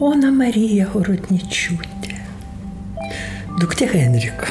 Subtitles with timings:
[0.00, 2.14] Ona Marija Horutničiūtė,
[3.60, 4.48] duktė Henriko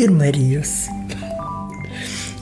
[0.00, 0.86] ir Marijos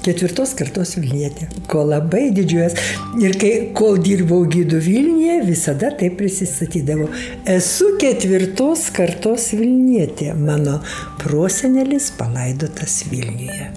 [0.03, 2.75] ketvirtos kartos Vilnietė, ko labai didžiuojas.
[3.23, 7.07] Ir kai, kol dirbau gydų Vilniuje, visada taip prisistatydavau.
[7.49, 10.81] Esu ketvirtos kartos Vilnietė, mano
[11.23, 13.71] prosenelis palaidotas Vilniuje.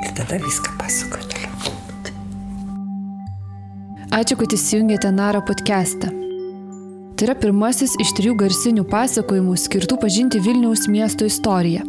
[0.00, 1.72] Ir tada viską pasakoju toliau.
[4.14, 6.23] Ačiū, kad įsijungėte Naro podcastą.
[7.14, 11.84] Tai yra pirmasis iš trijų garsinių pasakojimų skirtų pažinti Vilniaus miesto istoriją.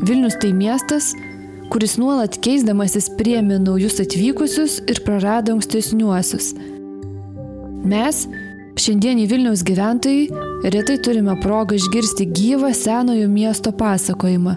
[0.00, 1.10] Vilnius tai miestas,
[1.72, 6.54] kuris nuolat keisdamasis priemi naujus atvykusius ir prarado ankstesniuosius.
[7.84, 8.22] Mes,
[8.80, 10.30] šiandienį Vilniaus gyventojai,
[10.64, 14.56] retai turime progą išgirsti gyvą senojo miesto pasakojimą.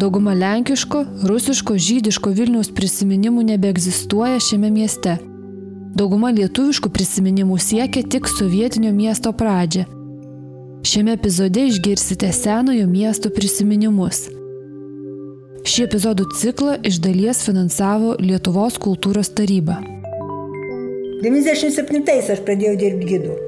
[0.00, 5.20] Dauguma lenkiško, rusiško, žydiško Vilniaus prisiminimų nebeegzistuoja šiame mieste.
[5.96, 9.86] Dauguma lietuviškų prisiminimų siekia tik sovietinio miesto pradžią.
[10.84, 14.26] Šiame epizode išgirsite senojo miesto prisiminimus.
[15.64, 19.78] Šį epizodų ciklą iš dalies finansavo Lietuvos kultūros taryba.
[21.24, 23.40] 97-ais aš pradėjau dirbti gidu.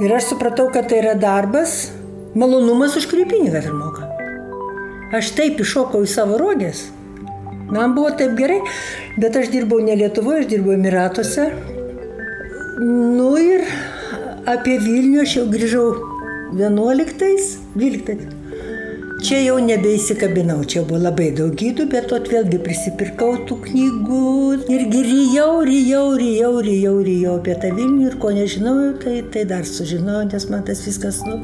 [0.00, 1.90] Ir aš supratau, kad tai yra darbas,
[2.32, 4.08] malonumas už kurį pinigą ir moka.
[5.12, 6.86] Aš taip iššokau į savo rogės.
[7.72, 8.60] Man buvo taip gerai,
[9.20, 11.48] bet aš dirbau ne Lietuvoje, aš dirbau Emiratuose.
[12.80, 13.64] Nu ir
[14.50, 15.86] apie Vilnių aš jau grįžau
[16.58, 18.34] 11, 12.
[19.24, 24.24] Čia jau nebeįsikabinau, čia buvo labai daug gydų, bet tot vėlgi prisipirkau tų knygų
[24.74, 29.64] irgi rijau, rijau, rijau, rijau, rijau apie tą Vilnių ir ko nežinau, tai, tai dar
[29.64, 31.38] sužinojau, nes man tas viskas nu,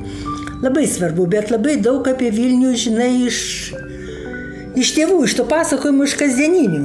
[0.61, 3.41] labai svarbu, bet labai daug apie Vilnių žinai iš,
[4.79, 6.83] iš tėvų, iš to pasakojimų, iš kasdieninių.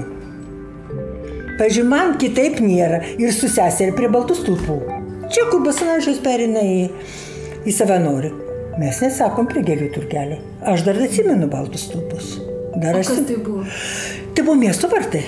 [1.55, 4.79] Pavyzdžiui, man kitaip nėra ir su seserė prie baltų stulpų.
[5.31, 6.89] Čia kur basanavičius perina į,
[7.65, 8.31] į savanorių.
[8.79, 10.41] Mes nesakom prie gėlių turgelio.
[10.67, 12.35] Aš dar atsimenu baltus stulpus.
[12.75, 13.13] Dar aš.
[13.23, 13.63] Tai buvo?
[14.35, 15.23] Tai buvo miesto vartai.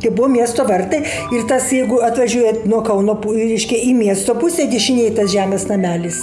[0.00, 1.02] Tai buvo miesto vartai
[1.32, 6.22] ir tas, jeigu atvažiuojat nuo Kauno, reiškia, į miesto pusę dešiniai tas žemės namelis,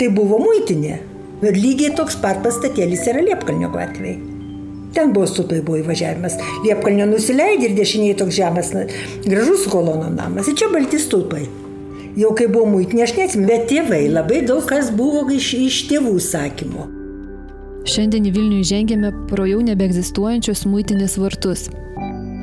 [0.00, 0.98] tai buvo muitinė.
[1.44, 4.35] Ir lygiai toks pat pastatėlis yra Liepkalnio gatvėje.
[4.96, 6.38] Ten buvo stupai buvo įvažiavimas.
[6.64, 8.72] Liepkalnio nusileidė ir dešiniai toks žemės,
[9.28, 10.48] gražus kolono namas.
[10.48, 11.44] Ir čia balti stulpai
[12.16, 16.16] jau kai buvo muitinė, aš neatsimenu, bet tėvai labai daug kas buvo iš, iš tėvų
[16.22, 16.86] sakymo.
[17.86, 21.68] Šiandien į Vilnių įžengėme pro jau nebeegzistuojančius muitinės vartus.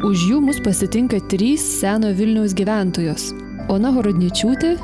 [0.03, 3.31] Už jų mus pasitinka trys seno Vilniaus gyventojos-
[3.73, 4.77] Ona Horodničiūtė,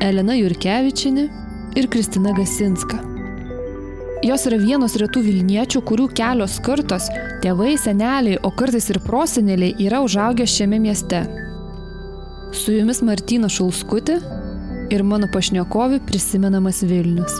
[0.00, 1.28] Elena Jurkevičinė
[1.76, 3.11] ir Kristina Gasinska.
[4.22, 7.08] Jos yra vienos retų Vilniečių, kurių kelios kartos-
[7.42, 11.26] tėvai, seneliai, o kartais ir proseneliai yra užaugę šiame mieste
[12.52, 14.20] Su jumis Martyna Šulskutė
[14.90, 17.32] ir mano pašnekovi prisimenamas Vilnius.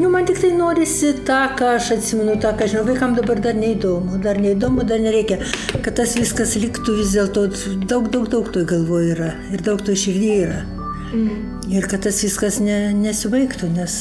[0.00, 3.54] Nu, man tik tai norisi tą, ką aš atsimenu, tą, ką žinau, vaikam dabar dar
[3.54, 5.42] neįdomu, dar neįdomu, dar nereikia,
[5.82, 7.50] kad tas viskas liktų vis dėlto,
[7.84, 10.81] daug, daug, daug to galvoje yra ir daug to širdį yra.
[11.12, 11.28] Mm.
[11.72, 13.92] Ir kad tas viskas ne, nesibaigtų, nes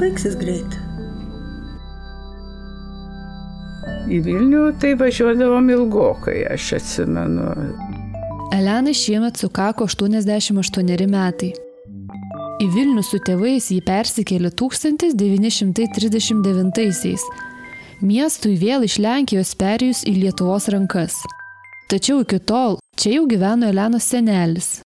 [0.00, 0.70] baigsis greit.
[4.06, 7.44] Į Vilnių tai važiuodavom ilgokai, aš atsimenu.
[8.54, 11.52] Elenai šiemet sukako 88 metai.
[12.62, 17.22] Į Vilnių su tėvais jį persikėlė 1939-aisiais.
[18.06, 21.14] Miestui vėl iš Lenkijos perėjus į Lietuvos rankas.
[21.90, 24.85] Tačiau iki tol čia jau gyveno Elenos senelis.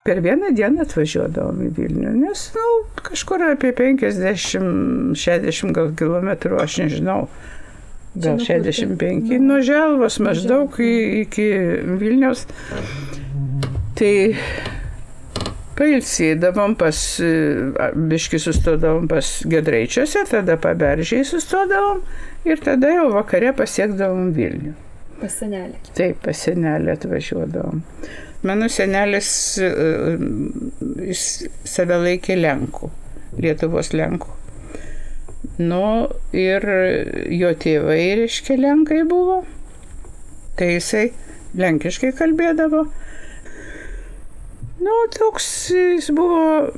[0.00, 6.78] Per vieną dieną atvažiuodavom į Vilnių, nes, na, nu, kažkur apie 50-60 gal kilometrų, aš
[6.80, 7.26] nežinau,
[8.16, 11.44] gal 65 nuo Želvos maždaug iki
[12.00, 12.46] Vilniaus.
[14.00, 14.14] Tai
[15.76, 17.02] pailsėdavom pas,
[18.14, 22.00] biški sustodavom pas Gedraičiuose, tada paberžiai sustodavom
[22.48, 24.72] ir tada jau vakare pasiekdavom Vilnių.
[25.20, 25.76] Pas senelį.
[25.92, 27.84] Taip, pas senelį atvažiuodavom.
[28.46, 31.24] Mano senelis jis
[31.68, 32.88] save laikė Lenkų,
[33.42, 34.36] Lietuvos Lenkų.
[35.60, 36.64] Nu, ir
[37.36, 39.42] jo tėvai, reiškia, lenkai buvo.
[40.56, 41.10] Tai jisai
[41.60, 42.86] lenkiškai kalbėdavo.
[44.80, 46.70] Nu, toks jis buvo,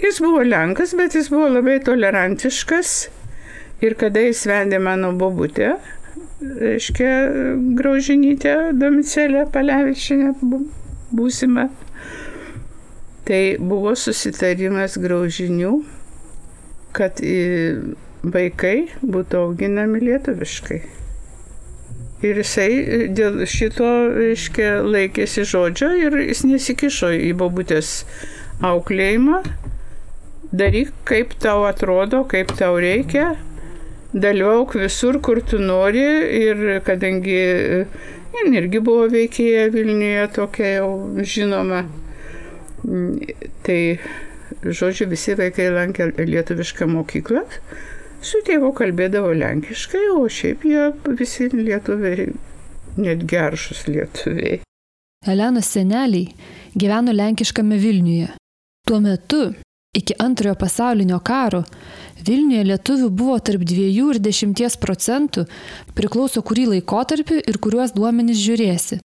[0.00, 2.96] jis buvo lenkas, bet jis buvo labai tolerantiškas.
[3.84, 5.74] Ir kada jis vedė mano bobutę,
[6.40, 7.12] reiškia,
[7.76, 10.34] graužinytę Domicelę Palevičinę
[11.14, 11.68] būsimą,
[13.28, 15.74] tai buvo susitarimas graužinių,
[16.96, 17.20] kad
[18.22, 20.80] vaikai būtų auginami lietuviškai.
[22.20, 22.72] Ir jisai
[23.16, 28.02] dėl šito, reiškia, laikėsi žodžio ir jis nesikišo į babutės
[28.60, 29.40] auklėjimą.
[30.50, 33.38] Daryk, kaip tau atrodo, kaip tau reikia,
[34.12, 36.04] dalyvauk visur, kur tu nori
[36.42, 37.40] ir kadangi
[38.34, 40.90] jin irgi buvo veikėja Vilniuje tokia jau
[41.26, 41.84] žinoma,
[43.66, 43.80] tai,
[44.64, 47.44] žodžiu, visi vaikai lankė lietuvišką mokyklą
[48.20, 52.28] su tėvu kalbėdavo lenkiškai, o šiaip jie visi lietuviai,
[53.00, 54.60] net geršus lietuviai.
[55.28, 56.30] Elenos seneliai
[56.76, 58.30] gyveno lenkiškame Vilniuje.
[58.88, 59.50] Tuo metu,
[59.96, 61.62] iki antrojo pasaulinio karo,
[62.26, 65.46] Vilniuje lietuvių buvo tarp 2 ir 10 procentų,
[65.96, 69.00] priklauso kurį laikotarpį ir kuriuos duomenys žiūrėsi.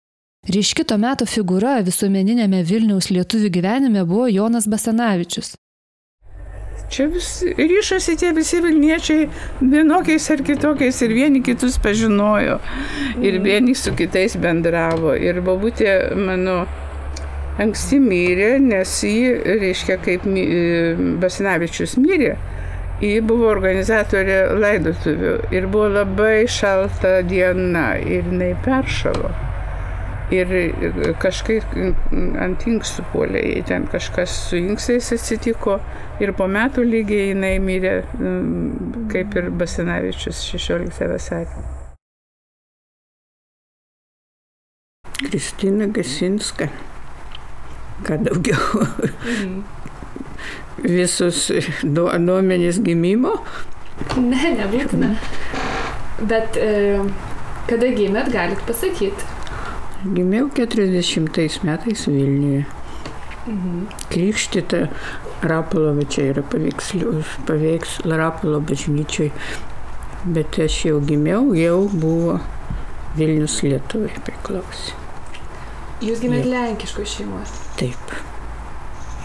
[0.43, 5.53] Ryški to meto figūra visuomeninėme Vilniaus lietuvių gyvenime buvo Jonas Basanavičius.
[6.93, 9.29] Čia vis ryšasi tie visi Vilniečiai
[9.61, 12.59] vienokiais ar kitokiais ir vieni kitus pažinojo
[13.23, 13.45] ir mhm.
[13.47, 15.15] vieni su kitais bendravo.
[15.15, 16.65] Ir babutė mano
[17.63, 19.31] anksti mirė, nes jį,
[19.63, 20.27] reiškia, kaip
[21.23, 22.35] Basinavičius mirė,
[23.03, 29.33] ji buvo organizatorė laidotuvių ir buvo labai šalta diena ir jinai peršalo
[30.33, 30.53] ir
[31.21, 31.75] kažkaip
[32.41, 35.79] ant inkstų puolė, ten kažkas su inkstais atsitiko
[36.23, 37.95] ir po metų lygiai jinai mirė,
[39.13, 41.69] kaip ir Basinavičius 16 vasarį.
[45.23, 46.67] Kristina Gasinska.
[48.03, 48.83] Ką daugiau?
[48.83, 49.82] Mhm.
[50.79, 51.51] Visus
[51.83, 53.37] duomenys gimimo?
[54.17, 55.13] Ne, nebūtina.
[56.29, 57.01] Bet e,
[57.69, 59.29] kada gimėt, galit pasakyti.
[60.03, 62.65] Gimiau 40 metais Vilniuje.
[63.47, 63.87] Mhm.
[64.11, 64.89] Krikštita
[65.43, 66.43] Rapolovo čia yra
[67.47, 69.31] paveiks Rapolo bažnyčiai.
[70.25, 72.39] Bet aš jau gimiau, jau buvo
[73.19, 74.95] Vilnius Lietuvai priklausė.
[76.03, 77.57] Jūs gimėt lenkiškos šeimos?
[77.79, 78.15] Taip.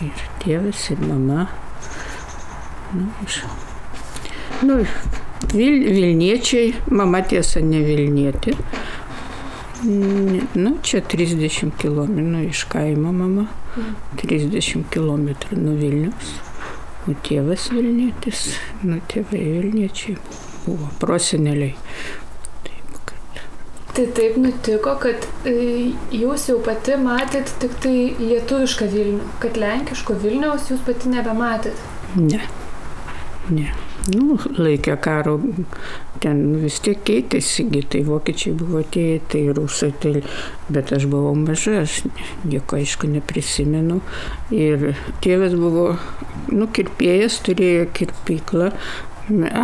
[0.05, 1.47] Ir tėvas, ir mama.
[2.93, 3.41] Nu, iš...
[4.67, 4.83] nu,
[5.53, 8.55] Vil, Vilniečiai, mama tiesa ne Vilnietė,
[10.53, 13.45] Nu, čia 30 km nu, iš kaimo mama,
[14.15, 16.31] 30 km nuo Vilnius.
[17.07, 20.17] O tėvas Vilnietis, nu tėvai Vilniečiai
[20.65, 21.75] buvo proseneliai.
[23.97, 25.53] Tai taip nutiko, kad e,
[26.13, 31.81] jūs jau pati matėt tik tai lietuvišką Vilnių, kad lenkiško Vilniaus jūs pati nebematėt.
[32.21, 32.43] Ne.
[33.49, 33.71] Ne.
[34.07, 35.33] Nu, laikė karo,
[36.23, 40.21] ten vis tiek keitėsi, tai vokiečiai buvo atėję, tai rusai, tai,
[40.71, 41.97] bet aš buvau maža, aš
[42.45, 43.99] nieko aišku neprisimenu.
[44.53, 44.91] Ir
[45.25, 45.89] tėvas buvo,
[46.53, 48.71] nu, kirpėjas, turėjo kirpyklą.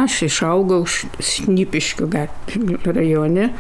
[0.01, 2.09] Aš išaugau Šnipiškių
[2.83, 3.51] rajone,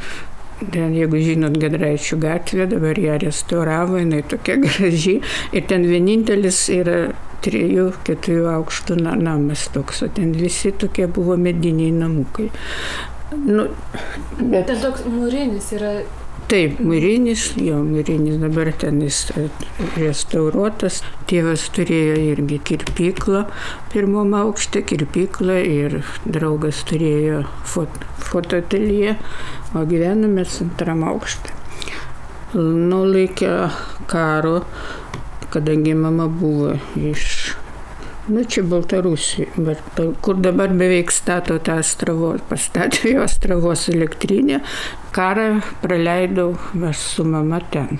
[0.61, 5.19] Ten, jeigu žinot Gedraičių gatvę, dabar ją restauravo, jinai tokia graži.
[5.51, 6.97] Ir ten vienintelis yra
[7.43, 12.49] trijų, keturių aukštų namas toks, o ten visi tokie buvo mediniai namukai.
[13.33, 13.67] Nu,
[14.39, 14.69] bet...
[14.69, 15.95] Ten toks mūrinis yra
[16.51, 19.21] Taip, mūrinis, jo mūrinis dabar ten jis
[19.95, 21.01] restauruotas.
[21.29, 23.45] Tėvas turėjo irgi kirpyklą,
[23.93, 27.95] pirmam aukšte kirpyklą ir draugas turėjo fot,
[28.29, 29.15] fotoatelję,
[29.73, 31.55] o gyvename antram aukšte.
[32.53, 33.55] Nulaikė
[34.11, 34.59] karo
[35.53, 37.53] kadangi mama buvo iš,
[38.27, 39.47] nu čia Baltarusija,
[40.21, 44.61] kur dabar beveik stato tą Astravos, pastatė jo Astravos elektrinę,
[45.15, 46.53] karą praleidau
[46.89, 47.99] aš su mama ten.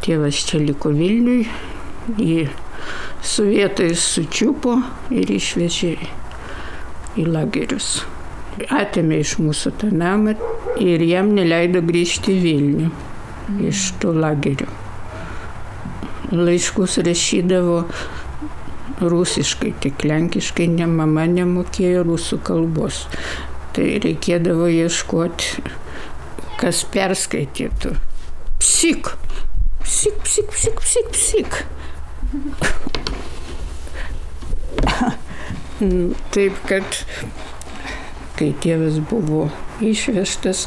[0.00, 1.44] Tėvas čia liko Vilniui,
[2.18, 2.48] jį
[3.22, 4.78] sovietais sučiupo
[5.14, 5.94] ir išvežė
[7.20, 8.00] į lagerius.
[8.74, 10.34] Atėmė iš mūsų tą namą
[10.82, 12.92] ir jam neleido grįžti į Vilnių
[13.70, 14.70] iš tų lagerių
[16.30, 17.84] laiškus rašydavo
[19.00, 23.06] rusiškai, tik lenkiškai ne mama nemokėjo rusų kalbos.
[23.74, 25.62] Tai reikėdavo ieškoti,
[26.60, 27.94] kas perskaitytų.
[28.60, 29.12] Psik,
[29.84, 31.50] psik, psik, psik, psik, psik.
[36.34, 36.98] Taip, kad
[38.36, 39.46] kai tėvas buvo
[39.84, 40.66] išvežtas,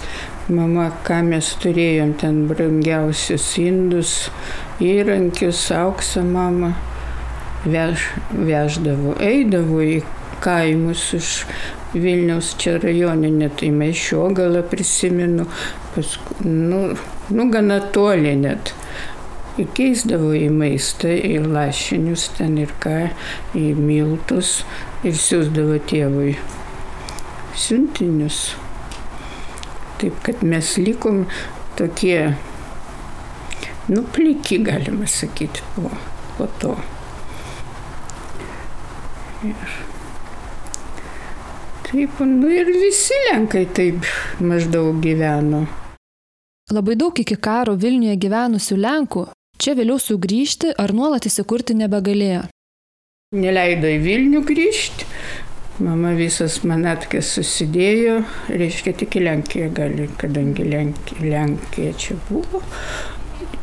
[0.54, 4.16] mama, ką mes turėjom ten brangiausius indus,
[4.82, 6.74] įrankius, auksą mama
[7.66, 10.02] vež, veždavo, eidavo į
[10.44, 11.32] kaimus iš
[11.94, 15.46] Vilniaus čia rajoninė, tai Maišiogalą prisimenu,
[15.94, 16.80] paskui, nu,
[17.30, 18.74] nu gana toli net.
[19.62, 23.12] Įkeisdavo į maistą, į lašinius ten ir ką,
[23.54, 24.64] į miltus
[25.06, 26.34] ir siūsdavo tėvui
[27.54, 28.42] siuntinius.
[30.02, 31.28] Taip, kad mes likom
[31.78, 32.34] tokie,
[33.94, 35.94] nu, pliki, galima sakyti, po,
[36.40, 36.74] po to.
[39.44, 39.56] Ir
[41.84, 44.08] taip, nu ir visi lenkai taip
[44.40, 45.66] maždaug gyveno.
[46.72, 49.26] Labai daug iki karo Vilniuje gyvenusių Lenkų
[49.60, 52.46] čia vėliau sugrįžti ar nuolat įsikurti nebegalėjo.
[53.36, 55.10] Neleido į Vilnių grįžti.
[55.84, 62.62] Mama visas manatkės susidėjo, reiškia tik į Lenkiją gali, kadangi Lenkija, Lenkija čia buvo,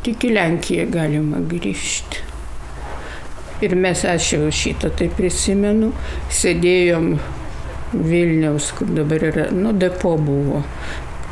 [0.05, 2.30] tik į Lenkiją galima grįžti.
[3.61, 5.91] Ir mes, aš jau šitą tai prisimenu,
[6.33, 7.11] sėdėjom
[7.93, 10.63] Vilniaus, kur dabar yra, nu, depo buvo,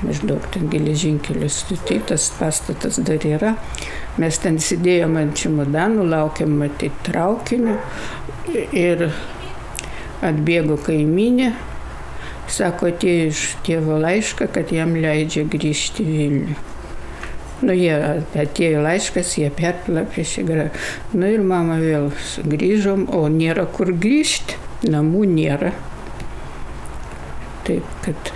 [0.03, 3.55] maždaug ten geležinkelis statytas, pastatas dar yra.
[4.21, 7.77] Mes ten sėdėjom ant čimodanų, laukiam matyti traukinių
[8.77, 9.07] ir
[10.25, 11.53] atbėgo kaiminė,
[12.51, 16.59] sako, atėjo iš tėvo laišką, kad jam leidžia grįžti Vilnių.
[17.59, 17.91] Nu, jie
[18.39, 20.67] atėjo laiškas, jie perplapė šį grą.
[21.11, 22.09] Nu ir mama vėl
[22.47, 24.55] grįžom, o nėra kur grįžti,
[24.87, 25.73] namų nėra.
[27.67, 28.31] Taip, kad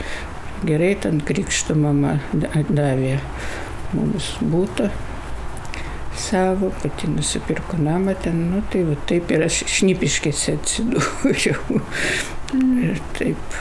[0.68, 3.18] gerai ten krikšto mama davė
[3.94, 4.89] mums būtų
[6.18, 11.82] savo, pati nusipirko namą ten, nu tai va taip ir aš šnipiškėse atsidūriau.
[12.84, 13.58] ir taip.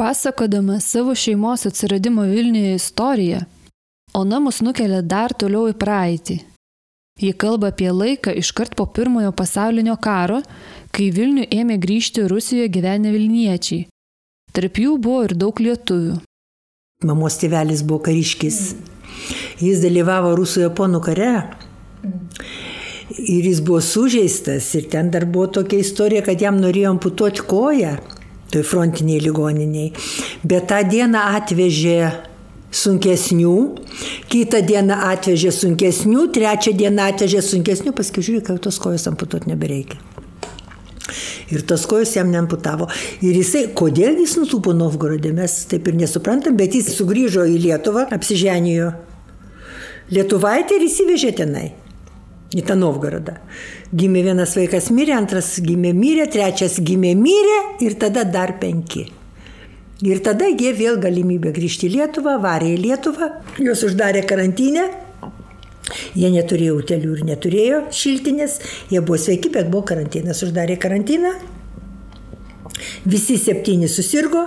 [0.00, 3.40] Pasakodama savo šeimos atsiradimo Vilniuje istoriją,
[4.12, 6.38] Ona mus nukelia dar toliau į praeitį.
[7.20, 10.40] Ji kalba apie laiką iškart po pirmojo pasaulinio karo,
[10.90, 13.84] kai Vilnių ėmė grįžti Rusijoje gyvenę Vilniečiai.
[14.56, 16.16] Tarp jų buvo ir daug lietuvių.
[17.04, 18.62] Mamos tėvelis buvo kariškis.
[19.60, 21.34] Jis dalyvavo Rusų japonų kare.
[23.20, 24.72] Ir jis buvo sužeistas.
[24.80, 27.98] Ir ten dar buvo tokia istorija, kad jam norėjo amputuoti koją.
[28.50, 29.92] Frontiniai ligoniniai.
[30.42, 31.98] Bet tą dieną atvežė
[32.70, 33.54] sunkesnių,
[34.30, 39.98] kitą dieną atvežė sunkesnių, trečią dieną atvežė sunkesnių, paskui žiūrėjau, kad tos kojos amputuoti nebereikia.
[41.50, 42.86] Ir tos kojos jam neamputavo.
[43.26, 48.06] Ir jisai, kodėl jis nutūpo Novgorodė, mes taip ir nesuprantam, bet jis sugrįžo į Lietuvą,
[48.14, 48.92] apsiženijo
[50.14, 51.68] Lietuvaitė ir įsivežė tenai.
[52.50, 53.36] Į tą Novgorodą.
[53.94, 59.04] Gimė vienas vaikas mirė, antras gimė mirė, trečias gimė mirė ir tada dar penki.
[60.02, 63.28] Ir tada jie vėl galimybę grįžti į Lietuvą, varė į Lietuvą,
[63.60, 64.88] juos uždarė karantinę.
[66.18, 68.58] Jie neturėjo utelių ir neturėjo šiltinės,
[68.90, 71.34] jie buvo sveiki, bet buvo karantinas, uždarė karantiną.
[73.04, 74.46] Visi septyni susirgo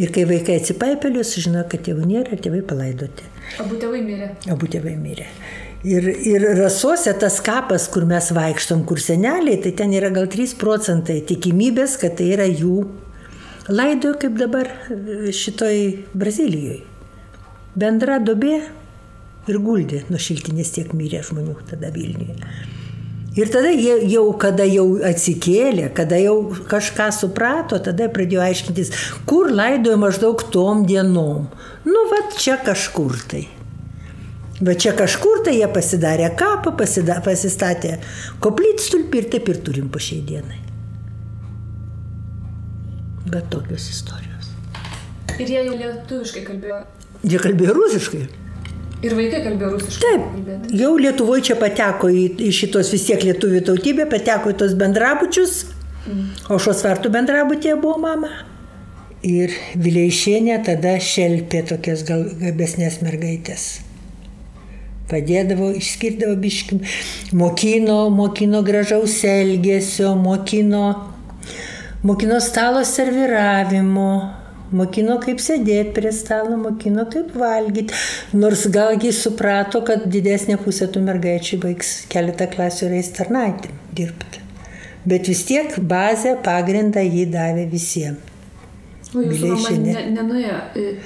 [0.00, 3.26] ir kai vaikai atsipaipelio, sužinojo, kad tėvų nėra, tėvai palaidoti.
[3.62, 4.32] Abu tėvai mirė.
[4.50, 5.28] Abu tėvai mirė.
[5.86, 10.56] Ir, ir rasuose tas kapas, kur mes vaikštom, kur seneliai, tai ten yra gal 3
[10.58, 12.80] procentai tikimybės, kad tai yra jų
[13.70, 14.72] laidojo kaip dabar
[15.38, 15.78] šitoj
[16.18, 16.80] Brazilijoje.
[17.78, 18.56] Bendra dobė
[19.48, 22.34] ir guldė, nuo šiltinės tiek mirė žmonių tada Vilniuje.
[23.38, 28.90] Ir tada jie jau, kada jau atsikėlė, kada jau kažką suprato, tada pradėjo aiškintis,
[29.30, 31.46] kur laidojo maždaug tom dienom.
[31.86, 33.44] Nu, va čia kažkur tai.
[34.58, 37.98] Va čia kažkur tai jie pasidarė kapą, pasida, pasistatė
[38.42, 40.58] koplytstulpį ir taip ir turim po šiai dienai.
[43.28, 44.50] Bet tokios istorijos.
[45.38, 46.82] Ir jie jau lietuviškai kalbėjo.
[47.28, 48.26] Jie kalbėjo rusiškai.
[49.06, 50.12] Ir vaikai kalbėjo rusiškai.
[50.18, 54.74] Taip, jau Lietuvoje čia pateko į, į šitos vis tiek lietuvių tautybė, pateko į tos
[54.78, 55.58] bendrabučius,
[56.02, 56.24] mm.
[56.50, 58.32] o šios vartų bendrabutėje buvo mama.
[59.26, 63.68] Ir Vileišienė tada šelpė tokias gal gabesnės mergaitės.
[65.08, 66.82] Padėdavo, išskirdavo biškim,
[67.32, 70.84] mokino, mokino gražaus elgesio, mokino,
[72.04, 74.10] mokino stalo serviravimo,
[74.68, 77.94] Mokino kaip sėdėti prie stalo, mokino kaip valgyti.
[78.36, 83.72] Nors gal jis suprato, kad didesnė pusė tų mergaičių baigs keletą klasių ir eis tarnaitį
[83.96, 84.44] dirbti.
[85.08, 88.37] Bet vis tiek bazę, pagrindą jį davė visiems.
[89.16, 90.56] O jūsų mama ne, nenuėjo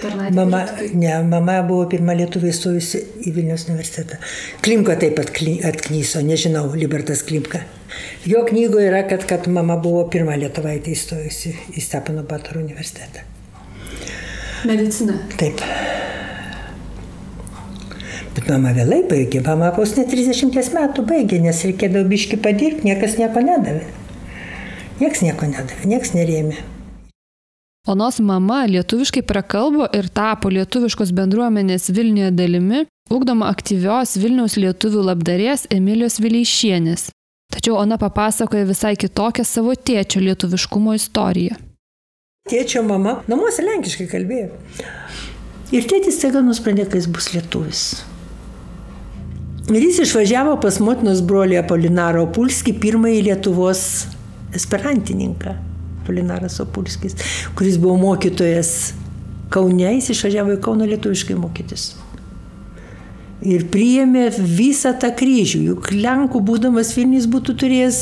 [0.03, 0.35] tarnaitį?
[0.35, 0.63] Mama,
[0.99, 4.19] ne, mama buvo pirma lietuvė įstojusi į Vilnius universitetą.
[4.65, 5.31] Klimka taip pat
[5.69, 7.63] atknyso, nežinau, Libertas Klimka.
[8.27, 13.23] Jo knygoje yra, kad, kad mama buvo pirma lietuvaitė įstojusi į Stepano Batoro universitetą.
[14.67, 15.21] Medicina.
[15.39, 15.63] Taip.
[18.33, 23.19] Bet mama vėlai baigė, mama vos net 30 metų baigė, nes reikėdavo biški padirbti, niekas
[23.21, 23.87] nieko nedavė.
[24.99, 26.72] Niekas nieko nedavė, niekas nerėmė.
[27.87, 35.67] Onos mama lietuviškai prakalbo ir tapo lietuviškos bendruomenės Vilniuje dalimi, ugdoma aktyvios Vilniaus lietuvių labdarės
[35.67, 37.09] Emilijos Vileišienės.
[37.51, 41.59] Tačiau Ona papasakoja visai kitokią savo tėčio lietuviškumo istoriją.
[42.53, 44.55] Tėčio mama namuose lenkiškai kalbėjo.
[45.75, 47.83] Ir tėtis staiga nusprendė, kad jis bus lietuvis.
[49.75, 53.85] Ir jis išvažiavo pas motinos brolį Apolinarą Opulskį, pirmąjį Lietuvos
[54.55, 55.59] esperantininką.
[56.03, 57.17] Apolinaras Opulskis,
[57.57, 58.93] kuris buvo mokytojas
[59.53, 61.93] Kaune, jis išvažiavo į Kauną lietuviškai mokytis.
[63.43, 67.99] Ir priėmė visą tą kryžių, juk Lenkų būdamas Vilnius būtų turėjęs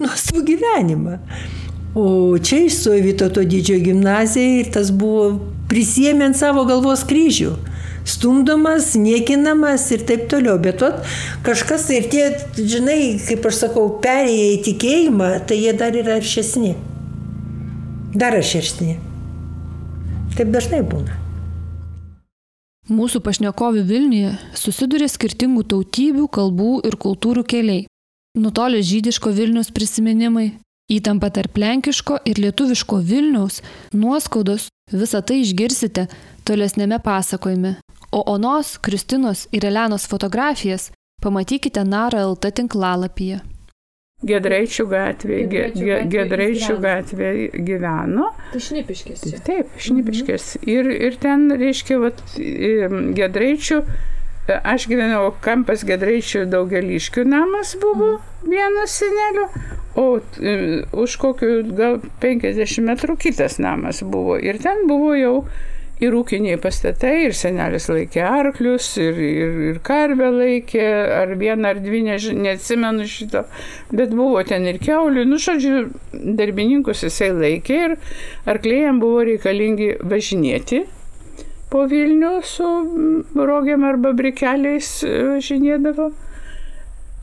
[0.00, 1.18] nuostabų gyvenimą.
[1.94, 5.34] O čia išstojo Vytauto didžiojo gimnazija ir tas buvo
[5.70, 7.52] prisėmė ant savo galvos kryžių.
[8.08, 10.56] Stumdomas, niekinamas ir taip toliau.
[10.62, 11.04] Bet vat,
[11.46, 12.24] kažkas tai ir tie,
[12.56, 16.78] žinai, kaip aš sakau, perėję į tikėjimą, tai jie dar yra aršesni.
[18.10, 18.96] Dar aršesni.
[20.34, 21.14] Taip dažnai būna.
[22.90, 27.84] Mūsų pašnekovių Vilniuje susiduria skirtingų tautybių, kalbų ir kultūrų keliai.
[28.34, 30.48] Nutolė žydiško Vilnius prisiminimai,
[30.90, 33.60] įtampa tarp lenkiško ir lietuviško Vilniaus,
[33.94, 36.08] nuoskaudos, visą tai išgirsite
[36.42, 37.76] tolesnėme pasakojime.
[38.10, 40.90] O Onos, Kristinos ir Elenos fotografijas
[41.22, 43.38] pamatykite Nara LT tinklalapyje.
[44.20, 48.26] Gedraičių gatvėje, ge, ge, Gedraičių gatvėje gyveno.
[48.52, 49.22] Tai šnipiškės.
[49.24, 49.38] Čia.
[49.46, 50.48] Taip, šnipiškės.
[50.58, 50.72] Mhm.
[50.74, 52.20] Ir, ir ten, reiškia, vat,
[53.16, 53.80] Gedraičių,
[54.60, 58.52] aš gyvenau, kampas Gedraičių daugeliškių namas buvo mhm.
[58.52, 59.48] vienas senelio,
[59.96, 60.06] o
[61.00, 61.50] už kokių
[61.80, 64.36] gal 50 metrų kitas namas buvo.
[64.36, 65.34] Ir ten buvo jau
[66.00, 70.86] ir ūkiniai pastatai, ir senelis laikė arklius, ir, ir, ir karvę laikė,
[71.20, 73.44] ar vieną ar dvi, než, neatsimenu šito,
[73.92, 75.90] bet buvo ten ir keulių, nu, žodžiu,
[76.40, 77.98] darbininkus jisai laikė ir
[78.48, 80.86] arklėjams buvo reikalingi važinėti
[81.70, 82.66] po Vilnių su
[83.38, 86.10] rogiam arba brikeliais važinėdavo.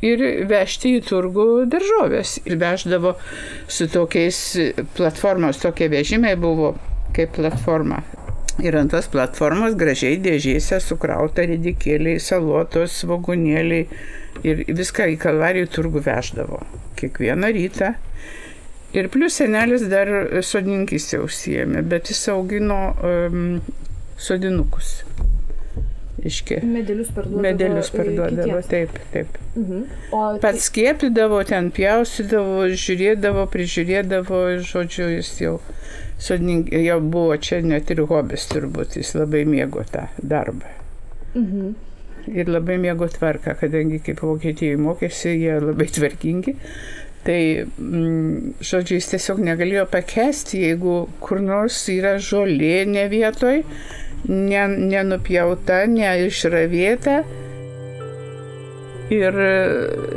[0.05, 2.35] Ir vežti į turgų daržovės.
[2.45, 3.15] Ir veždavo
[3.65, 4.39] su tokiais
[4.95, 6.75] platformos, tokie vežimai buvo
[7.17, 8.03] kaip platforma
[8.57, 13.85] Ir ant tos platformos gražiai dėžėse sukrauta ridikėliai, salotos, vagonėliai
[14.47, 16.63] ir viską į kalvarijų turgų veždavo.
[16.97, 17.91] Kiekvieną rytą.
[18.97, 20.09] Ir plus senelis dar
[20.41, 23.59] sodininkystė užsijėmė, bet jis augino um,
[24.17, 25.03] sodinukus.
[26.27, 26.59] Iški.
[26.67, 27.43] Medelius parduodavo.
[27.45, 29.39] Medelius parduodavo, taip, taip.
[29.55, 29.83] Mhm.
[30.11, 35.57] O Pats skiepydavo, ten pjaustydavo, žiūrėdavo, prižiūrėdavo, žodžiu, jis jau
[36.19, 40.71] sodininkai jau buvo čia net ir hobis turbūt, jis labai mėgo tą darbą.
[41.35, 41.75] Mhm.
[42.27, 46.57] Ir labai mėgo tvarką, kadangi kaip Vokietijoje mokėsi, jie labai tvarkingi.
[47.27, 53.63] Tai, mm, žodžiu, jis tiesiog negalėjo pakesti, jeigu kur nors yra žolė ne vietoj,
[54.25, 57.21] nenupjauta, neišravėta.
[59.13, 59.37] Ir,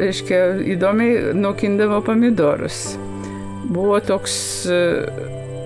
[0.00, 0.40] reiškia,
[0.74, 2.96] įdomiai nukindavo pomidorus.
[3.70, 4.34] Buvo toks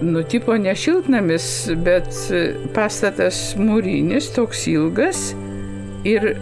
[0.05, 1.47] nutipo ne šiltnamis,
[1.87, 2.11] bet
[2.77, 5.31] pastatas mūrinis, toks ilgas
[6.05, 6.35] ir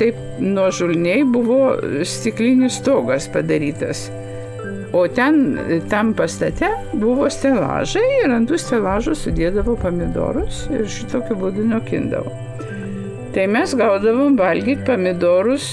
[0.00, 4.08] taip nuožulniai buvo stiklinis stogas padarytas.
[4.92, 5.58] O ten,
[5.90, 12.32] tam pastate buvo stelažai ir ant tų stelažų sudėdavo pomidorus ir šitokiu būdu nokindavo.
[13.30, 15.68] Tai mes gaudavom valgyti pomidorus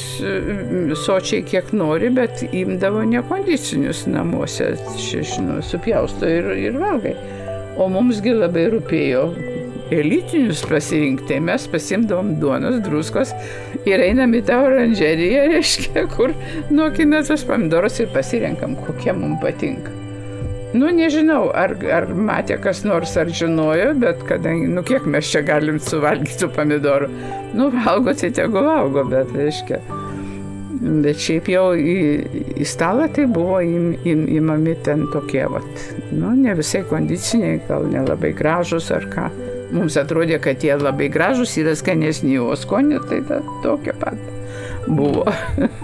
[1.02, 7.16] sočiai kiek nori, bet imdavo nekondicinius namuose, šešinu, supjausto ir, ir valgai.
[7.82, 9.24] O mumsgi labai rūpėjo
[9.92, 13.34] elitinius pasirinkti, tai mes pasimdavom duonos, druskos
[13.88, 16.36] ir einam į tą oranžeriją, reiškia, kur
[16.74, 19.96] nokina tos pomidorus ir pasirenkam, kokie mums patinka.
[20.76, 25.42] Nu, nežinau, ar, ar matė kas nors, ar žinojo, bet kadangi, nu, kiek mes čia
[25.48, 27.08] galim suvalgyti tų pomidorų.
[27.56, 29.80] Nu, valgo, tai tegu valgo, bet, reiškia.
[30.78, 31.96] Bet šiaip jau į,
[32.60, 37.88] į stalą tai buvo im, im, įmami ten tokie, vat, nu, ne visai kondiciniai, gal
[37.90, 39.32] nelabai gražus ar ką.
[39.72, 44.20] Mums atrodė, kad jie labai gražus yra skanesni, o skonė tai ta, tokia pat
[44.88, 45.26] buvo.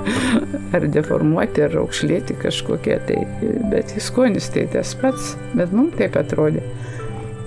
[0.75, 3.23] ar deformuoti, ar aukšlėti kažkokie tai.
[3.71, 5.33] Bet skonis tai tas pats.
[5.57, 6.63] Bet mums taip atrodė,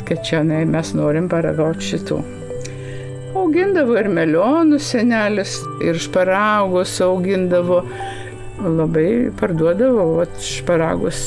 [0.09, 2.21] kad čia ne, mes norim paragauti šitų.
[3.37, 7.83] Augindavo ir melionus senelis, ir šparagus augindavo.
[8.57, 11.27] Labai parduodavo vat, šparagus.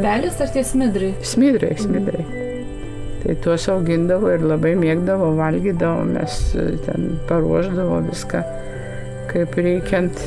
[0.00, 1.12] Belis ar tie smidrai?
[1.28, 2.24] Smidrai, smidrai.
[2.24, 2.49] Mm.
[3.20, 6.38] Tai tuos augindavo ir labai mėgdavo, valgydavo, mes
[6.86, 8.40] ten paruoždavo viską
[9.30, 10.22] kaip reikiant.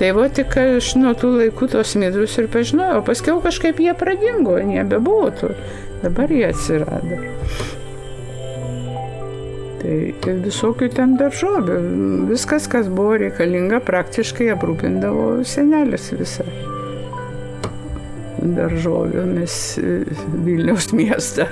[0.00, 4.56] Tai va tik aš nuo tų laikų tos midrus ir pažinojau, paskiau kažkaip jie pradingo,
[4.66, 5.52] nebebuvo tų,
[6.02, 7.20] dabar jie atsirado.
[9.82, 9.94] Tai
[10.32, 11.78] ir visokių ten daržovių,
[12.32, 16.46] viskas, kas buvo reikalinga, praktiškai aprūpindavo senelis visą.
[18.56, 19.58] Daržovėmis
[20.44, 21.46] Vilniaus miestą.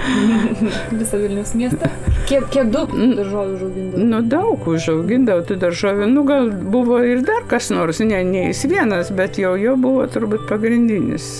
[0.98, 1.88] Visą Vilnius miestą.
[2.28, 4.04] Kiek, kiek daug daržovių užaugindavo?
[4.10, 6.08] Nu, daug užaugindavo tų daržovių.
[6.12, 10.06] Nu, gal buvo ir dar kas nors, ne, ne jis vienas, bet jau jo buvo
[10.10, 11.30] turbūt pagrindinis.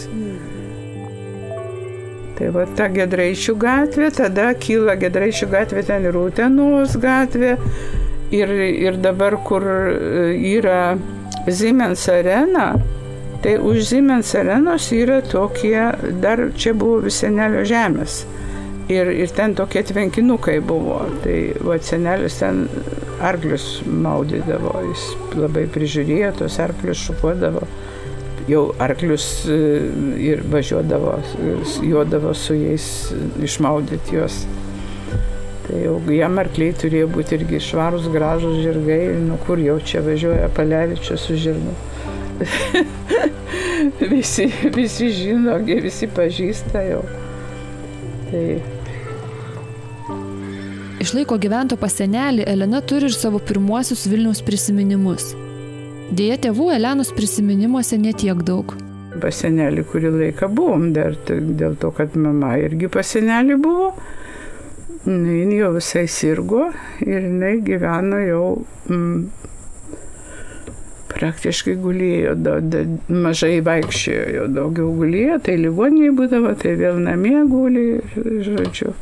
[2.41, 7.57] Tai va ta Gedraičių gatvė, tada kyla Gedraičių gatvė, ten ir Utenos gatvė.
[8.31, 8.53] Ir,
[8.87, 10.95] ir dabar, kur yra
[11.51, 12.73] Siemens arena,
[13.43, 15.81] tai už Siemens arenos yra tokie,
[16.21, 18.25] dar čia buvo visenelio žemės.
[18.91, 20.99] Ir, ir ten tokie tvenkinukai buvo.
[21.25, 22.65] Tai va, senelis ten
[23.23, 25.07] arklius maudydavo, jis
[25.39, 27.65] labai prižiūrėjo, tos arklius šukuodavo.
[28.51, 29.59] Jau arklius e,
[30.27, 31.15] ir važiuodavo,
[31.87, 32.87] juodavo su jais
[33.41, 34.41] išmaudyti juos.
[35.69, 40.51] Tai jau jam arkliai turėjo būti irgi švarus, gražus žirgai, nu kur jau čia važiuoja
[40.57, 41.77] palevičius su žirgu.
[44.15, 47.01] visi, visi žino, visi pažįsta jau.
[48.31, 48.45] Tai
[51.01, 55.31] Išlaiko gyvento pas senelį, Elena turi ir savo pirmuosius Vilniaus prisiminimus.
[56.13, 58.75] Dėja, tėvų Elenos prisiminimuose netiek daug.
[59.23, 63.95] Pas senelį kurį laiką buvom dar, dėl to, kad mama irgi pas senelį buvo.
[65.07, 66.67] Nu, jin jau visai sirgo
[67.01, 68.45] ir jinai gyveno jau
[68.93, 69.23] mm,
[71.21, 77.87] praktiškai gulėjo, da, da, mažai vaikščiojo, daugiau gulėjo, tai ligoniniai būdavo, tai vėl namie guli,
[78.17, 78.95] žodžiu.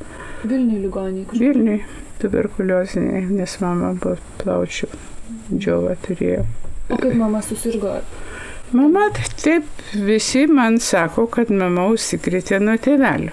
[0.45, 1.27] Vilniui ligoniai.
[1.35, 1.81] Vilniui
[2.23, 4.91] tuberkulioziniai, nes mama buvo plaučių
[5.55, 6.45] džiova turėjo.
[6.89, 7.99] O kaip mama susirgo?
[8.73, 9.07] Mama,
[9.41, 13.33] taip, visi man sako, kad mama užsikrėtė nuo tėvelio.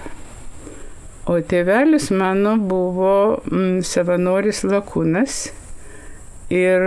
[1.26, 3.12] O tėvelis mano buvo
[3.50, 5.48] mm, savanoris lakūnas
[6.54, 6.86] ir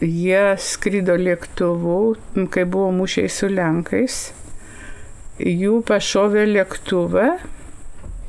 [0.00, 2.16] jie skrido lėktuvu,
[2.52, 4.18] kai buvo mūšiai su Lenkais.
[5.40, 7.30] Jų pašovė lėktuvą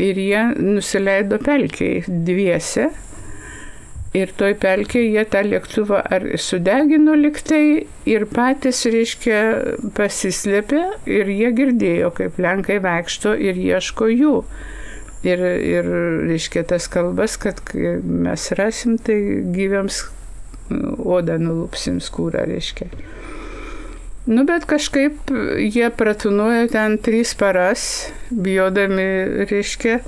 [0.03, 2.89] ir jie nusileido pelkiai dviese.
[4.15, 9.41] Ir toj pelkiai jie tą lėktuvą ar sudegino liktai ir patys, reiškia,
[9.97, 14.35] pasislėpė ir jie girdėjo, kaip Lenkai vaikšto ir ieško jų.
[15.27, 15.87] Ir, ir
[16.29, 19.17] reiškia, tas kalbas, kad mes rasim, tai
[19.53, 20.05] gyviams
[20.69, 22.89] odą nulupsim skūrą, reiškia.
[24.27, 27.83] Nu, bet kažkaip jie pratunuoja ten trys paras,
[28.27, 29.05] bijodami,
[29.47, 30.01] reiškia,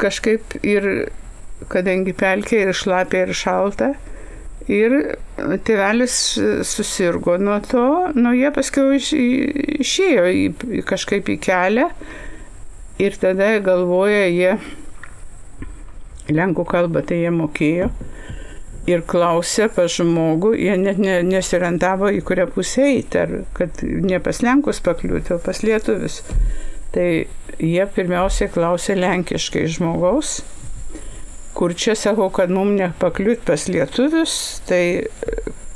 [0.00, 0.88] kažkaip ir,
[1.68, 3.90] kadangi pelkė ir šlapė ir šalta,
[4.72, 4.96] ir
[5.66, 6.16] tėvelis
[6.64, 7.84] susirgo nuo to,
[8.16, 11.90] nu, jie paskui išėjo į, kažkaip į kelią
[13.02, 14.56] ir tada galvoja jie,
[16.32, 17.92] lenkų kalbą tai jie mokėjo
[18.90, 24.18] ir klausė pas žmogų, jie net ne, nesirantavo į kurią pusę eiti, ar kad ne
[24.22, 26.20] pas Lenkus pakliūti, o pas Lietuvis.
[26.92, 27.06] Tai
[27.62, 30.40] jie pirmiausiai klausė lenkiškai žmogaus,
[31.56, 34.34] kur čia sako, kad mums nepakliūt pas Lietuvius,
[34.68, 34.82] tai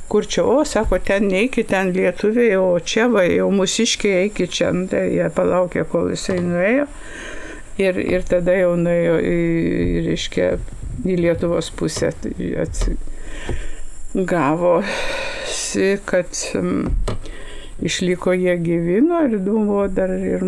[0.08, 4.70] kur čia, o, sako, ten neikit, ten lietuviai, o čia va, jau mūsiškiai eikit čia,
[4.74, 6.86] nu, tai jie palaukė, kol jisai nuėjo.
[7.82, 9.40] Ir, ir tada jau nuėjo į,
[10.06, 10.46] reiškia,
[11.04, 12.12] į Lietuvos pusę.
[12.22, 12.32] Tai
[14.16, 16.87] gavosi, kad um,
[17.82, 20.44] išliko jie gyvino ir buvo dar ir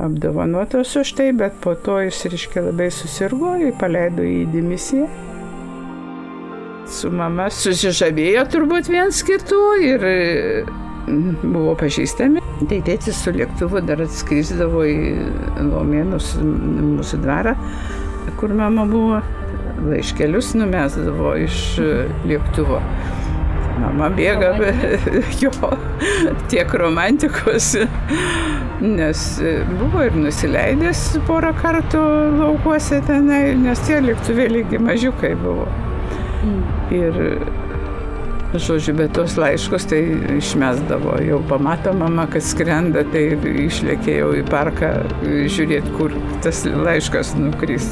[0.00, 5.06] apdovanotas už tai, bet po to jis, reiškia, labai susirgo, jį paleido į dimisiją.
[6.90, 10.06] Su mama susižavėjo turbūt viens kitų ir
[11.42, 12.42] buvo pažįstami.
[12.70, 14.98] Tai tėtis su lėktuvu dar atskrisdavo į
[15.66, 17.56] Lomėnus mūsų dvarą
[18.40, 19.20] kur mama buvo,
[19.90, 21.92] laiškelius numesdavo iš e,
[22.28, 22.80] lėktuvo.
[23.76, 24.54] Mama bėga,
[25.42, 25.52] jo,
[26.50, 27.74] tiek romantikos,
[28.80, 32.02] nes e, buvo ir nusileidęs porą kartų
[32.38, 35.68] laukuose tenai, nes tie lėktuvėliai mažiukai buvo.
[36.94, 37.20] Ir,
[38.54, 40.00] žodžiu, bet tos laiškus tai
[40.38, 41.18] išmesdavo.
[41.26, 43.24] Jau pamato mama, kad skrenda, tai
[43.66, 44.92] išlėkėjau į parką
[45.24, 46.14] žiūrėti, kur
[46.46, 47.90] tas laiškas nukris.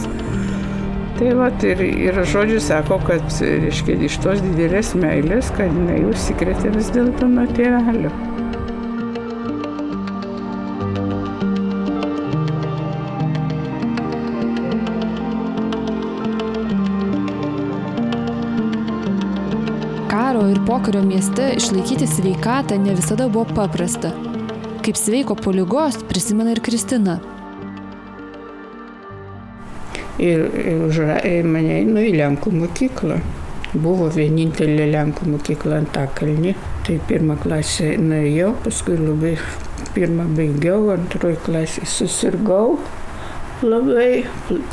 [1.14, 6.74] Tai va, ir, ir žodžiu sako, kad, reiškia, iš tos didelės meilės, kad jinai užsikrėtė
[6.74, 8.10] vis dėlto nuo tėvelio.
[20.54, 24.14] Ir pokario mieste išlaikyti sveikatą ne visada buvo paprasta.
[24.84, 27.18] Kaip sveiko po lygos prisimena ir Kristina
[30.18, 33.18] ir, ir užra, mane einu į Lenkų mokyklą.
[33.74, 36.54] buvo vienintelė Lenkų mokykla Antakalni.
[36.86, 39.32] Tai pirmą klasę nuėjau, paskui labai
[39.96, 42.78] pirmą baigiau, antroji klasė susirgau
[43.64, 44.26] labai,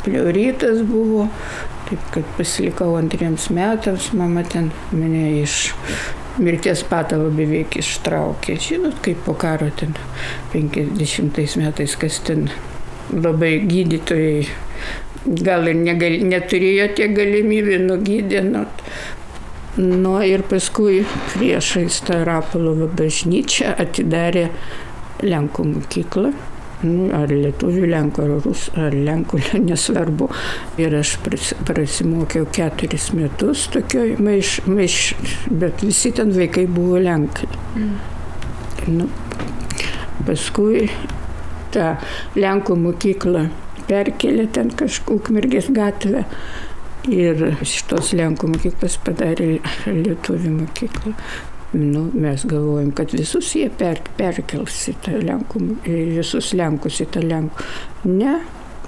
[0.04, 1.26] pliuritas buvo,
[1.92, 5.72] taip kad pasilikau antriems metams, mama ten mane iš
[6.40, 8.56] mirties patalo beveik ištraukė.
[8.66, 9.92] Žinot, kaip po karo ten
[10.54, 12.48] 50 metais, kas ten
[13.12, 14.46] labai gydytojai
[15.44, 18.40] gal ir negal, neturėjo tiek galimybę nugydė.
[18.48, 18.64] Nu,
[19.76, 21.02] nu ir paskui
[21.34, 24.48] priešais tą Rapalovo bažnyčią atidarė
[25.22, 26.32] Lenkų mokyklą.
[26.82, 30.28] Nu, ar lietuvių, lenkų, ar rusų, ar lenkų, nesvarbu.
[30.82, 31.16] Ir aš
[31.68, 35.00] prasimokiau keturis metus tokioj maiš, maiš,
[35.50, 37.50] bet visi ten vaikai buvo lenkai.
[37.78, 37.92] Mm.
[38.92, 39.10] Nu,
[40.26, 40.88] paskui
[41.72, 41.92] tą
[42.34, 43.46] lenkų mokyklą
[43.92, 46.26] perkelė ten kažkur Ukmergės gatvę.
[47.10, 49.56] Ir šitos Lenkų mokyklos padarė
[49.90, 51.16] Lietuvių mokyklą.
[51.72, 57.22] Nu, mes galvojam, kad visus jie per, perkels į tą Lenkų, visus Lenkus į tą
[57.24, 57.64] Lenkų.
[58.12, 58.34] Ne,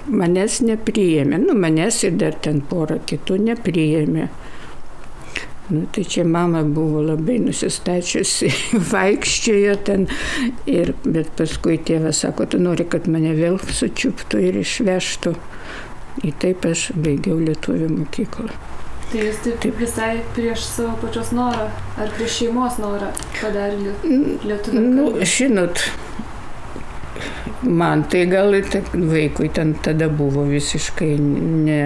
[0.05, 1.39] manęs nepriėmė.
[1.47, 4.27] Nu, manęs ir dar ten porą kitų nepriėmė.
[5.69, 8.51] Nu, tai čia mama buvo labai nusistačiusi,
[8.91, 10.05] vaikščiojo ten,
[10.69, 15.33] ir, bet paskui tėvas sako, tu nori, kad mane vėl sučiuptų ir išvežtų.
[16.21, 18.53] Ir taip aš baigiau lietuvių mokyklą.
[19.11, 19.77] Tai jūs taip, taip.
[19.79, 21.67] visai prieš savo pačios norą
[22.01, 23.93] ar prieš šeimos norą padarė
[24.43, 24.81] lietuvių?
[24.81, 25.83] Nu, žinot,
[27.61, 28.55] man tai gal
[28.93, 31.79] vaikui ten tada buvo visiškai ne,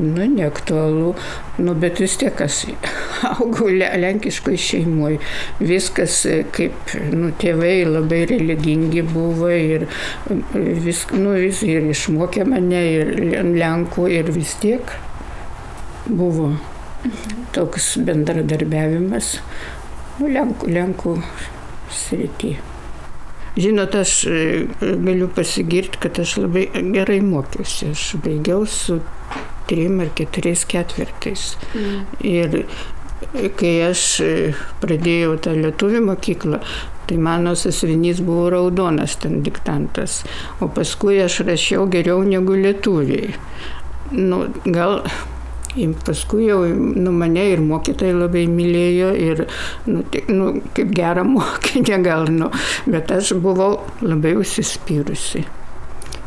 [0.00, 1.14] nu, neaktualu,
[1.58, 2.62] nu, bet vis tiek aš
[3.32, 5.20] augau lenkiškoj šeimoje,
[5.60, 6.22] viskas
[6.56, 9.86] kaip, nu, tėvai labai religingi buvo ir,
[10.54, 13.14] vis, nu, vis, ir išmokė mane ir
[13.56, 14.98] lenkų ir vis tiek
[16.10, 16.50] buvo
[17.54, 19.38] toks bendradarbiavimas
[20.20, 21.14] Lenkų, Lenkų
[21.90, 22.58] srity.
[23.56, 24.36] Žinot, aš e,
[24.80, 27.90] galiu pasigirti, kad aš labai gerai mokiausi.
[27.94, 29.00] Aš baigiau su
[29.70, 31.54] trim ar keturiais ketvirtais.
[31.74, 32.04] Mm.
[32.20, 34.30] Ir kai aš e,
[34.82, 36.60] pradėjau tą lietuvių mokyklą,
[37.10, 40.20] tai mano sasvinys buvo raudonas ten diktantas,
[40.62, 43.34] o paskui aš rašiau geriau negu lietuviai.
[44.14, 45.02] Nu, gal
[45.78, 49.44] Ir paskui jau nu, mane ir mokytojai labai mylėjo ir
[49.86, 52.50] nu, tik, nu, kaip gerą mokinę gal, nu,
[52.90, 55.44] bet aš buvau labai užsispyrusi.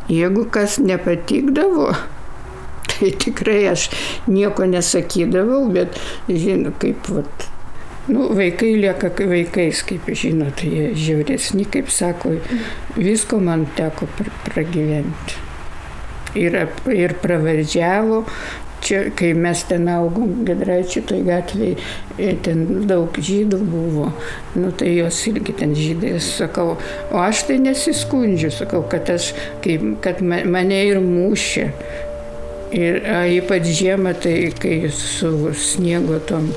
[0.08, 1.90] Jeigu kas nepatikdavo,
[2.88, 3.90] tai tikrai aš
[4.30, 7.48] nieko nesakydavau, bet žinau, kaip vat,
[8.08, 12.38] nu, vaikai lieka vaikais, kaip žinot, jie žiauresni, kaip sako,
[12.96, 14.08] visko man teko
[14.48, 15.42] pragyventi.
[16.34, 16.56] Ir,
[16.90, 18.24] ir pravardžiavo,
[18.84, 24.10] čia, kai mes ten augom, Gedraičių toj gatvėje, ten daug žydų buvo,
[24.58, 26.76] nu tai jos irgi ten žydai, sakau,
[27.10, 29.32] o aš tai nesiskundžiu, sakau, kad, aš,
[29.64, 31.70] kaip, kad mane ir mušė.
[32.74, 36.48] Ir a, ypač žiemą, tai kai su sniego tom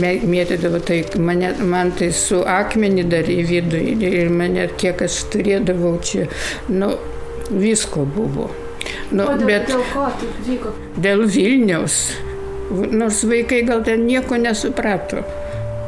[0.00, 5.92] mėtydavo, tai mane, man tai su akmenį dar į vidų ir mane kiek aš turėdavau
[6.00, 6.24] čia,
[6.72, 6.94] nu,
[7.52, 8.48] visko buvo.
[9.10, 10.72] Nu, o dėl, bet dėl ko taip vyko?
[10.96, 11.98] Dėl Vilniaus.
[12.70, 15.24] Nors vaikai gal ten nieko nesuprato.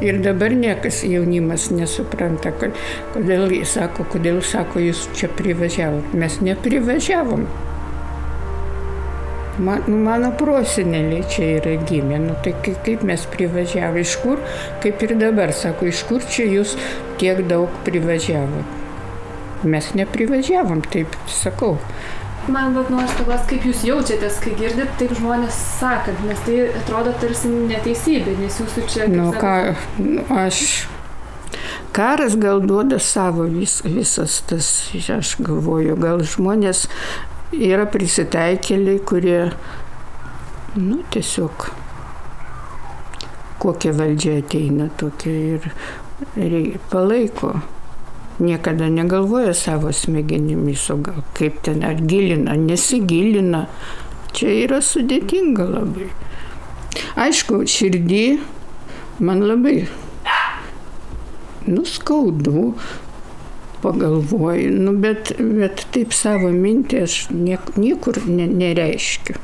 [0.01, 2.77] Ir dabar niekas jaunimas nesupranta, kad,
[3.13, 6.15] kodėl jis sako, kodėl sako, jūs čia privažiavot.
[6.17, 7.45] Mes neprivažiavom.
[9.61, 14.41] Man, nu, mano proseneliai čia yra gimę, nu, tai kaip mes privažiavome, iš kur,
[14.81, 16.73] kaip ir dabar sako, iš kur čia jūs
[17.21, 18.79] tiek daug privažiavot.
[19.69, 21.75] Mes neprivažiavom, taip sakau.
[22.51, 27.13] Man vat noriu paklausti, kaip jūs jaučiatės, kai girdit taip žmonės sakant, nes tai atrodo
[27.21, 29.07] tarsi neteisybė, nes jūsų čia...
[29.11, 30.65] Nu, ką, nu, aš...
[31.95, 36.85] Karas gal duoda savo vis, visas tas, aš galvoju, gal žmonės
[37.51, 39.39] yra prisitaikėliai, kurie,
[40.79, 41.67] nu, tiesiog
[43.61, 45.67] kokia valdžia ateina tokia ir,
[46.39, 46.55] ir
[46.89, 47.59] palaiko
[48.41, 53.67] niekada negalvoja savo smegenimis, o gal kaip ten ar gilina, nesigilina.
[54.35, 56.09] Čia yra sudėtinga labai.
[57.19, 58.25] Aišku, širdį
[59.23, 59.83] man labai
[61.67, 62.73] nuskaudu,
[63.81, 69.37] pagalvoju, nu, bet, bet taip savo mintį aš niek, niekur ne, nereiškiu.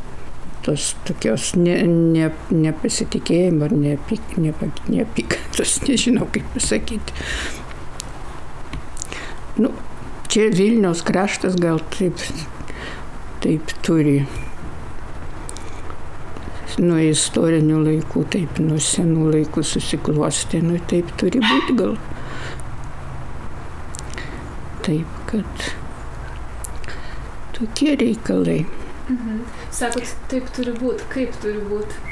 [0.66, 5.38] Tos tokios ne, ne, nepasitikėjimo ar neapyk,
[5.88, 7.16] nežinau kaip pasakyti.
[9.58, 9.72] Nu,
[10.30, 12.22] čia Vilniaus kraštas gal taip,
[13.42, 14.20] taip turi
[16.78, 21.96] nuo istorinių laikų, taip nuo senų laikų susiklosti, nu taip turi būti gal.
[24.86, 25.66] Taip, kad
[27.58, 28.60] tokie reikalai.
[29.08, 29.42] Mhm.
[29.74, 32.07] Sakot, taip turi būti, kaip turi būti.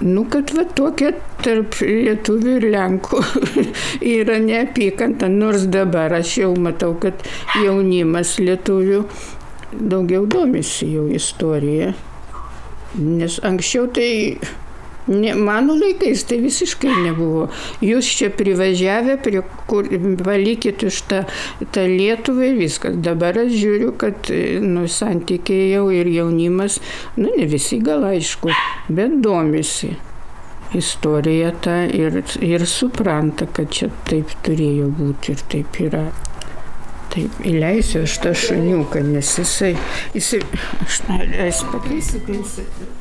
[0.00, 1.10] Nu, kad va tokia
[1.44, 3.18] tarp lietuvių ir lenkų
[4.14, 7.20] yra neapykanta, nors dabar aš jau matau, kad
[7.60, 9.02] jaunimas lietuvių
[9.76, 11.92] daugiau domisi jau istorija.
[12.96, 14.10] Nes anksčiau tai,
[15.08, 17.48] ne, mano laikais tai visiškai nebuvo.
[17.84, 19.88] Jūs čia privažiavę, prie kur,
[20.24, 21.22] palikit už tą,
[21.74, 22.98] tą Lietuvą ir viskas.
[23.04, 24.30] Dabar aš žiūriu, kad
[24.64, 26.80] nu, santykiai jau ir jaunimas,
[27.16, 28.52] nu ne visi gal aišku,
[28.90, 29.94] bet domisi
[30.74, 36.04] istorija tą ir, ir supranta, kad čia taip turėjo būti ir taip yra.
[37.10, 39.72] Taip, įleisiu aš tą šuniuką, nes jisai,
[40.14, 40.44] jisai,
[40.86, 42.99] aš leisiu pakeisiu principą.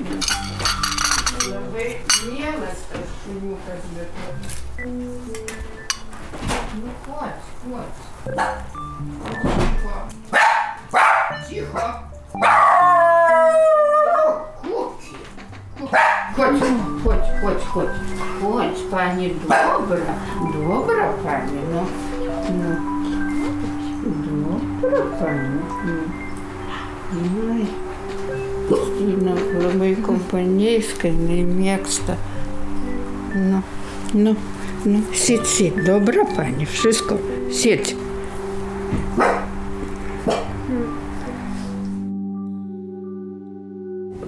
[0.00, 2.00] Labai
[2.32, 4.08] mielas tas šuniukas, bet...
[6.80, 7.94] Nu, koč, koč.
[11.48, 11.48] Ticho.
[11.48, 11.84] Ticho.
[14.62, 15.16] Куки.
[16.36, 16.56] Хоч,
[17.04, 17.92] хоч, хоч, хоч.
[18.40, 20.12] Хоч, пані, добра.
[20.54, 21.82] Добра, пані, ну.
[22.48, 22.70] Ну.
[24.80, 25.60] Добра, пані.
[25.84, 25.94] Ну.
[27.50, 27.64] Ой.
[28.70, 32.14] Kristina labai kompanijska, jinai mėgsta.
[33.34, 33.62] No,
[34.14, 34.34] no,
[34.84, 35.00] no.
[35.14, 35.80] Sit, sit.
[35.86, 37.18] Dobra pani, wszystko.
[37.50, 37.94] Sit.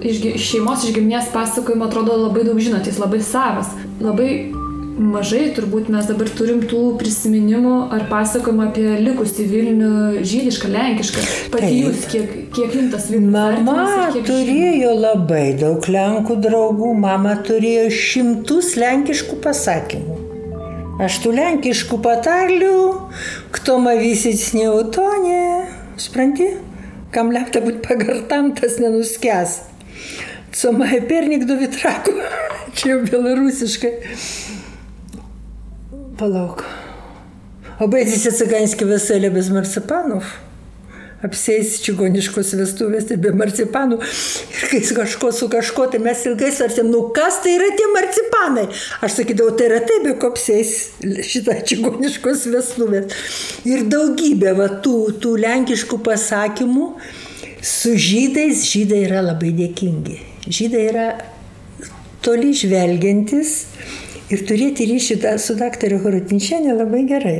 [0.03, 3.71] Iš šeimos, iš giminės pasakojimo atrodo labai daug žinot, jis labai savas.
[4.03, 4.51] Labai
[4.97, 11.23] mažai turbūt mes dabar turim tų prisiminimų ar pasakojimų apie likusį Vilnių žydišką, lenkišką.
[11.53, 11.77] Pati Taip.
[11.79, 13.33] jūs, kiek, kiek jums tas Vilnius?
[13.33, 15.01] Mama turėjo žymų?
[15.01, 20.19] labai daug lenkų draugų, mama turėjo šimtus lenkiškų pasakymų.
[21.03, 22.77] Aš tų lenkiškų patarlių,
[23.55, 25.65] kto ma vysit neutonė,
[25.97, 26.51] supranti,
[27.13, 29.61] kam lepta būti pagartam, tas nenuskęs.
[30.53, 32.13] Comai pernik du vitraku,
[32.77, 33.95] čia jau belarusiškai.
[36.23, 36.61] Palauk.
[37.83, 40.23] Baigėsi ciganski veselė bez marcipanov.
[41.27, 43.97] Apsės čigoniškos vestuvės ir be marcipanų.
[44.55, 48.63] Ir kai kažko su kažko, tai mes ilgai svarstėm, nu kas tai yra tie marcipanai.
[49.03, 50.71] Aš sakydavau, tai yra taip, be ko apsės
[51.27, 53.19] šitą čigoniškos vestuvės.
[53.67, 56.87] Ir daugybė va, tų, tų lenkiškų pasakymų
[57.59, 60.21] su žydais, žydai yra labai dėkingi.
[60.47, 61.09] Žydai yra
[62.23, 63.57] toli žvelgiantis
[64.31, 67.37] ir turėti ryšį su daktaru Horodinčianė labai gerai.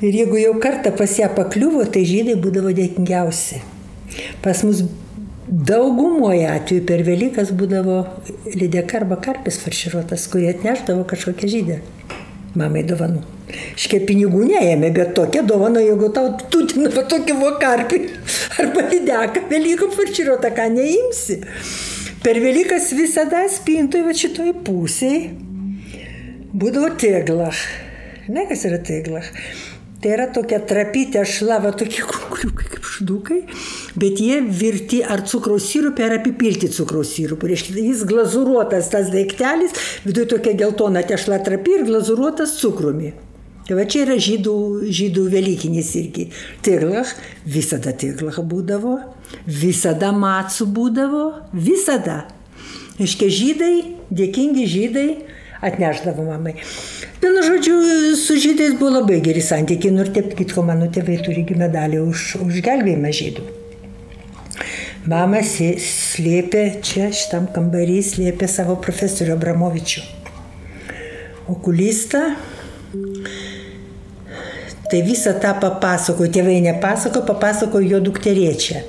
[0.00, 3.60] Ir jeigu jau kartą pas ją pakliuvo, tai žydai būdavo dėkingiausi.
[4.40, 4.84] Pas mus
[5.50, 7.98] daugumoje atveju per Velykas būdavo
[8.54, 11.80] lydeka arba karpis farširuotas, kurį atneždavo kažkokią žydę.
[12.56, 13.20] Mamai dovanų.
[13.78, 18.00] Škia pinigų neėmė, bet tokia dovana, jeigu tau tutina va tokį vokarpį
[18.62, 21.40] arba lydeką, Velykų farširuotą, ką neimsi.
[22.24, 25.49] Per Velykas visada spintoje va šitoj pusėje
[26.52, 27.60] būdavo teglach.
[28.30, 29.30] Ne, kas yra teglach?
[30.00, 33.40] Tai yra tokia trapytė šlava, tokie kukuliukai kaip šdukai,
[34.00, 37.50] bet jie virti ar cukraus sirupė, ar apipilti cukraus sirupų.
[37.52, 43.12] Reiškia, jis glazuruotas tas daiktelis, viduje tokia geltona tešla trapi ir glazuruotas cukrumi.
[43.68, 44.54] Tai va čia yra žydų,
[44.90, 46.24] žydų velykinis irgi.
[46.66, 47.12] Teglach,
[47.46, 48.96] visada teglach būdavo,
[49.46, 52.24] visada matsų būdavo, visada.
[52.98, 53.74] Reiškia, žydai,
[54.10, 55.06] dėkingi žydai
[55.60, 56.54] atneždavo mamai.
[57.20, 57.76] Vienu žodžiu,
[58.16, 62.60] su žydais buvo labai geri santykiai, nors taip kitko mano tėvai turi medalį už, už
[62.64, 63.48] gelbėjimą žydų.
[65.08, 70.02] Mama slėpė čia, šitam kambarį, slėpė savo profesorių Abramovičių.
[71.48, 72.34] Okulistą.
[74.90, 78.82] Tai visą tą papasakojo, tėvai nepasakojo, papasakojo jo dukterėčia.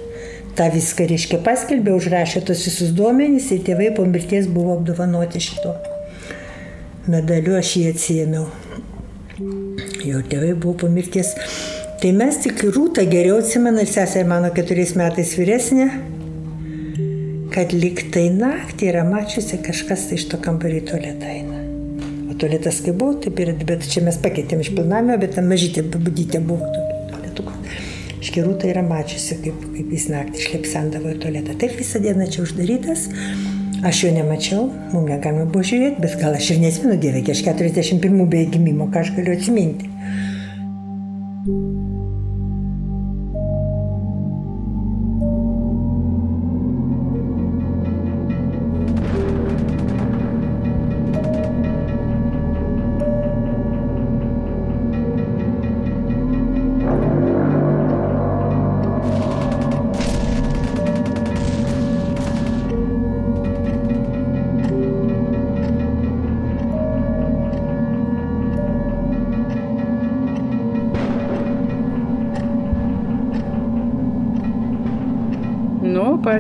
[0.58, 5.78] Ta viską reiškia paskelbė, užrašė tos visus duomenys ir tėvai po mirties buvo apdovanoti šito
[7.10, 8.46] medaliu, aš jį atsijėmiau.
[10.06, 11.34] Jo tėvai buvo po mirties.
[12.02, 15.88] Tai mes tik rūtą geriau atsimenu ir sesė mano keturiais metais vyresnė,
[17.54, 21.60] kad liktai naktį yra mačiusi kažkas tai iš to kambarį tualetą eina.
[22.32, 25.86] O tualetas kaip buvo, taip ir, bet čia mes pakeitėm iš pilnamio, bet ten mažytė
[25.94, 27.78] babudytė buvo tualetukas.
[28.22, 31.58] Škirūta yra mačiusi, kaip, kaip jis naktį išlepsendavo į tualetą.
[31.62, 33.10] Taip visą dieną čia uždarytas.
[33.82, 38.28] Aš jo nemačiau, mums negalima buvo žiūrėti, bet gal aš ir nesimenu dievė, aš 41
[38.30, 39.90] be gimimo, ką aš galiu atsiminti.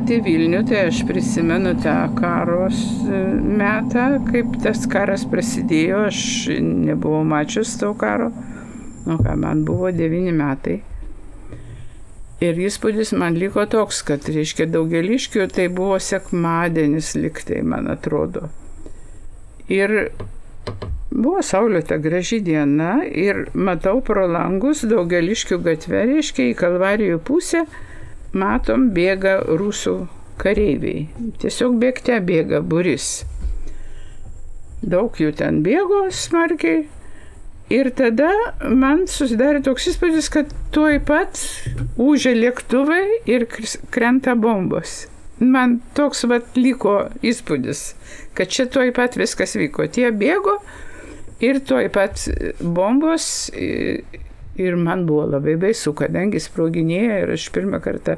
[0.01, 3.17] Pati Vilnių, tai aš prisimenu tą karos e,
[3.59, 6.21] metą, kaip tas karas prasidėjo, aš
[6.57, 8.31] nebuvau mačius to karo,
[9.05, 10.79] nu ką, man buvo devyni metai.
[12.41, 18.49] Ir įspūdis man liko toks, kad, reiškia, daugeliškių tai buvo sekmadienis liktai, man atrodo.
[19.69, 20.09] Ir
[21.13, 27.67] buvo saulėta graži diena ir matau pro langus daugeliškių gatvę, reiškia, į Kalvarijų pusę
[28.33, 29.95] matom, bėga rusų
[30.41, 31.07] kareiviai.
[31.41, 33.21] Tiesiog bėgte bėga buris.
[34.81, 36.87] Daug jų ten bėgo smarkiai.
[37.71, 38.31] Ir tada
[38.67, 41.39] man susidarė toks įspūdis, kad tuoj pat
[42.01, 43.45] užė lėktuvai ir
[43.93, 45.05] krenta bombos.
[45.39, 47.93] Man toks vat liko įspūdis,
[48.35, 49.87] kad čia tuoj pat viskas vyko.
[49.87, 50.57] Tie bėgo
[51.41, 52.27] ir tuoj pat
[52.59, 53.29] bombos
[54.59, 58.17] Ir man buvo labai baisu, kadangi sproginėja ir aš pirmą kartą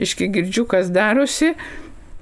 [0.00, 1.52] iški girdžiu, kas darosi,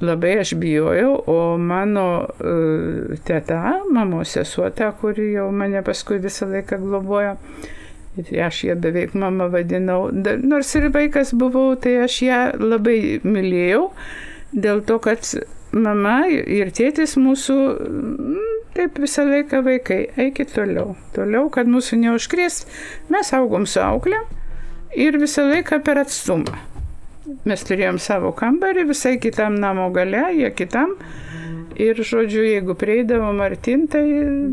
[0.05, 6.51] labai aš bijojau, o mano uh, teta, mamos sesuo, ta, kuri jau mane paskui visą
[6.51, 7.37] laiką globojo,
[8.45, 10.11] aš ją beveik mama vadinau,
[10.45, 13.91] nors ir vaikas buvau, tai aš ją labai mylėjau,
[14.53, 15.25] dėl to, kad
[15.73, 17.57] mama ir tėtis mūsų
[18.77, 20.97] Taip visą laiką vaikai, eikit toliau.
[21.17, 22.65] Toliau, kad mūsų neužkrės,
[23.09, 24.27] mes augom su auklėm
[24.93, 26.59] ir visą laiką per atstumą.
[27.49, 30.93] Mes turėjom savo kambarį, visai kitam namo gale, jie kitam.
[31.77, 34.05] Ir, žodžiu, jeigu prieidavo Martin, tai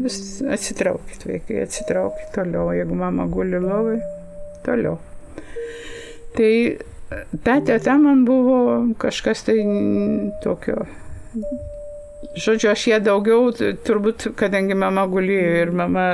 [0.04, 2.72] vis atsitraukit, vaikai, atsitraukit toliau.
[2.76, 4.00] Jeigu mama guli lovai,
[4.66, 4.98] toliau.
[6.36, 6.54] Tai
[7.44, 8.58] ta teta man buvo
[9.04, 9.60] kažkas tai
[10.44, 10.88] tokio
[12.34, 13.52] Žodžiu, aš ją daugiau,
[13.86, 16.06] turbūt, kadangi mama gulėjo ir mama,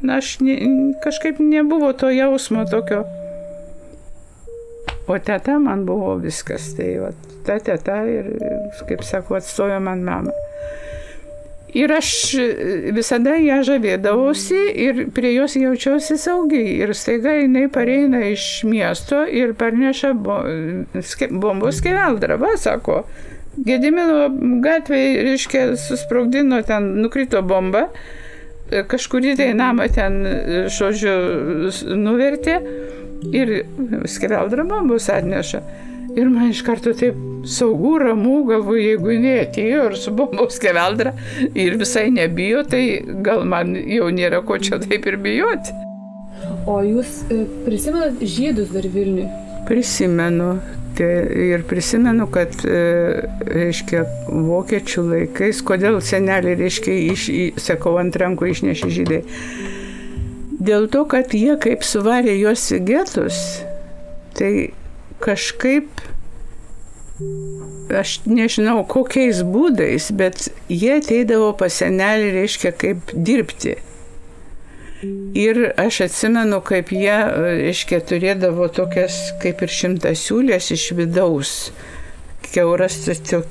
[0.00, 0.56] na, aš ne,
[1.04, 3.02] kažkaip nebuvo to jausmo tokio.
[5.08, 7.12] O teta man buvo viskas, tai va,
[7.44, 8.32] ta teta ir,
[8.88, 10.32] kaip sako, atstojo man mamą.
[11.76, 12.10] Ir aš
[12.96, 16.78] visada ją žavėdavausi ir prie jos jaučiausi saugiai.
[16.80, 23.02] Ir staiga jinai pareina iš miesto ir parneša bombos skeveldrą, va, sako,
[23.66, 24.28] Gedimino
[24.62, 27.88] gatvėje, reiškia, susprogdino ten, nukrito bomba,
[28.68, 30.20] kažkurį tai namą ten,
[30.72, 31.14] žodžiu,
[31.98, 32.58] nuvertė
[33.34, 33.54] ir
[34.06, 35.62] skeveldra bombos atneša.
[36.16, 41.12] Ir man iš karto taip saugu, ramu, galvoju, jeigu jinai atėjo ir su bombos skeveldra
[41.52, 42.82] ir visai nebijo, tai
[43.26, 45.76] gal man jau nėra ko čia taip ir bijoti.
[46.68, 49.28] O jūs e, prisimenat žydus dar Vilniui?
[49.68, 50.56] Prisimenu.
[50.98, 52.78] Tai ir prisimenu, kad, e,
[53.54, 57.26] reiškia, vokiečių laikais, kodėl seneliai, reiškia, iš,
[57.62, 59.20] sakau, ant rankų išnešė žydai.
[60.58, 63.38] Dėl to, kad jie kaip suvarė juos į getus,
[64.34, 64.72] tai
[65.22, 66.02] kažkaip,
[67.94, 73.76] aš nežinau kokiais būdais, bet jie ateidavo pas senelį, reiškia, kaip dirbti.
[75.38, 81.52] Ir aš atsimenu, kaip jie, reiškia, turėdavo tokias kaip ir šimtasiūlės iš vidaus.
[82.48, 82.96] Keuras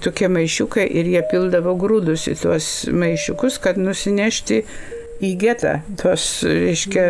[0.04, 4.64] tokie maišiukai ir jie pildavo grūdus į tuos maišiukus, kad nusinešti
[5.24, 5.78] į getą.
[6.02, 7.06] Tos, reiškia,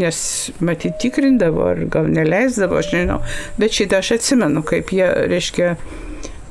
[0.00, 0.22] nes
[0.64, 3.20] matyt tikrindavo ar gal neleisdavo, aš nežinau.
[3.60, 5.04] Bet šitą aš atsimenu, kaip jie,
[5.34, 5.74] reiškia,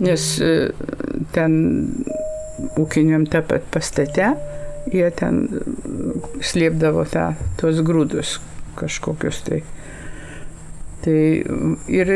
[0.05, 0.53] nes e,
[1.34, 1.57] ten
[2.80, 4.34] ūkiniam tą pat pastate
[4.94, 5.42] jie ten
[6.44, 8.38] slėpdavo tą, tuos grūdus
[8.80, 9.64] kažkokius tai.
[11.04, 11.20] Tai
[11.92, 12.14] ir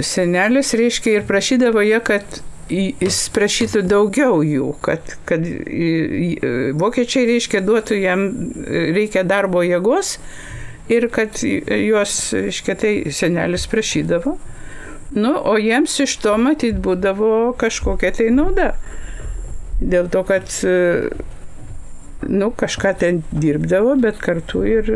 [0.00, 2.40] senelis, reiškia, ir prašydavo jie, kad
[2.72, 5.44] jis prašytų daugiau jų, kad, kad
[6.80, 8.26] vokiečiai, reiškia, duotų jam,
[8.66, 10.16] reikia darbo jėgos
[10.90, 14.36] ir kad juos, reiškia, tai senelis prašydavo.
[15.16, 18.72] Nu, o jiems iš to matyt būdavo kažkokia tai nauda.
[19.78, 20.50] Dėl to, kad
[22.24, 24.88] nu, kažką ten dirbdavo, bet kartu ir,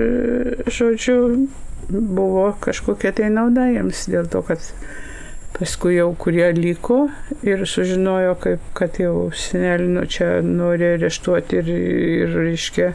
[0.70, 1.48] žodžiu,
[1.90, 4.62] buvo kažkokia tai nauda jiems dėl to, kad
[5.56, 7.08] paskui jau kurie liko
[7.44, 11.70] ir sužinojo, kaip, kad jau senelino čia nori areštuoti ir,
[12.24, 12.90] ir reiškia,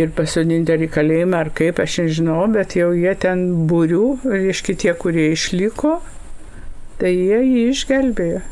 [0.00, 4.76] ir pasodinti ar į kalėjimą, ar kaip, aš nežinau, bet jau jie ten būrių, reiškia
[4.84, 5.98] tie, kurie išliko,
[7.00, 8.44] tai jie jį išgelbėjo.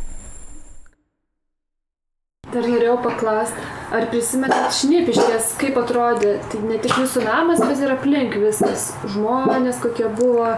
[2.54, 3.62] Dar norėjau paklausti,
[3.94, 9.80] ar prisimenat šnipiškės, kaip atrodė, tai ne tik jūsų namas, bet ir aplink viskas, žmonės
[9.82, 10.50] kokie buvo,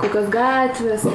[0.00, 1.06] kokios gatvės.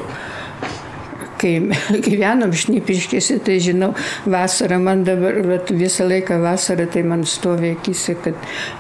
[1.41, 1.53] Kai
[2.05, 3.91] gyvenom šnipiškėse, tai žinau,
[4.30, 8.39] vasarą man dabar, vat, visą laiką vasarą, tai man stovė akise, kad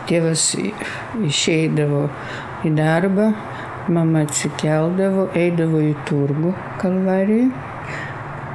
[0.09, 0.53] tėvas
[1.25, 2.07] išeidavo
[2.65, 3.33] į darbą,
[3.85, 7.51] Mama atsikeldavo, eidavo į turgų kalvariją,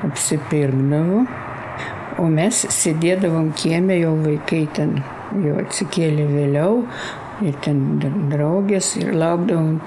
[0.09, 1.21] apsipirkdavo,
[2.21, 5.01] o mes sėdėdavom kiemė, jau vaikai ten
[5.45, 6.85] jau atsikėlė vėliau,
[7.45, 7.81] ir ten
[8.31, 9.79] draugės, ir laukdavom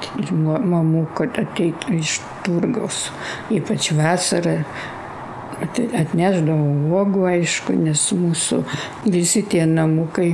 [0.73, 3.07] mamų, kad ateitų iš turgaus,
[3.53, 4.59] ypač vasarą.
[5.63, 8.63] Atneždavau uogų, aišku, nes mūsų
[9.07, 10.33] visi tie namukai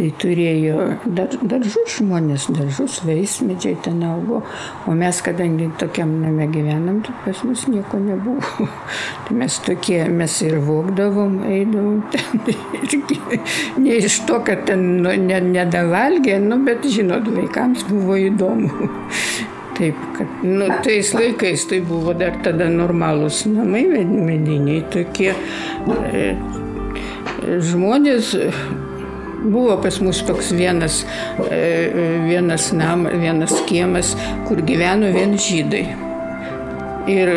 [0.00, 4.38] Tai turėjo dar, daržus žmonės, daržus, vaismedžiai ten augo,
[4.88, 8.64] o mes, kadangi tokiam name gyvenam, tai pas mus nieko nebuvo.
[9.26, 12.40] Tai mes tokie, mes ir vokdavom, eidavom ten
[12.80, 13.20] irgi,
[13.76, 18.88] ne iš to, kad ten nu, nedavalgė, nu, bet žinot, vaikams buvo įdomu.
[19.76, 25.34] Taip, kad, nu, tais laikais tai buvo dar tada normalūs namai, mediniai tokie.
[26.08, 26.30] E,
[27.68, 28.38] žmonės
[29.40, 31.00] Buvo pas mus toks vienas,
[31.48, 31.90] e,
[32.26, 34.14] vienas, nam, vienas kiemas,
[34.48, 35.84] kur gyveno vien žydai.
[37.10, 37.30] Ir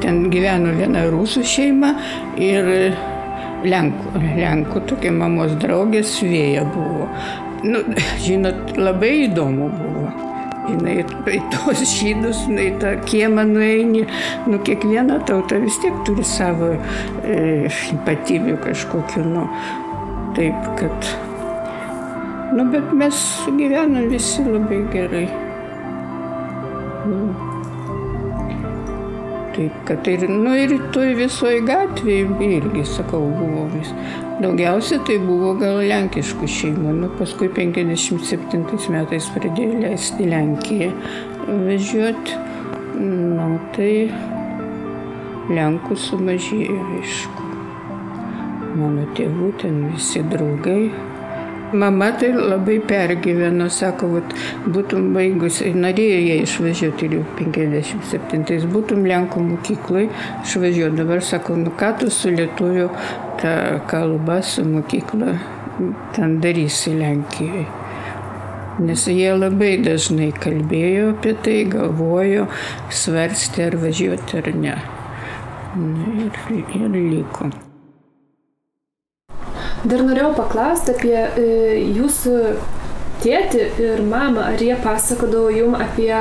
[0.00, 1.92] ten gyveno viena rusų šeima
[2.40, 2.70] ir
[3.62, 7.06] Lenkų, Lenkų tokia mamos draugės vėja buvo.
[7.62, 7.82] Nu,
[8.24, 10.06] žinot, labai įdomu buvo.
[10.62, 10.96] Žinai,
[11.30, 14.04] į tos žydus, į tą kiemą nueini,
[14.46, 16.70] nu kiekviena tauta vis tiek turi savo
[17.26, 19.48] e, ypatybių kažkokiu, nu,
[20.38, 21.10] taip, kad
[22.52, 23.16] Nu, bet mes
[23.56, 25.28] gyvenam visi labai gerai.
[27.08, 27.20] Nu.
[29.52, 33.92] Taip, kad ir, nu, ir toj visoje gatvėje irgi, sakau, buvo vis.
[34.42, 36.92] Daugiausia tai buvo gal lenkiškų šeimų.
[36.98, 40.90] Nu, paskui 57 metais pradėjo leisti Lenkiją
[41.48, 42.36] važiuoti.
[43.00, 43.94] Nu, tai
[45.52, 47.48] Lenkų sumažėjo, aišku.
[48.76, 50.92] Mano tėvų ten visi draugai
[51.72, 54.34] Mama tai labai pergyveno, sako, vat,
[54.74, 60.04] būtum baigus, norėjo jie išvažiuoti jau 57-ais, būtum Lenkų mokyklai,
[60.44, 60.98] išvažiuoti.
[61.00, 62.90] Dabar sako, nu ką tu su lietuviu
[63.40, 63.54] tą
[63.88, 65.38] kalbą, su mokykla
[66.12, 67.66] ten darysi Lenkijoje.
[68.82, 72.46] Nes jie labai dažnai kalbėjo apie tai, galvojo,
[73.02, 74.78] svarstė ar važiuoti ar ne.
[75.82, 76.40] Ir,
[76.76, 77.52] ir liko.
[79.82, 81.46] Dar norėjau paklausti apie e,
[81.96, 82.36] jūsų
[83.22, 86.12] tėtį ir mamą, ar jie pasakodavo jum apie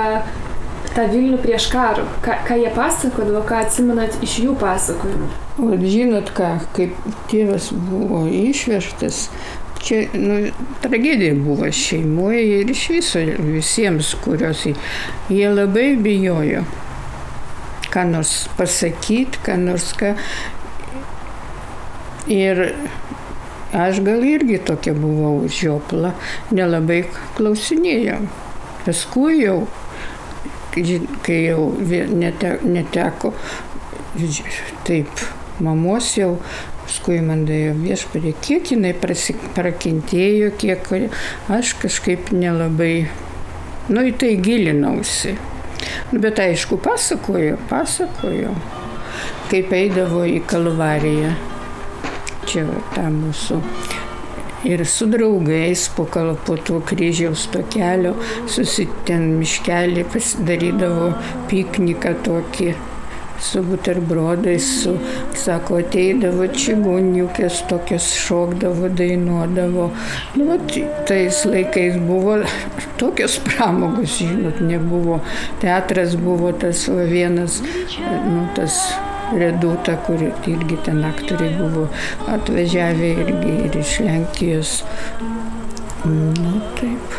[0.96, 2.06] tą Vilnių prieš karą.
[2.26, 5.30] Ką, ką jie pasakodavo, ką atsimenat iš jų pasakojimų?
[5.62, 6.98] O žinot ką, kaip
[7.32, 9.28] tėvas buvo išvežtas,
[9.82, 10.44] čia nu,
[10.84, 16.66] tragedija buvo šeimoje ir iš viso visiems, kurios jie labai bijojo
[17.92, 20.16] ką nors pasakyti, ką nors ką.
[22.32, 22.62] Ir
[23.72, 26.10] Aš gal irgi tokia buvau žiopla,
[26.52, 27.06] nelabai
[27.38, 28.18] klausinėjau.
[28.84, 29.62] Paskui jau,
[30.74, 31.70] kai jau
[32.12, 33.32] neteko,
[34.84, 35.24] taip,
[35.64, 36.34] mamos jau,
[36.82, 40.92] paskui man dėjo viešpadė, kiek jinai prakentėjo, kiek
[41.56, 43.06] aš kažkaip nelabai,
[43.88, 45.38] nu į tai gilinausi.
[46.12, 48.52] Nu, bet aišku, pasakojo, pasakojo,
[49.48, 51.32] kaip eidavo į kalvariją
[52.52, 53.60] čia tą mūsų.
[54.68, 56.06] Ir su draugais po,
[56.46, 58.14] po to kryžiaus to kelio,
[58.46, 61.12] susiten miškelį pasidarydavo
[61.50, 62.74] pikniką tokį
[63.42, 64.94] su buterbrodais, su,
[65.34, 69.88] sako, ateidavo čigoniukės, tokios šokdavo, dainuodavo.
[70.36, 70.76] Nu, vat,
[71.10, 72.38] tais laikais buvo
[73.02, 75.24] tokios pramogos, žinot, nebuvo.
[75.64, 77.64] Teatras buvo tas vienas,
[78.30, 78.78] nu, tas
[79.32, 81.88] Reduta, kuri irgi ten aktoriai buvo
[82.28, 84.74] atvažiavę irgi ir iš Lenkijos.
[86.06, 87.18] Nu, taip,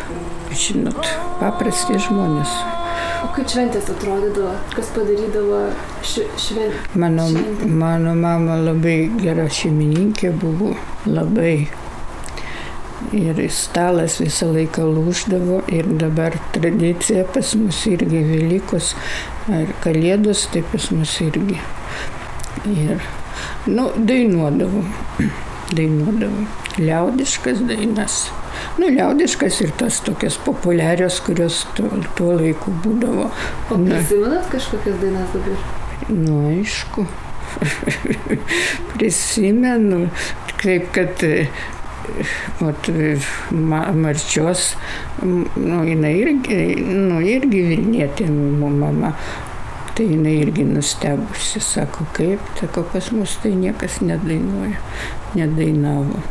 [0.53, 1.07] žinot,
[1.39, 2.53] paprasti žmonės.
[3.23, 5.61] O kaip šventės atrodydavo, kas padarydavo
[6.03, 6.65] šventę?
[6.99, 7.29] Mano,
[7.63, 10.73] mano mama labai gera šeimininkė buvo,
[11.07, 11.55] labai.
[13.15, 18.93] Ir stalas visą laiką lūždavo ir dabar tradicija pas mus irgi Velykos
[19.51, 21.59] ar Kalėdos, tai pas mus irgi.
[22.69, 23.01] Ir,
[23.67, 24.87] nu, dainuodavom,
[25.73, 28.29] dainuodavom liaudiškas dainas.
[28.77, 33.29] Nu, liaudiškas ir tas tokias populiarios, kurios tuo, tuo laiku būdavo.
[33.69, 35.67] O prisimenat kažkokias dainas dabar?
[36.09, 37.05] Nu, aišku.
[38.95, 40.07] Prisimenu,
[40.61, 41.23] kaip kad
[42.63, 42.89] Ot,
[43.53, 44.73] Marčios,
[45.23, 49.13] nu, jinai irgi, nu, irgi Vilnietė mama,
[49.93, 54.79] Tai jinai irgi nustebusi, sako, kaip, sako, pas mus tai niekas nedainuoja,
[55.37, 56.21] nedainavo.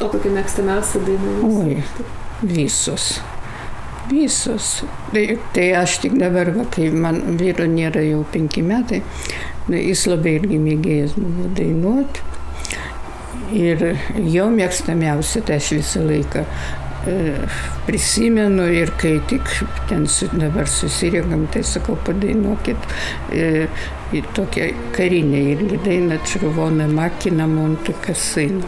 [0.00, 1.34] O kokia mėgstamiausia daina?
[1.44, 1.82] Oi,
[2.40, 3.10] visos.
[4.08, 4.70] Visos.
[5.12, 9.02] Tai, tai aš tik dabar, va, kai man vyro nėra jau penki metai,
[9.66, 12.29] tai jis labai irgi mėgėjas buvo dainuoti.
[13.56, 13.82] Ir
[14.30, 16.44] jo mėgstamiausia, tai aš visą laiką
[17.10, 17.14] e,
[17.86, 19.48] prisimenu ir kai tik
[19.90, 22.86] ten su, dabar susirinkam, tai sakau, padainuokit
[23.34, 23.66] e,
[24.36, 28.66] tokią karinę irgi dainą Červoną makiną Monte Casino.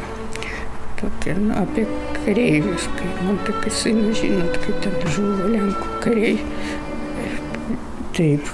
[1.00, 1.86] Tokia, nu, apie
[2.24, 6.36] kareivius, kai Monte Casino, žinot, kaip ten žuvo Lenkų kariai.
[8.12, 8.50] Taip,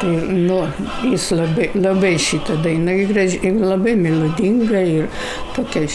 [0.00, 0.14] tai
[0.46, 0.60] nu,
[1.04, 5.10] jis labai, labai šitą dainą graži, labai melodinga ir
[5.56, 5.86] tokia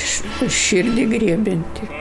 [0.62, 1.92] širdį grėbinti.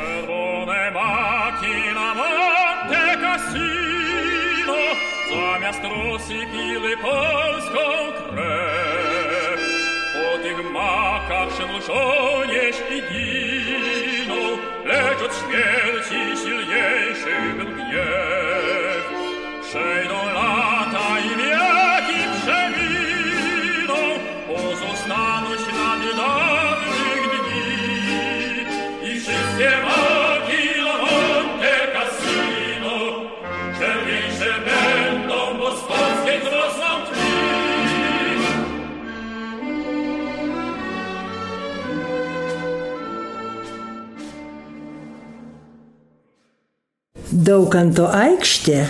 [47.46, 48.80] Daukanto aikštė,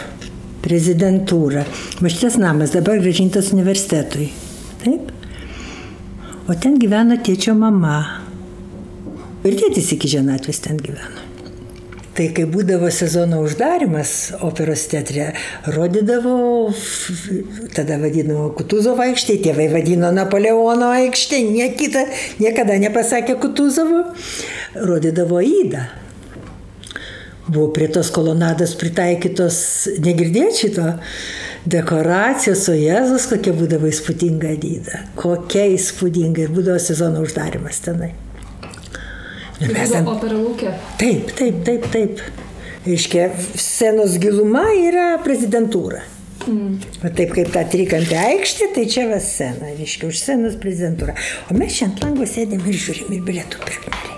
[0.65, 1.67] prezidentūra.
[2.01, 4.31] Va šitas namas dabar gražintas universitetui.
[4.81, 5.11] Taip?
[6.49, 7.99] O ten gyveno tėčio mama.
[9.45, 11.27] Ir tėtis iki ženatvės ten gyveno.
[12.17, 15.29] Tai kai būdavo sezono uždarimas operos teatre,
[15.77, 16.39] rodydavo,
[17.77, 22.07] tada vadinamo Kutuzovo aikštė, tėvai vadino Napoleono aikštė, nie kita,
[22.41, 24.07] niekada nepasakė Kutuzovo,
[24.81, 25.85] rodydavo įdą.
[27.47, 29.57] Buvo prie tos kolonados pritaikytos,
[30.03, 30.87] negirdėt šito,
[31.71, 35.03] dekoracijos, o Jėzus kokia būdavo įspūdinga dyda.
[35.19, 38.11] Kokia įspūdinga ir būdavo sezono uždarimas tenai.
[39.63, 40.11] Ir mes ten...
[40.11, 40.75] Opera Lūkė.
[41.01, 42.27] Taip, taip, taip, taip.
[42.87, 46.03] Reiškia, scenos giluma yra prezidentūra.
[46.47, 46.77] Mm.
[47.03, 51.17] O taip kaip ta trikampė aikštė, tai čia va scena, reiškia, už scenos prezidentūra.
[51.51, 54.16] O mes čia ant lango sėdėm ir žiūrim ir bilietų pirkti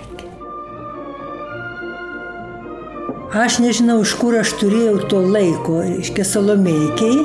[3.29, 7.19] Aš nežinau, iš kur aš turėjau to laiko, reiškia, salomeikiai,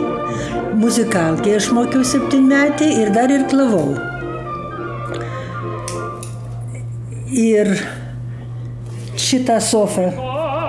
[0.76, 3.94] muzikalkiai aš mokiau septynmetį ir dar ir klavau.
[7.32, 7.72] Ir
[9.16, 10.11] šitą sofą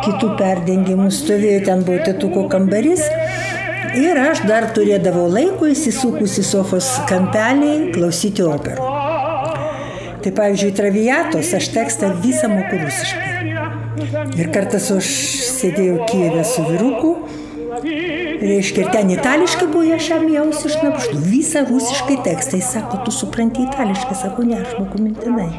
[0.08, 3.04] kitų perdengimų stovėjo, ten buvo tėtuko kambarys.
[4.00, 8.88] Ir aš dar turėdavau laiko įsisukus į sofos kampelį klausyti operų.
[10.24, 13.35] Tai pavyzdžiui, traviatos aš tekstą visą moku rusiškai.
[14.36, 15.10] Ir kartas aš
[15.56, 17.16] sėdėjau Kijeve su vyruku.
[18.46, 21.22] Reiškia, ten itališkai buvo, aš jam jausi išnapštų.
[21.30, 22.60] Visą rusiškai tekstą.
[22.60, 25.50] Jis sako, tu supranti itališkai, sako, ne, aš moku mintinai.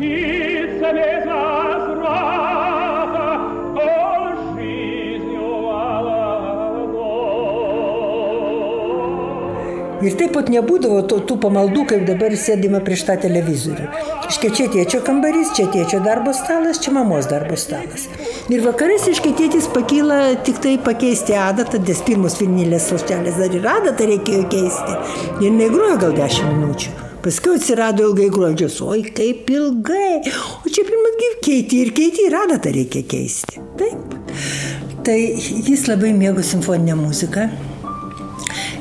[10.06, 13.86] Ir taip pat nebūdavo tų, tų pamaldų, kaip dabar sėdima prieš tą televizorių.
[14.30, 18.04] Iškia čia tėčio kambarys, čia tėčio darbo stalas, čia mamos darbo stalas.
[18.52, 23.66] Ir vakarais, iškia tėtis pakyla tik tai pakeisti adatą, nes pirmos vinilės sauštelės dar ir
[23.72, 24.96] adatą reikėjo keisti.
[25.42, 26.94] Ir negrojo gal 10 minučių.
[27.26, 30.20] Paskui atsirado ilgai gruodžios, oi kaip ilgai.
[30.62, 33.58] O čia pirmas gyv keiti ir keiti ir adatą reikia keisti.
[33.80, 34.14] Taip.
[35.06, 35.16] Tai
[35.66, 37.48] jis labai mėgo simfoninę muziką.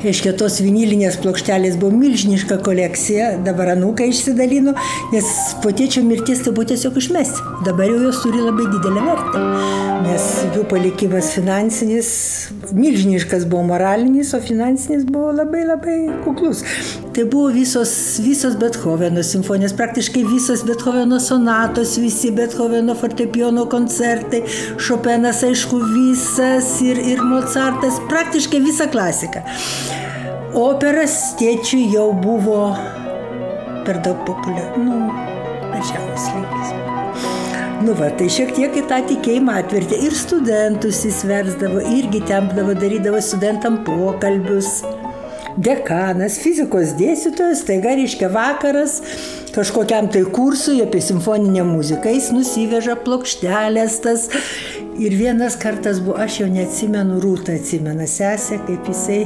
[0.04, 4.74] Reiškia, tos vinilinės plokštelės buvo milžiniška kolekcija, dabar anūkai išsidalino,
[5.10, 5.30] nes
[5.62, 7.44] po tėčio mirties tai buvo tiesiog išmesti.
[7.66, 9.44] Dabar jau jos turi labai didelę vertę,
[10.04, 12.10] nes jų palikimas finansinis,
[12.76, 15.96] milžiniškas buvo moralinis, o finansinis buvo labai labai
[16.26, 16.62] kuklus.
[17.16, 17.90] Tai buvo visos,
[18.20, 24.42] visos Bethoveno simfonijos, praktiškai visos Bethoveno sonatos, visi Bethoveno fortepijono koncertai,
[24.76, 29.45] Šopenas, aišku, visas ir, ir Mozartas, praktiškai visa klasika.
[30.56, 32.60] Operas tėčiui jau buvo
[33.86, 35.00] per daug populiaru, nu,
[35.70, 36.72] mažiausias lygis.
[37.84, 43.20] Nu va, tai šiek tiek į tą tikėjimą atvertė ir studentus įsversdavo, irgi tempdavo, darydavo
[43.22, 44.80] studentam pokalbius.
[45.56, 48.98] Dekanas, fizikos dėstytojas, taiga reiškia vakaras
[49.56, 54.28] kažkokiam tai kursui apie simfoninę muziką, jis nusiveža plokštelės tas.
[55.00, 59.22] Ir vienas kartas buvo, aš jau neatsimenu, Rūta atsimena sesę, kaip jisai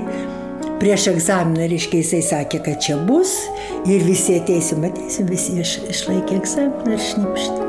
[0.80, 3.34] prieš egzaminą, reiškia, jisai sakė, kad čia bus
[3.86, 7.68] ir visi ateisim, ateisim, visi iš, išlaikė egzaminą ir šnipštė.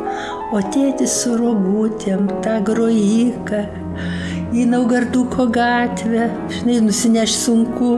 [0.52, 3.66] O tėtis su rogutėm, tą grojiką.
[4.52, 7.94] į Naugarduko gatvę, žinai, nusineš sunku,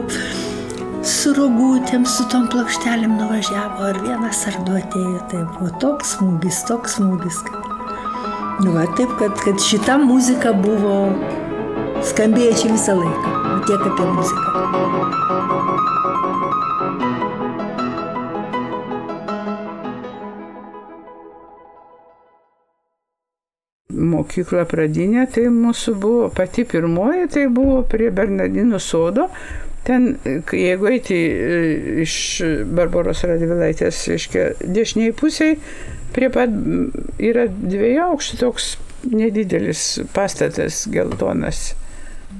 [1.04, 6.62] su rogutėm, su tom plokštelėm nuvažiavo, ar vienas ar du atėjo, tai buvo toks smūgis,
[6.68, 7.42] toks smūgis.
[8.64, 10.94] Nu, va, taip, kad, kad šita muzika buvo
[12.08, 14.48] skambėjo čia visą laiką, o tiek apie muziką.
[24.14, 29.28] Mokykla pradinė, tai mūsų buvo pati pirmoji, tai buvo prie Bernardinų sodo.
[29.84, 30.14] Ten,
[30.52, 31.56] jeigu eiti e,
[32.04, 32.14] iš
[32.72, 35.58] Barbaros Radvilaitės, reiškia, dešiniai pusiai,
[36.14, 36.52] prie pat
[37.20, 38.74] yra dviejų aukštų toks
[39.12, 41.74] nedidelis pastatas geltonas.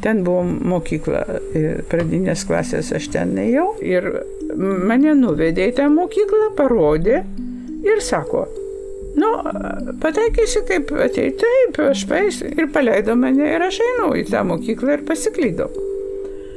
[0.02, 0.42] Ten buvo
[0.72, 1.22] mokykla,
[1.90, 4.08] pradinės klasės aš ten ėjau ir
[4.56, 7.22] mane nuvedė į tą mokyklą, parodė
[7.84, 8.46] ir sako,
[9.20, 9.30] nu,
[10.02, 14.98] pataikysi kaip atei, taip, aš pais ir paleido mane ir aš einu į tą mokyklą
[14.98, 15.70] ir pasiklydau.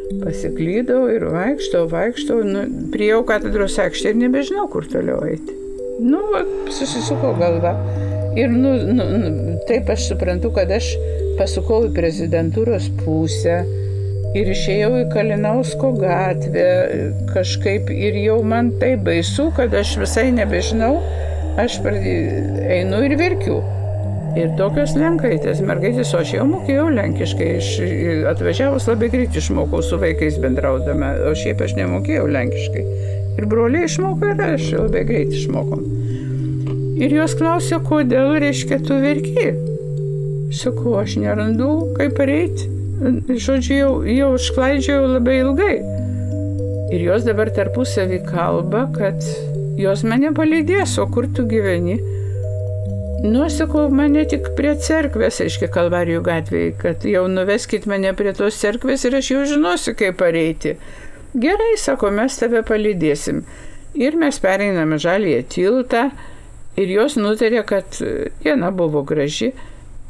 [0.08, 5.56] Pasiklydau ir vaikštau, vaikštau, nu, priejau katedros aikštę ir nebežinau, kur toliau eiti.
[6.00, 7.74] Nu, va, susisuko galva.
[8.38, 10.94] Ir nu, nu, nu, taip aš suprantu, kad aš
[11.40, 13.60] pasukau į prezidentūros pusę
[14.38, 16.68] ir išėjau į Kalinausko gatvę
[17.34, 20.98] kažkaip ir jau man tai baisu, kad aš visai nebežinau,
[21.60, 23.60] aš pradėjau, einu ir verkiu.
[24.38, 27.70] Ir tokios lenkaitės, mergaitės, o aš jau mokėjau lenkiškai, iš,
[28.30, 32.84] atvažiavus labai greit išmokau su vaikais bendraudama, o šiaip aš nemokėjau lenkiškai.
[33.38, 35.82] Ir broliai išmoko ir aš labai greit išmokau.
[37.02, 39.48] Ir jos klausė, kodėl reiškia tu verki.
[40.54, 42.70] Sakau, aš nerandu, kaip pareiti.
[42.98, 45.76] Žodžiu, jau, jau išklaidžiau labai ilgai.
[46.94, 49.26] Ir jos dabar tarpusavį kalba, kad
[49.82, 51.98] jos mane palydės, o kur tu gyveni?
[53.24, 58.60] Nu, sakau, mane tik prie cerkvės, aiškiai, Kalvarijų gatvėje, kad jau nuveskit mane prie tos
[58.62, 60.76] cerkvės ir aš jau žinosiu, kaip pareiti.
[61.38, 63.42] Gerai, sako, mes tave palydėsim.
[63.98, 66.12] Ir mes pereiname žalį tiltą
[66.78, 67.98] ir jos nutarė, kad
[68.44, 69.54] diena buvo graži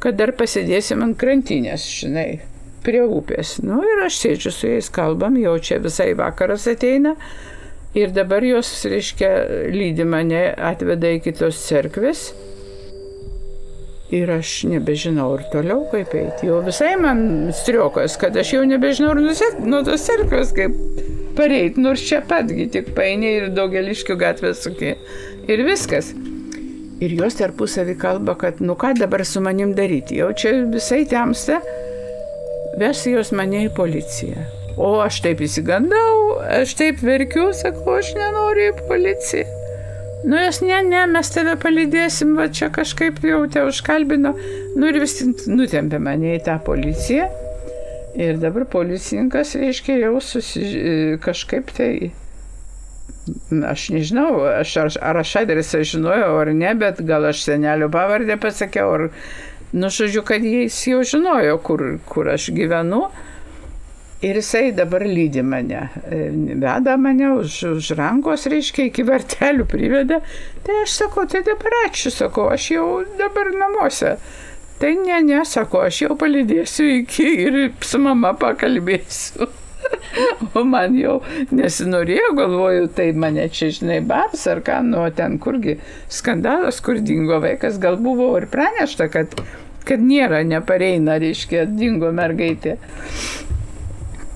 [0.03, 2.39] kad dar pasidėsim ant krantinės, žinai,
[2.85, 3.57] prie upės.
[3.63, 7.15] Nu ir aš sėdžiu su jais, kalbam, jau čia visai vakaras ateina.
[7.97, 9.31] Ir dabar jos, reiškia,
[9.73, 12.27] lydi mane, atveda į kitos cerkvės.
[14.07, 16.47] Ir aš nebežinau ir toliau kaip eiti.
[16.47, 20.77] Jau visai man striokas, kad aš jau nebežinau ir nusek nuo tos cerkvės kaip
[21.35, 24.95] pareiti, nors čia patgi tik paini ir daugeliškių gatvės suki.
[25.51, 26.13] Ir viskas.
[27.03, 31.59] Ir jos tarpusavį kalba, kad nu ką dabar su manim daryti, jau čia visai temsta,
[32.79, 34.47] vesi jos mane į policiją.
[34.81, 39.66] O aš taip įsigandau, aš taip verkiu, sakau, aš nenoriu į policiją.
[40.25, 44.33] Nu, jos ne, ne, mes tave palydėsim, va čia kažkaip jau te užkalbino.
[44.75, 47.27] Nu ir vis nutempė mane į tą policiją.
[48.17, 50.63] Ir dabar policininkas, reiškia, jau susi,
[51.21, 51.91] kažkaip tai
[53.67, 58.37] Aš nežinau, aš, ar, ar aš adresą žinojau ar ne, bet gal aš senelio pavardę
[58.39, 59.03] pasakiau, ar,
[59.73, 63.07] nu, žodžiu, kad jis jau žinojo, kur, kur aš gyvenu.
[64.21, 65.89] Ir jisai dabar lydi mane,
[66.57, 70.17] veda mane už, už rankos, reiškia, iki vartelių priveda.
[70.65, 72.87] Tai aš sakau, tai dabar ačiū, sakau, aš jau
[73.19, 74.15] dabar namuose.
[74.81, 79.51] Tai ne, ne, sakau, aš jau palydėsiu iki ir su mama pakalbėsiu.
[80.57, 81.19] O man jau
[81.53, 85.77] nesinorėjo, galvoju, tai mane čia, žinai, bars ar ką, nu, ten kurgi
[86.11, 89.37] skandalas, kur dingo vaikas, gal buvo ir pranešta, kad,
[89.87, 92.79] kad nėra, nepareina, reiškia, dingo mergaitė.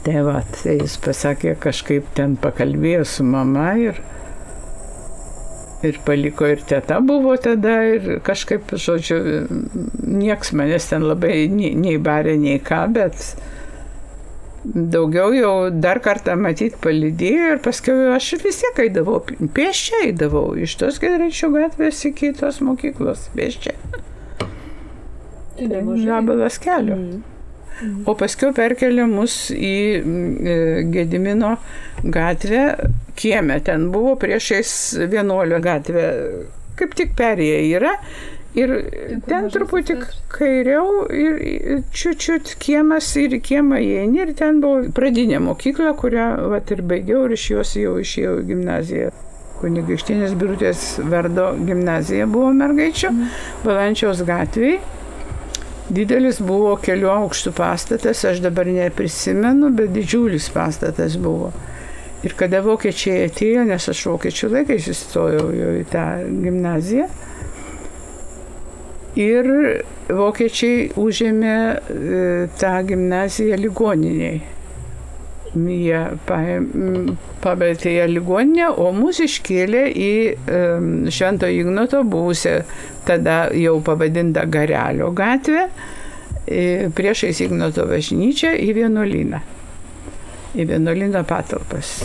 [0.01, 3.99] Tai va, tai jis pasakė, kažkaip ten pakalbėjo su mama ir,
[5.85, 9.19] ir paliko ir teta buvo tada ir kažkaip, žodžiu,
[10.01, 13.27] nieks manęs ten labai nei, nei barė, nei ką, bet
[14.65, 19.19] daugiau jau dar kartą matyti palydėjo ir paskui aš vis tiek eidavau,
[19.53, 23.77] pieščiai eidavau iš tos Gedraičių gatvės iki tos mokyklos, pieščiai.
[25.61, 26.97] Gabalas kelio.
[26.97, 27.30] Mm.
[28.05, 30.57] O paskui perkelė mus į e,
[30.93, 31.55] Gedimino
[32.03, 32.65] gatvę,
[33.17, 34.75] kieme, ten buvo priešais
[35.11, 36.05] vienuolio gatvę,
[36.79, 37.95] kaip tik perėję yra
[38.51, 38.71] Ir
[39.29, 39.95] ten truputį
[40.31, 46.83] kairiau ir čiučiut kiemas ir kiemą įeini ir ten buvo pradinė mokykla, kurią vat, ir
[46.83, 49.11] baigiau ir iš jos jau išėjau į gimnaziją.
[49.61, 53.31] Kunigaikštinės birutės vardo gimnazija buvo mergaičio, mm.
[53.63, 54.81] Valančiaus gatvėje.
[55.91, 61.51] Didelis buvo kelių aukštų pastatas, aš dabar neprisimenu, bet didžiulis pastatas buvo.
[62.23, 65.49] Ir kada vokiečiai atėjo, nes aš vokiečių laikais įstojau
[65.81, 66.05] į tą
[66.45, 67.09] gimnaziją,
[69.19, 69.47] Ir
[70.07, 72.19] vokiečiai užėmė e,
[72.59, 74.37] tą gimnaziją ligoniniai.
[75.51, 75.99] Jie
[77.43, 80.11] pametė ją ligoninę, o mus iškėlė į
[81.11, 82.61] Švento Ignoto buvusią,
[83.07, 85.67] tada jau pavadintą Garelio gatvę,
[86.95, 89.43] priešais Ignoto bažnyčią į vienuolyną.
[90.55, 91.97] Į vienuolyną patalpas.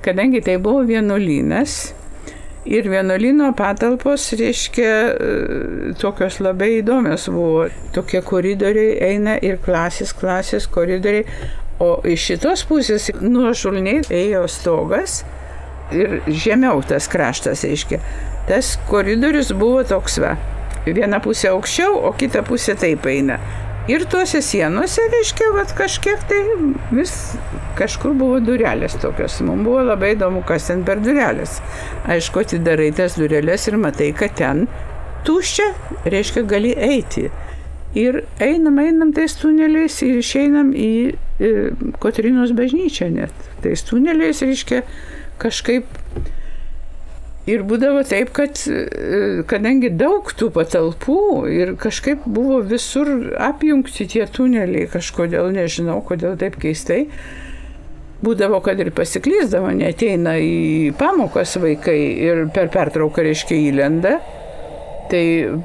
[0.00, 1.80] Kadangi tai buvo vienuolynas,
[2.68, 4.90] Ir vienuolino patalpos, reiškia,
[5.96, 7.62] tokios labai įdomios buvo.
[7.96, 11.24] Tokie koridoriai eina ir klasės, klasės koridoriai,
[11.80, 15.22] O iš šitos pusės nuošulniai ėjo stogas
[15.96, 18.00] ir žemiau tas kraštas, reiškia.
[18.48, 20.34] Tas koridorius buvo toks va.
[20.84, 23.38] Viena pusė aukščiau, o kita pusė taip eina.
[23.88, 26.38] Ir tuose sienose, reiškia, vat, kažkiek tai
[26.92, 27.14] vis
[27.78, 29.38] kažkur buvo durelės tokios.
[29.44, 31.58] Mums buvo labai įdomu, kas ten per durelės.
[32.04, 34.66] Aišku, atidarai tas durelės ir matai, kad ten
[35.26, 35.70] tuščia,
[36.12, 37.30] reiškia, gali eiti.
[37.98, 40.92] Ir einam, einam tais tuneliais ir išeinam į
[42.02, 43.48] Kotrinos bažnyčią net.
[43.64, 44.82] Tais tuneliais, reiškia,
[45.40, 45.88] kažkaip
[47.48, 48.58] Ir būdavo taip, kad
[49.48, 51.20] kadangi daug tų patalpų
[51.50, 53.08] ir kažkaip buvo visur
[53.40, 57.06] apjungti tie tuneliai, kažkodėl nežinau, kodėl taip keistai,
[58.20, 64.18] būdavo, kad ir pasiklyzdavo, neteina į pamokas vaikai ir per pertrauką reiškia įlenda
[65.10, 65.24] Tai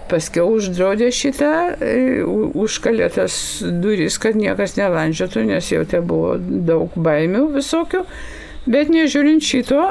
[0.10, 6.96] paskiau uždraudė šitą, e, užkalė tas duris, kad niekas nelandžiotų, nes jau te buvo daug
[6.98, 8.02] baimių visokių.
[8.66, 9.82] Bet nežiūrint šito,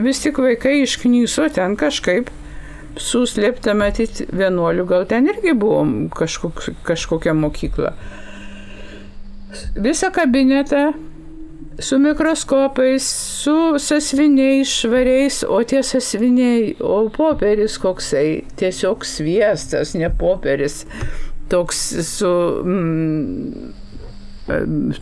[0.00, 2.30] vis tik vaikai išknyso ten kažkaip
[2.96, 5.82] suslėpta matyti vienuolių, gal ten irgi buvo
[6.16, 7.92] kažkok, kažkokia mokykla.
[9.76, 10.94] Visą kabinetą
[11.78, 13.06] su mikroskopais,
[13.42, 20.84] su sasviniais švariais, o tie sasviniai, o popieris koksai, tiesiog sviestas, ne popieris,
[21.52, 22.32] toks su
[22.64, 23.74] mm,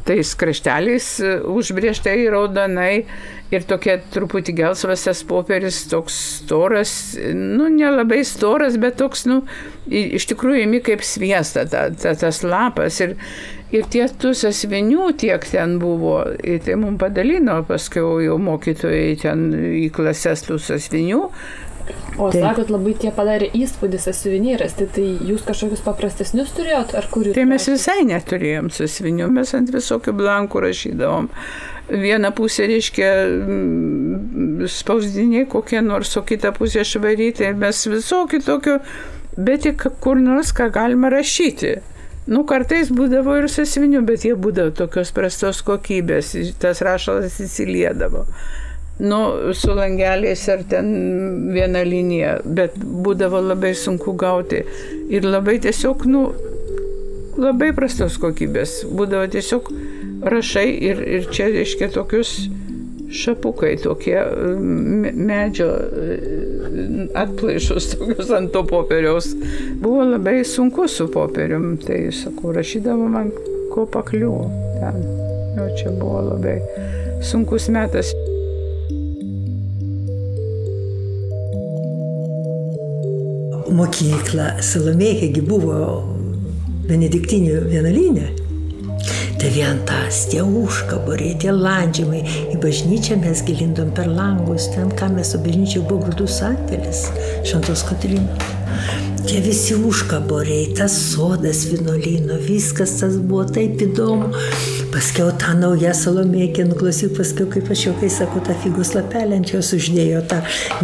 [0.09, 1.09] tais krašteliais
[1.53, 3.05] užbrieštai raudonai
[3.53, 6.95] ir tokia truputį gelsvas tas popieris, toks storas,
[7.37, 9.43] nu, nelabai storas, bet toks, nu,
[9.91, 12.99] iš tikrųjų įmi kaip sviesta ta, ta, tas lapas.
[13.05, 13.15] Ir,
[13.75, 19.49] Ir tie tų sasvinių tiek ten buvo, ir tai mums padalino paskui jau mokytojai ten
[19.83, 21.23] į klases tų sasvinių.
[22.17, 22.41] O tai.
[22.41, 27.35] sakot, labai tie padarė įspūdį sasviniai rasti, tai jūs kažkokius paprastesnius turėjot, ar kurių?
[27.37, 31.29] Tai mes visai neturėjom sasvinių, mes ant visokių blankų rašydavom.
[31.91, 38.79] Viena pusė reiškia mm, spausdiniai kokie nors, o kita pusė švaryti, mes visokių tokių,
[39.37, 41.75] bet tik kur nors ką galima rašyti.
[42.25, 48.25] Nu, kartais būdavo ir sasvinių, bet jie būdavo tokios prastos kokybės, tas rašalas įsiliedavo.
[49.05, 50.89] Nu, su langeliais ar ten
[51.53, 54.63] viena linija, bet būdavo labai sunku gauti.
[55.13, 56.29] Ir labai tiesiog, nu,
[57.37, 58.85] labai prastos kokybės.
[58.89, 59.69] Būdavo tiesiog
[60.25, 62.37] rašai ir, ir čia, reiškia, tokius
[63.15, 64.19] šapukai tokie
[65.15, 65.71] medžio
[67.15, 69.31] atplaišus tokius ant to popieriaus.
[69.83, 73.31] Buvo labai sunku su popierium, tai sakau, rašydavo man
[73.75, 74.51] ko pakliuvo
[74.81, 75.03] ten.
[75.55, 76.59] Jau čia buvo labai
[77.23, 78.13] sunkus metas.
[83.75, 85.77] Mokykla Salomėjagi buvo
[86.87, 88.44] benediktinių vienuolynė.
[89.45, 92.23] Tai vien tas, tie užkaboriai, tie landžiamai.
[92.55, 97.03] Į bažnyčią mes gilindom per langus, ten, ką mes su bažnyčia buvo grūdų santėlis,
[97.45, 98.47] Šantos Kotrynos.
[99.29, 104.33] Tie visi užkaboriai, tas sodas vienuolino, viskas tas buvo taip įdomu.
[104.95, 109.49] Paskiau tą naują salomėkę, nuklausyk, paskiau kaip aš jau, kai sakau, tą figos lapelį ant
[109.51, 110.37] jos uždėjo tą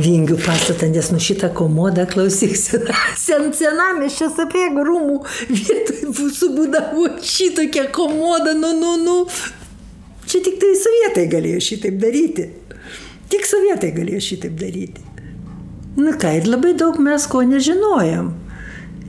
[0.02, 2.56] vingių pastatą, nes nu šitą komodą klausyk,
[3.26, 5.20] sen, senameščio sapiego rūmų
[5.52, 9.14] vietoj subūdavo šitokia komoda, nu, nu, nu.
[10.26, 12.48] Čia tik tai sovietai galėjo šitaip daryti.
[13.30, 15.06] Tik sovietai galėjo šitaip daryti.
[16.02, 18.34] Na ką, ir labai daug mes ko nežinojom.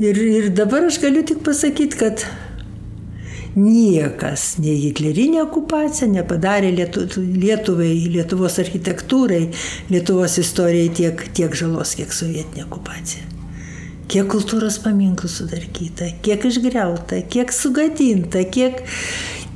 [0.02, 2.26] Ir, ir dabar aš galiu tik pasakyti, kad
[3.56, 9.43] niekas, nei hitlerinė okupacija nepadarė Lietu, Lietuvai, Lietuvos architektūrai,
[9.91, 13.28] Lietuvos istorijai tiek, tiek žalos, kiek sovietinė okupacija.
[14.12, 18.82] Kiek kultūros paminklų sudarkyta, kiek išgriauta, kiek sugadinta, kiek,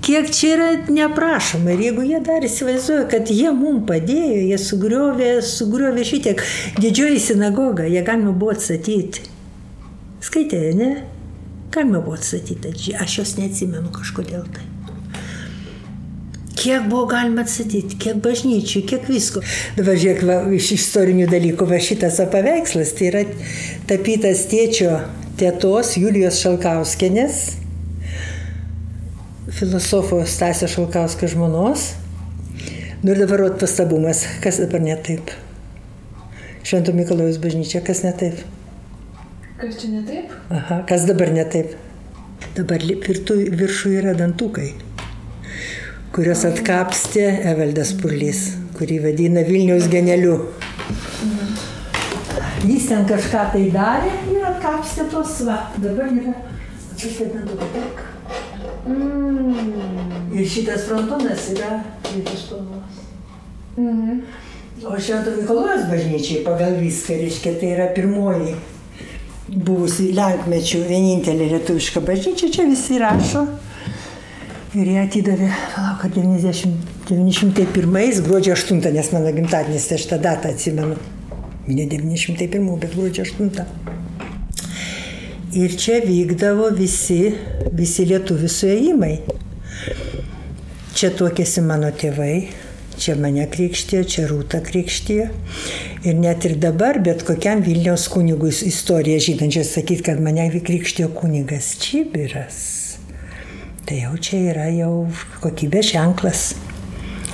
[0.06, 1.74] kiek čia yra neprašoma.
[1.76, 6.44] Ir jeigu jie dar įsivaizduoja, kad jie mums padėjo, jie sugriovė, sugriovė šitiek
[6.80, 9.28] didžioji sinagoga, jie galima buvo atstatyti.
[10.24, 10.94] Skaitė, ne?
[11.72, 14.66] Galima buvo atstatyti, aš jos neatsimenu kažkodėl tai.
[16.56, 19.42] Kiek buvo galima atstatyti, kiek bažnyčių, kiek visko.
[19.76, 23.24] Dabar žiūrėk, va, iš istorinių dalykų, va šitas paveikslas, tai yra
[23.90, 24.96] tapytas tėčio,
[25.38, 27.42] tėtos Julijos Šalkauskenės,
[29.60, 31.92] filosofo Stasio Šalkauskio žmonos.
[33.04, 35.30] Nu ir dabar vat pastabumas, kas dabar ne taip.
[36.66, 38.40] Švento Mikalojus bažnyčia, kas ne taip.
[39.56, 40.32] Kas čia ne taip?
[40.52, 41.78] Aha, kas dabar ne taip.
[42.58, 44.74] Dabar virtų, viršų yra dantukai,
[46.16, 48.42] kurios atkapstė Evaldas Purlys,
[48.76, 50.36] kurį vadina Vilniaus geneliu.
[52.66, 55.58] Jis ten kažką tai darė ir atkapstė tos va.
[55.80, 56.36] Dabar yra
[57.00, 57.72] tokie dantukai.
[57.80, 58.06] Tik.
[60.36, 61.80] Ir šitas frontonas yra
[62.12, 63.04] rytų spalvos.
[64.86, 68.58] O Švento Mikalojos bažnyčiai pagal viską, reiškia, tai yra pirmoji
[69.50, 73.46] buvusi Lenkmečių vienintelė lietuviška bažnyčia, čia visi rašo.
[74.76, 80.20] Ir jie atidavė, palauk, kad 90, 901 gruodžio 8, nes mano gimtadienis, tai aš tą
[80.20, 80.98] datą atsimenu.
[81.70, 83.64] Ne 901, bet gruodžio 8.
[85.56, 87.22] Ir čia vykdavo visi,
[87.72, 89.14] visi lietuvių suėjimai.
[90.96, 92.50] Čia tuokėsi mano tėvai,
[93.00, 95.20] čia mane krikštė, čia rūta krikštė.
[96.06, 101.76] Ir net ir dabar, bet kokiam Vilniaus kunigui istoriją žinančiai sakyti, kad mane krikštė kunigas
[101.82, 102.60] Čibiras.
[103.86, 104.94] Tai jau čia yra jau
[105.44, 106.46] kokybės ženklas.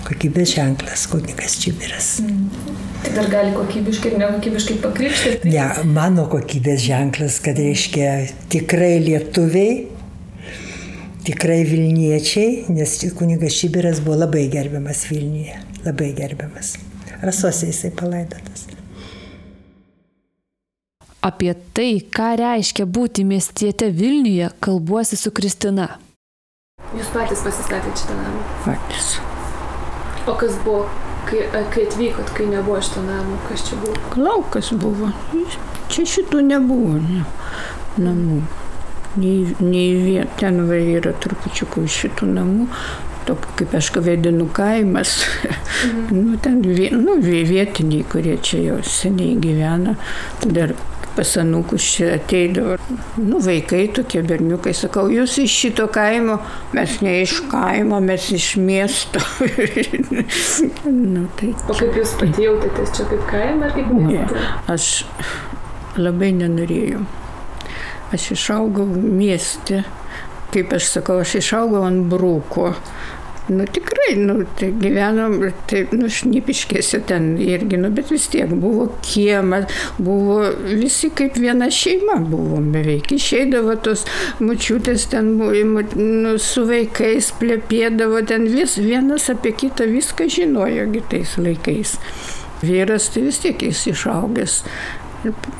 [0.08, 2.18] Kokybės ženklas, kunigas Čibiras.
[2.26, 2.80] Mm.
[3.02, 5.50] Tai dar gali kokybiškai ir nekokybiškai pakrikštyti?
[5.50, 8.12] Ne, mano kokybės ženklas, kad reiškia
[8.54, 9.88] tikrai lietuviai,
[11.26, 16.76] tikrai Vilniečiai, nes kunigas Šibiras buvo labai gerbiamas Vilniuje, labai gerbiamas.
[17.22, 18.68] Rasose jisai palaidotas.
[21.22, 25.92] Apie tai, ką reiškia būti miestiete Vilniuje, kalbuosi su Kristina.
[26.98, 28.42] Jūs patys pasistatėte šitą namą?
[28.66, 29.14] Patys.
[30.26, 30.88] O kas buvo
[31.26, 31.38] Kai,
[31.70, 33.94] kai atvykot, kai nebuvo šito namo, kas čia buvo?
[34.18, 35.12] Laukas buvo.
[35.92, 37.22] Čia šitų nebuvo ne,
[38.02, 38.40] namų.
[39.20, 42.68] Nei, nei vien, ten va yra trupučiukų šitų namų,
[43.28, 45.18] tokių kaip aš vadinu kaimas.
[45.82, 46.22] Mhm.
[46.22, 46.62] nu, ten
[47.02, 49.98] nu, vietiniai, kurie čia jau seniai gyvena,
[50.46, 50.76] dar
[51.16, 52.78] pas anukus čia ateidavo,
[53.18, 56.38] nu, vaikai tokie berniukai, sakau, jūs iš šito kaimo,
[56.76, 59.20] mes ne iš kaimo, mes iš miesto.
[61.14, 64.38] nu, tai, o kaip jūs pati jautėtės čia kaip kaime ar kaip mieste?
[64.38, 64.92] Ne, aš
[66.00, 67.04] labai nenorėjau.
[68.12, 69.86] Aš išaugau mieste,
[70.52, 72.74] kaip aš sakau, aš išaugau ant brūko.
[73.52, 75.34] Nu tikrai, nu, tai gyvenom,
[75.68, 79.66] tai, nu, šnipiškėse ten irgi, nu, bet vis tiek buvo kiemas,
[79.98, 80.38] buvo
[80.68, 83.10] visi kaip viena šeima buvom beveik.
[83.18, 84.06] Išeidavo tos
[84.40, 91.98] mučiutės ten, nu, su vaikais plėpėdavo ten vis, vienas apie kitą viską žinojo tais laikais.
[92.62, 94.62] Vyras tai vis tiek jis išaugęs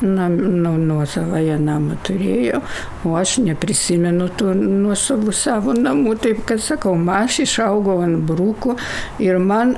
[0.02, 2.62] nam, nu, nuosavąją namą turėjo,
[3.06, 8.76] o aš neprisimenu tų nuosavų savo namų, taip kad sakau, aš išaugau ant brūkų
[9.22, 9.76] ir man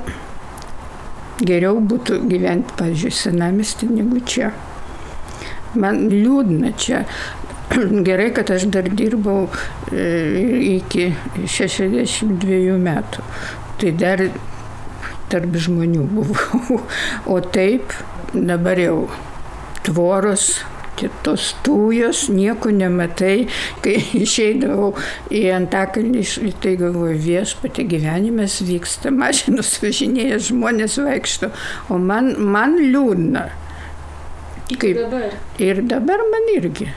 [1.43, 4.51] geriau būtų gyventi, pavyzdžiui, senamestį negu čia.
[5.75, 7.03] Man liūdna čia.
[8.07, 9.49] Gerai, kad aš dar dirbau
[9.91, 11.09] e, iki
[11.43, 13.25] 62 metų.
[13.81, 14.23] Tai dar
[15.31, 16.81] tarp žmonių buvau.
[17.35, 17.91] O taip,
[18.33, 18.99] dabar jau
[19.85, 20.49] tvoros,
[21.23, 23.47] tos tujos, nieko nematai.
[23.83, 24.93] Kai išeidavau
[25.33, 26.23] į Antakalnį,
[26.63, 31.51] tai galvoju, viešpati gyvenimas vyksta, mašinos važinėja, žmonės vaikšto,
[31.89, 33.49] o man, man liūdna.
[34.65, 35.33] Kaip dabar?
[35.61, 36.89] Ir dabar man irgi.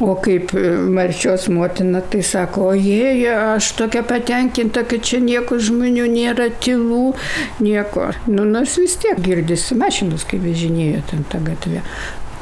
[0.00, 5.58] O kaip e, Marčios motina, tai sako, o jie, aš tokia patenkinta, kad čia nieko
[5.58, 7.16] žmonių nėra, tylų,
[7.64, 8.12] nieko.
[8.30, 11.82] Nu, nors vis tiek girdisi mašinos, kai vežinėjo ten tą gatvę.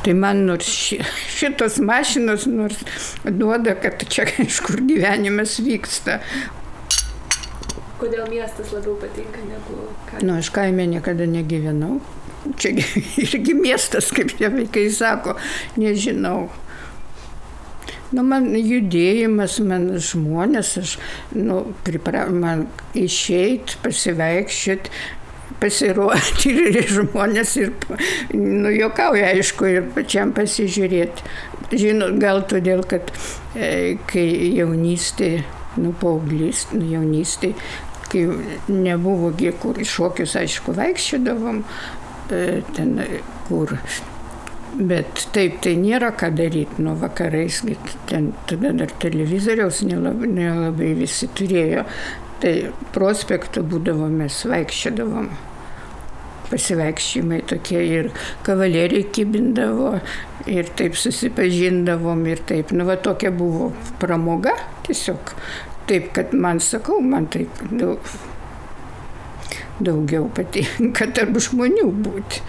[0.04, 1.00] Tai man nors ši,
[1.38, 2.84] šitos mašinos nors
[3.24, 6.20] duoda, kad čia kažkur gyvenimas vyksta.
[7.96, 10.28] Kodėl miestas labiau patinka negu kaime?
[10.28, 12.02] Nu, aš kaime niekada negyvenau.
[12.60, 12.76] Čia
[13.24, 15.38] irgi miestas, kaip tie vaikai sako,
[15.80, 16.50] nežinau.
[18.14, 20.96] Nu, man judėjimas, man žmonės, aš,
[21.34, 24.92] nu, pripra, man išeit, pasivaikščioti,
[25.60, 27.72] pasirodyti ir žmonės ir,
[28.36, 31.26] nu, jokauja, aišku, ir pačiam pasižiūrėti.
[31.74, 33.10] Žinot, gal todėl, kad
[33.58, 35.40] e, kai jaunystė,
[35.82, 37.56] nu, paauglys, nu, jaunystė,
[38.06, 38.26] kai
[38.70, 39.32] nebuvo,
[39.62, 41.64] kur šokius, aišku, vaikščiodavom,
[42.30, 42.44] e,
[42.76, 43.00] ten,
[43.48, 43.74] kur
[44.76, 47.62] Bet taip, tai nėra ką daryti nuo vakarais,
[48.10, 51.86] ten tada dar televizoriaus nelabai, nelabai visi turėjo.
[52.42, 52.52] Tai
[52.92, 55.30] prospektų būdavo mes vaikščiodavom.
[56.50, 58.10] Pasivaikščiojimai tokie ir
[58.46, 59.96] kavalieriai kibindavo,
[60.46, 63.72] ir taip susipažindavom ir taip, nu va tokia buvo
[64.02, 64.54] pramoga
[64.86, 65.32] tiesiog.
[65.88, 68.12] Taip, kad man sakau, man taip daug,
[69.80, 72.44] daugiau patinka tarp žmonių būti.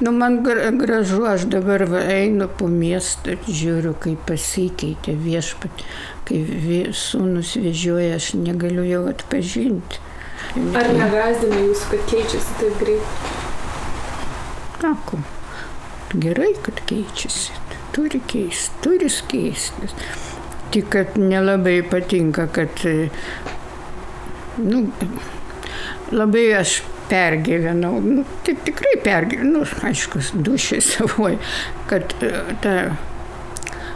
[0.00, 0.42] Nu, man
[0.78, 5.80] gražu, aš dabar va, einu po miestą, žiūriu, kaip pasikeitė viešpat,
[6.28, 6.42] kai
[6.94, 9.98] sūnus vežioja, aš negaliu jau atpažinti.
[10.78, 13.16] Ar negazdina jūsų, kad keičiasi taip greit?
[14.78, 15.18] Sako,
[16.14, 17.58] gerai, kad keičiasi,
[17.96, 19.96] turi keisti, turi keistis.
[20.70, 22.86] Tik, kad nelabai patinka, kad,
[24.62, 24.84] nu,
[26.14, 26.78] labai aš
[27.08, 31.38] pergyvenau, nu, taip tikrai pergyvenau, nu, aišku, dušiai savoj,
[31.90, 32.32] kad e,
[32.62, 32.74] ta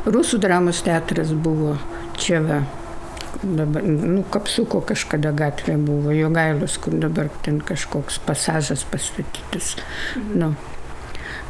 [0.02, 1.76] Rusų dramos teatras buvo
[2.18, 2.62] čia va.
[3.42, 9.72] Dabar, nu, kapsuko kažkada gatvė buvo, jo gailos, kur dabar ten kažkoks pasažas pastatytas.
[10.18, 10.36] Mhm.
[10.38, 10.52] Nu,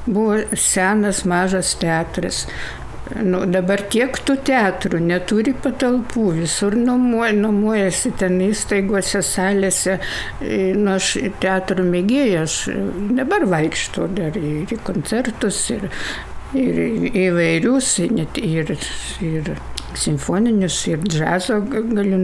[0.07, 2.47] buvo senas, mažas teatras,
[3.11, 9.99] Nu, dabar tiek tų teatrų neturi patalpų, visur nuomuoja, nuomojasi ten įstaigose, salėse.
[10.41, 12.61] Nu, aš teatrų mėgėjas,
[13.19, 15.89] dabar vaikšto dar ir į koncertus, ir,
[16.59, 16.81] ir
[17.27, 18.75] įvairius, net ir,
[19.25, 19.55] ir
[19.99, 22.19] simfoninius ir džiazo galiu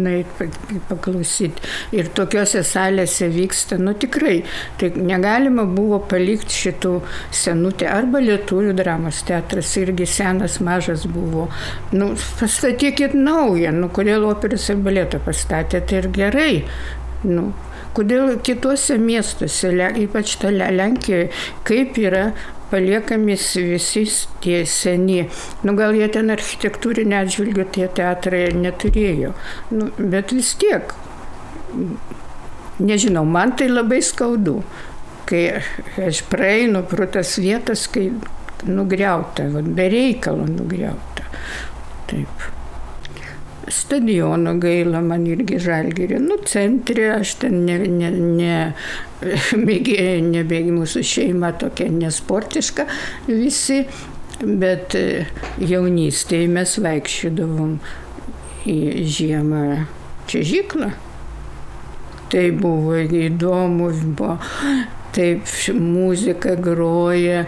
[0.89, 1.65] paklausyti.
[1.97, 4.41] Ir tokiuose salėse vyksta, nu tikrai,
[4.81, 6.95] tai negalima buvo palikti šitų
[7.35, 11.49] senutė arba lietuvių dramos teatras irgi senas, mažas buvo.
[11.93, 16.53] Nu, pastatykit naują, nu kodėl operos ir baletą pastatė, tai ir gerai.
[17.27, 17.51] Nu,
[17.99, 19.73] kodėl kitose miestuose,
[20.05, 21.29] ypač ta Lenkijoje,
[21.67, 22.31] kaip yra
[22.71, 24.05] paliekami visi
[24.45, 25.23] tie seni.
[25.65, 29.33] Nu, gal jie ten architektūrinė atžvilgių tie teatrai neturėjo.
[29.73, 30.93] Nu, bet vis tiek,
[32.79, 34.61] nežinau, man tai labai skaudu,
[35.29, 35.63] kai
[36.05, 38.11] aš praeinu pro tas vietas, kai
[38.69, 41.27] nugriauta, va, be reikalo nugriauta.
[42.09, 42.49] Taip
[43.71, 46.21] stadiono gaila man irgi žalgerį.
[46.25, 48.59] Nu, centre aš ten ne, ne, ne,
[49.69, 52.87] mėgėjai, nebėgi mūsų šeima tokia nesportiška
[53.29, 53.83] visi,
[54.43, 55.27] bet e,
[55.61, 57.79] jaunystėje mes vaikščiodavom
[58.69, 58.79] į
[59.19, 59.65] žiemą
[60.31, 60.93] čiažiklą.
[62.29, 63.89] Tai buvo įdomu,
[64.19, 64.37] buvo
[65.15, 67.45] taip muzika groja,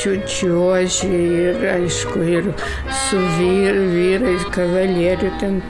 [0.00, 1.10] čiučiuoši
[1.46, 2.48] ir aišku, ir
[3.02, 5.60] su vyr, vyrais kavalierių ten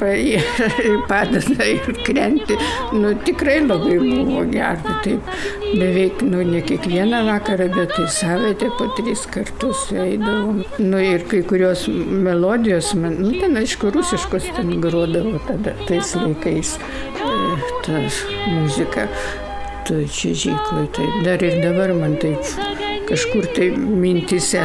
[1.10, 2.56] padeda ir krenti.
[2.94, 4.98] Nu, tikrai labai buvo gera.
[5.02, 5.32] Taip,
[5.72, 10.62] beveik, nu, ne kiekvieną vakarą, bet tai savaitę po tris kartus eidavom.
[10.78, 16.76] Nu, ir kai kurios melodijos, man, nu, ten aišku, rusiškos ten grodavo tada tais laikais
[16.76, 17.32] e,
[17.84, 18.02] ta
[18.50, 19.08] muzika
[19.88, 20.86] toj čiažyklai.
[20.96, 22.42] Tai dar ir dabar man taip
[23.08, 24.62] kažkur tai mintise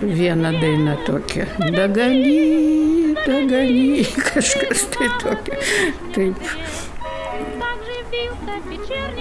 [0.00, 1.46] viena daina tokia.
[1.58, 5.58] Dagali, dagali, kažkas tai tokia.
[6.14, 6.36] Taip.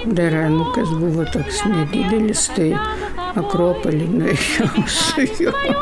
[0.06, 2.72] Dar anukas buvo toks nedidelis, tai
[3.40, 5.76] Akropolį nuėjau su juo.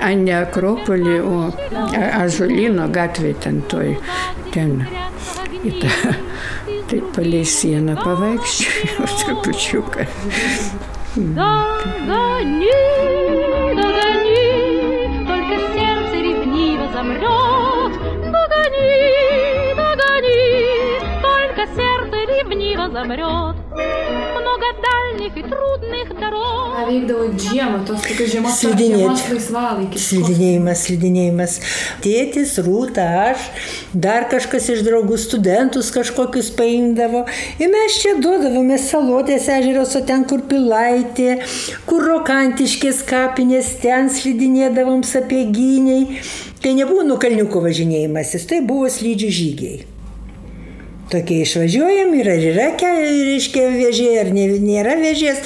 [0.00, 1.50] A ne Akropolį, o
[2.20, 3.96] Ažolino gatvė ten toj,
[4.54, 4.78] ten
[5.64, 6.14] į tą
[6.90, 8.88] Ти полісся на полегші,
[9.44, 10.06] почука.
[11.16, 11.66] Да,
[12.06, 12.70] да, не,
[21.36, 23.59] только сердце ревниво замрет.
[24.59, 26.75] Много дальних и трудных дорог.
[26.75, 30.07] Ką veikdavo žiemą, tos tokios žiemos, žiemos laisvalaikis?
[30.09, 31.53] Slidinėjimas, slidinėjimas.
[32.03, 33.45] Tėtis, rūta, aš,
[33.93, 37.23] dar kažkas iš draugų studentus kažkokius paimdavo.
[37.63, 41.39] Ir mes čia duodavome salotės ežeros, o ten kur pilaitė,
[41.87, 46.21] kur rokantiškės kapinės, ten slidinėdavom sapieginiai.
[46.59, 49.83] Tai nebuvo nukalniuko važinėjimasis, tai buvo slydžių žygiai
[51.10, 55.42] tokie išvažiuojam ir ar yra, reiškia, vėžė, ar ne, nėra vėžės.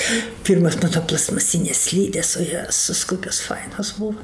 [0.47, 4.19] Pirmas mato plasmasinės slydės, o jas kokios fainos buvo.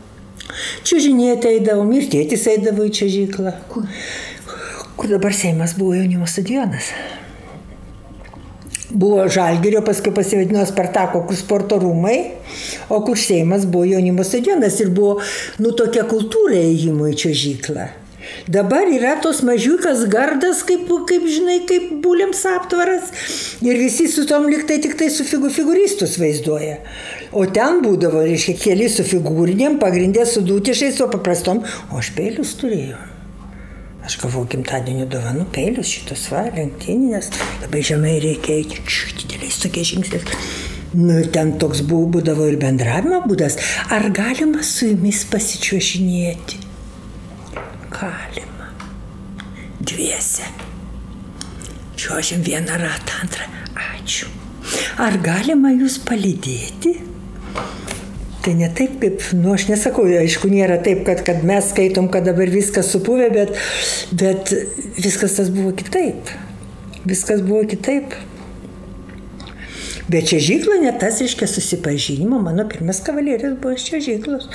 [0.86, 3.54] Čiūžinėti eidavom ir tėtis eidavo į čiažyklą.
[3.70, 3.86] Kur?
[4.98, 6.90] Kur dabar Seimas buvo jaunimo stadionas.
[8.90, 12.16] Buvo Žalgirio, paskui pasivadino Spartako, kur sporto rūmai,
[12.90, 15.20] o kur Seimas buvo jaunimo stadionas ir buvo,
[15.62, 17.86] nu, tokia kultūra įėjimo į čiažyklą.
[18.48, 23.12] Dabar yra tos mažiukas gardas, kaip, kaip žinai, kaip būliams aptvaras.
[23.62, 26.80] Ir visi su tom liktai tik tai su figu figuristus vaizduoja.
[27.32, 32.56] O ten būdavo, reiškia, keli su figūrinėm, pagrindė su dūtišais, o paprastom, o aš peilius
[32.60, 32.98] turėjau.
[34.06, 37.28] Aš gavau gimtadienio dovanų peilius šitos va, lenktyninės,
[37.60, 38.80] labai žemai reikia eiti,
[39.20, 40.24] dideliais tokiais žingsniais.
[40.96, 43.60] Nu ten toks buvo, būdavo ir bendravimo būdas.
[43.94, 46.69] Ar galima su jumis pasičiuošinėti?
[48.00, 48.68] Galima.
[49.80, 50.42] Dviese.
[51.96, 53.44] Čiuožim vieną ratą, antrą.
[53.76, 54.30] Ačiū.
[54.96, 56.94] Ar galima jūs palydėti?
[58.40, 62.24] Tai ne taip, kaip, nu aš nesakau, aišku, nėra taip, kad, kad mes skaitom, kad
[62.24, 63.52] dabar viskas supuvė, bet,
[64.16, 64.54] bet
[64.96, 66.32] viskas tas buvo kitaip.
[67.04, 68.16] Viskas buvo kitaip.
[70.10, 74.48] Bet čia žygla ne tas, reiškia, susipažinimo, mano pirmas kavalieris buvo čia žyglos.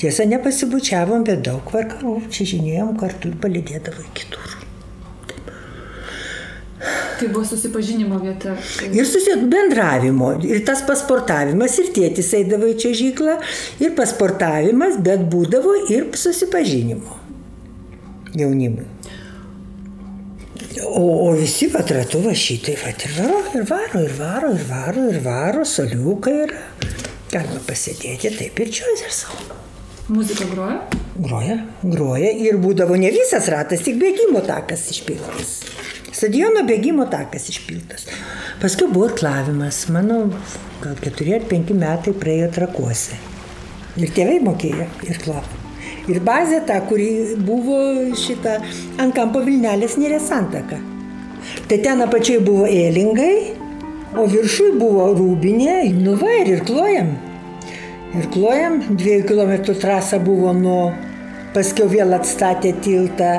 [0.00, 4.54] Tiesa, nepasibučiavom, bet daug vakarų čia žinėjom kartu ir palidėdavo kitur.
[7.18, 8.56] Tai buvo susipažinimo vieta.
[8.88, 13.36] Ir susi bendravimo, ir tas pasportavimas, ir tėtis eidavo į čia žyklą,
[13.84, 17.20] ir pasportavimas, bet būdavo ir susipažinimo
[18.38, 18.88] jaunimui.
[20.84, 25.08] O, o visi patratu va šitai, va ir varo, ir varo, ir varo, ir varo,
[25.12, 26.54] ir varo, soliukai ir
[27.32, 29.58] galima pasėdėti taip ir čia ir savo.
[30.12, 30.80] Muzika groja?
[31.14, 35.54] Groja, groja ir būdavo ne visas ratas, tik bėgimo takas išpiltas.
[36.12, 38.08] Stadiono bėgimo takas išpiltas.
[38.60, 40.24] Paskui buvo irklavimas, mano
[40.82, 43.18] gal keturi ar penki metai praėjo trakuose.
[43.96, 45.61] Ir tėvai mokėjo irklavimą.
[46.10, 47.78] Ir bazė ta, kuri buvo
[48.18, 48.56] šita
[49.02, 50.80] ant kampo Vilnelės nėrė santaka.
[51.70, 53.34] Tai ten apačiai buvo ėlingai,
[54.18, 57.12] o viršui buvo rūbinė, nu va ir irklojam.
[58.18, 60.90] Irklojam, dviejų kilometrų trasa buvo nuo,
[61.54, 63.36] paskiau vėl atstatė tiltą.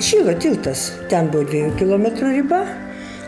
[0.00, 2.62] Šilo tiltas, ten buvo dviejų kilometrų riba.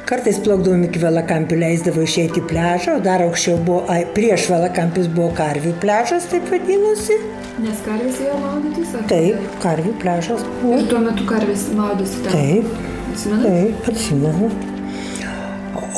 [0.09, 5.11] Kartais plaukdavom iki Velakampį, leisdavo išeiti į pležą, o dar aukščiau buvo, ai, prieš Velakampis
[5.13, 7.19] buvo Karvių pležas, taip vadinosi.
[7.61, 8.95] Nes karvės ėjo maudytis?
[8.97, 10.79] ar- Taip, Karvių pležas buvo.
[10.79, 12.33] Ir tuo metu karvės maudėsi ten.
[12.33, 12.65] Taip,
[13.13, 13.45] Atsimenat?
[13.45, 14.51] taip, atsimenu.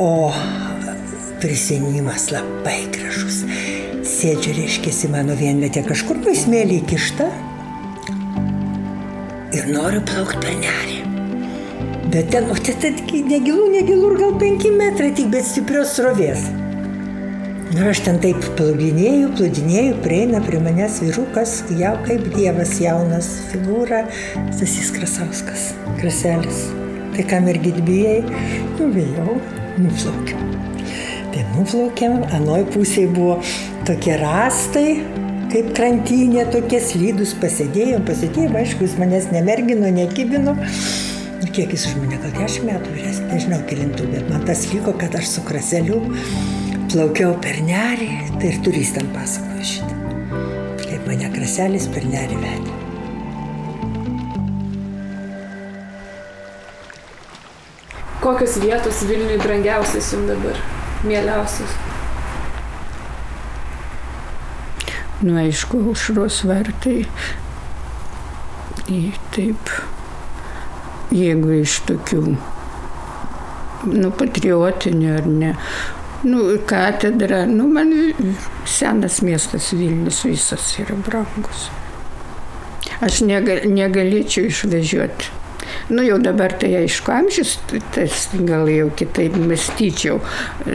[0.02, 0.32] O
[1.40, 3.44] prisiminimas labai gražus.
[4.02, 7.28] Sėdžiu, reiškia, mano vienvietė kažkur paismėlį įkišta
[9.55, 10.98] ir noriu plaukti per nerį.
[12.10, 12.98] Bet ten, o ten
[13.31, 16.44] negilų, negilų, ir gal penki metrai, tik bet stiprios srovės.
[17.75, 24.05] Ir aš ten taip plaudinėjau, plaudinėjau, prieina prie manęs vyrukas, jau kaip dievas jaunas figūra,
[24.55, 25.65] Stasys Krasauskas,
[25.99, 26.61] kraselis.
[27.17, 28.21] Tai kam irgi bijai,
[28.77, 29.35] nuvėjau,
[29.83, 30.47] nuplaukiau.
[31.35, 33.41] Tai nuplaukėm, anoj pusėje buvo
[33.89, 34.87] tokie rastai,
[35.51, 40.55] kaip krantinė, tokie slydus, pasėdėjom, pasėdėjom, aišku, jis manęs nemergino, nekibino.
[41.43, 44.95] Ir kiek jis už mane, gal 10 metų vyresnis, nežinau kilintų, bet man tas liko,
[45.01, 46.05] kad aš su kraseliu
[46.95, 48.07] plaukiau per nerį,
[48.39, 49.95] tai ir turistam pasakoju šitą.
[50.79, 52.75] Kaip mane kraselis per nerį vedė.
[58.23, 60.61] Kokios vietos Vilniui brangiausios jums dabar?
[61.05, 61.75] Mieliausios?
[65.25, 67.01] Nu, aišku, aušros vartai.
[68.87, 69.03] Į,
[69.35, 69.75] taip,
[71.11, 72.23] jeigu iš tokių,
[73.91, 75.53] nu, patriotinių ar ne,
[76.25, 77.93] nu, katedra, nu, man
[78.65, 81.69] senas miestas Vilnius visas yra brangus.
[83.05, 85.33] Aš nega, negalėčiau išvažiuoti.
[85.89, 87.57] Nu jau dabar tai aišku amžius,
[87.95, 90.21] tas gal jau kitaip mąstyčiau.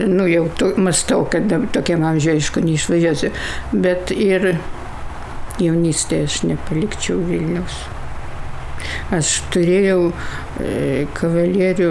[0.06, 3.32] Nu jau to, mąstau, kad tokiam amžiui aišku neišvažiuosiu.
[3.72, 4.52] Bet ir
[5.60, 7.82] jaunystėje aš nepalikčiau Vilnius.
[9.14, 11.90] Aš turėjau e, kavalierių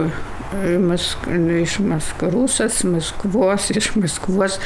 [0.79, 4.57] Mask, nu, iš Maskarusas, Maskvos, iš Maskvos.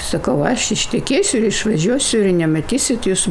[0.00, 3.26] Sakau, aš ištekėsiu ir išvažiuosiu ir nematysit jūs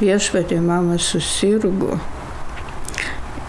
[0.00, 1.98] viešpatė, mama susirgo.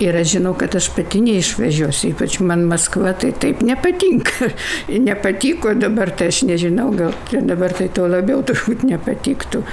[0.04, 4.50] Ir aš žinau, kad aš pati neišvažiuosiu, ypač man Maskva tai taip nepatinka.
[5.08, 7.14] Nepatiko dabar, tai aš nežinau, gal
[7.48, 9.64] dabar tai to labiau turbūt nepatiktų.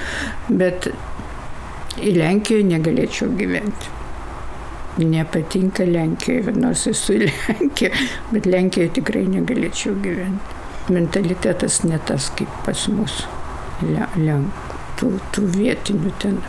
[0.47, 0.91] Bet
[1.99, 4.00] į Lenkiją negalėčiau gyventi.
[4.97, 7.91] Nepatinka Lenkijoje, nors esu į Lenkiją,
[8.33, 10.57] bet Lenkijoje tikrai negalėčiau gyventi.
[10.91, 13.21] Mentalitetas ne tas kaip pas mus,
[13.85, 16.41] Le- Lenkų, tų, tų vietinių ten.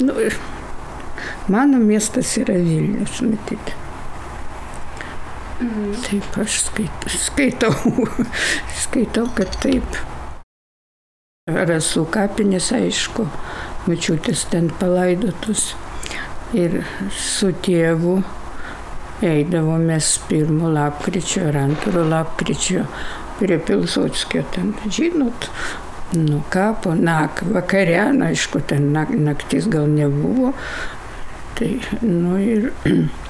[0.00, 0.14] Nu,
[1.52, 3.74] mano miestas yra Vilnius, matyt.
[6.04, 7.72] Taip, aš skait, skaitau,
[8.82, 10.00] skaitau, kad taip.
[11.46, 13.28] Rasų kapinės, aišku,
[13.86, 15.74] mačiutės ten palaidotus.
[16.54, 18.20] Ir su tėvu
[19.26, 22.84] eidavomės pirmo lapkričio ar antro lapkričio
[23.40, 25.48] prie Pilsudskio ten, žinot,
[26.14, 30.52] nu kapo, nak, vakare, na, aišku, ten nak, naktis gal nebuvo.
[31.58, 31.70] Tai,
[32.02, 32.70] nu ir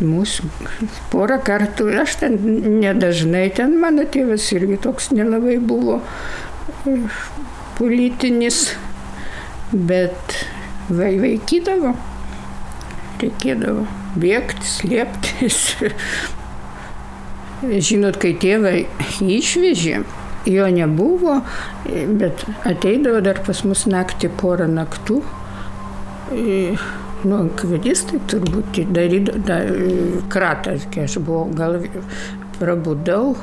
[0.00, 0.46] Mūsų
[1.12, 2.38] porą kartų, aš ten
[2.80, 5.98] nedažnai, ten mano tėvas irgi toks nelabai buvo
[7.76, 8.62] politinis,
[9.72, 10.38] bet
[10.90, 11.94] vai, vaikydavo,
[13.22, 13.86] reikėdavo
[14.20, 15.58] bėgti, slėptis.
[17.90, 18.72] Žinot, kai tėvą
[19.20, 20.00] išvežė,
[20.48, 21.40] jo nebuvo,
[22.20, 25.20] bet ateidavo dar pas mus naktį porą naktų.
[27.20, 29.58] Nu, kvedistai turbūt darydavo da,
[30.32, 31.76] kratą, kai aš buvau, gal
[32.56, 33.34] prabudau,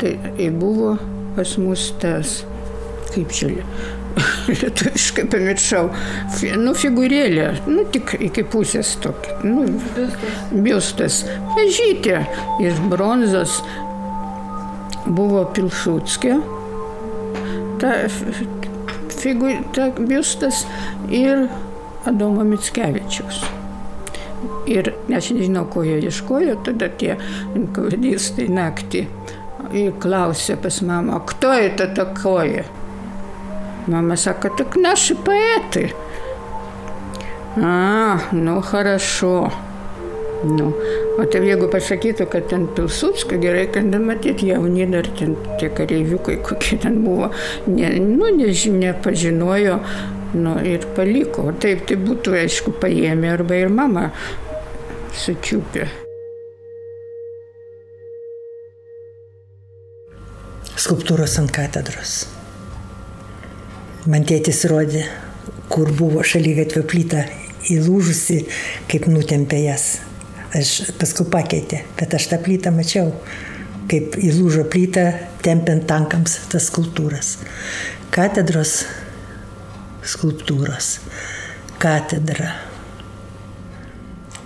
[0.00, 0.16] tai
[0.56, 0.96] buvo
[1.36, 2.40] pas mus tas,
[3.12, 3.52] kaip čia,
[4.50, 5.88] lietuviškai pamiršau,
[6.60, 9.66] nu figūrėlė, nu tik iki pusės tokia, nu,
[10.52, 11.22] biustas,
[11.56, 12.22] mažytė
[12.64, 13.60] iš bronzos
[15.06, 16.38] buvo Pilšūtskė.
[17.80, 17.92] Ta,
[19.12, 20.64] figu, ta biustas
[21.12, 21.46] ir
[22.06, 23.44] Adomo Mickevičius.
[24.70, 27.14] Ir aš nežinau, ko jie ieškojo, tada tie
[27.56, 29.06] inkvadistai naktį
[30.02, 32.64] klausė pas mamą, kto je to takoje.
[33.87, 35.93] Мама сака, так наши поэты.
[37.57, 39.51] А, ну хорошо.
[40.43, 40.71] Nu,
[41.21, 46.39] o tai jeigu pasakytų, kad ten Pilsudskio gerai, kad matyti jauni dar ten tie kareiviukai,
[46.41, 47.29] kokie ten buvo,
[47.67, 49.77] ne, nu, nežinia, pažinojo,
[50.33, 51.51] nu, ir paliko.
[51.61, 54.09] Taip, tai būtų, aišku, paėmė arba ir mama
[55.13, 55.85] sučiupė.
[60.81, 62.23] Skulptūros ant katedros.
[64.06, 65.02] Man tėtis rodė,
[65.72, 67.24] kur buvo šalygatvio plyta
[67.74, 68.44] įlūžusi,
[68.86, 69.86] kaip nutempė jas.
[70.54, 73.10] Aš paskui pakeitė, bet aš tą plytą mačiau,
[73.90, 75.08] kaip įlūžo plytą,
[75.42, 77.32] tempiant tankams tas skulptūras.
[78.14, 78.84] Katedros
[80.06, 80.92] skulptūros.
[81.82, 82.54] Katedra.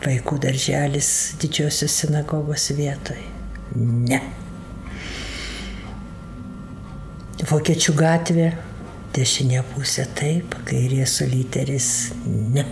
[0.01, 3.21] Vaikų darželis didžiosios sinagogos vietoj.
[3.77, 4.23] Ne.
[7.51, 8.49] Vokiečių gatvė,
[9.16, 12.66] dešinė pusė taip, kairė soliteris ne.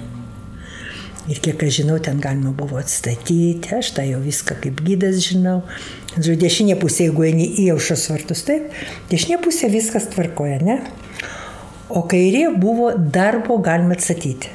[1.32, 5.61] Ir kiek aš žinau, ten galima buvo atstatyti, aš tą jau viską kaip gydas žinau.
[6.18, 8.76] Žodžiu, dešinė pusė, jeigu eini į aušos vartus, taip,
[9.11, 10.82] dešinė pusė viskas tvarkoja, ne?
[11.88, 14.52] O kairė buvo darbo galima atstatyti.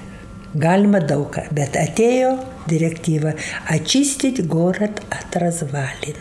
[0.59, 2.37] Galima daugą, bet atėjo
[2.69, 3.35] direktyva
[3.67, 6.17] очистить город от развалин.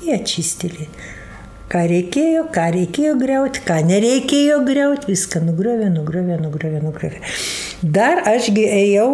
[0.00, 0.88] Jie atčistili.
[1.67, 7.19] Ką reikėjo, ką reikėjo greuti, ką nereikėjo greuti, viską nugriovė, nugriovė, nugriovė, nugriovė.
[7.83, 9.09] Dar ašgi ėjau,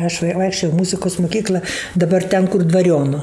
[0.00, 1.60] aš vaikščiau muzikos mokyklą,
[2.00, 3.20] dabar ten, kur dvarionų.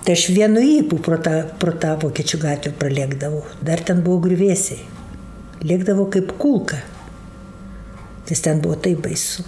[0.00, 3.44] Tai aš vienu įpų pro tą, pro tą vokiečių gatvę pralėkdavau.
[3.62, 4.82] Dar ten buvo grįvėsiai.
[5.62, 6.80] Lėkdavo kaip kulka.
[8.26, 9.46] Nes ten buvo taip baisu.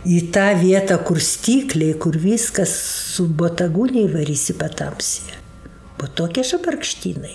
[0.00, 2.72] Į tą vietą, kur stikliai, kur viskas
[3.12, 5.36] su botagūniai varysi patamsė.
[6.00, 7.34] Buvo tokie šabarkštynai,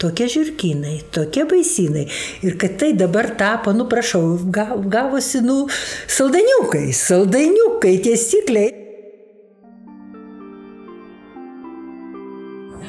[0.00, 2.06] tokie žirkinai, tokie baisinai.
[2.40, 5.66] Ir kad tai dabar tapo, nu prašau, gavosi, nu,
[6.08, 8.72] saldaniukai, saldaniukai, tie stikliai.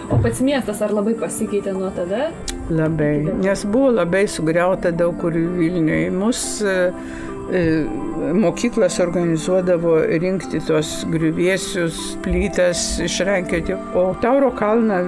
[0.07, 2.29] O pats miestas ar labai pasikeitė nuo tada?
[2.71, 3.13] Labai,
[3.43, 6.07] nes buvo labai sugriauta daug kur Vilniuje.
[6.15, 6.61] Mus
[8.41, 15.01] mokyklas organizuodavo rinkti tos griuvėsius, plytas, išrankioti, o Tauro kalną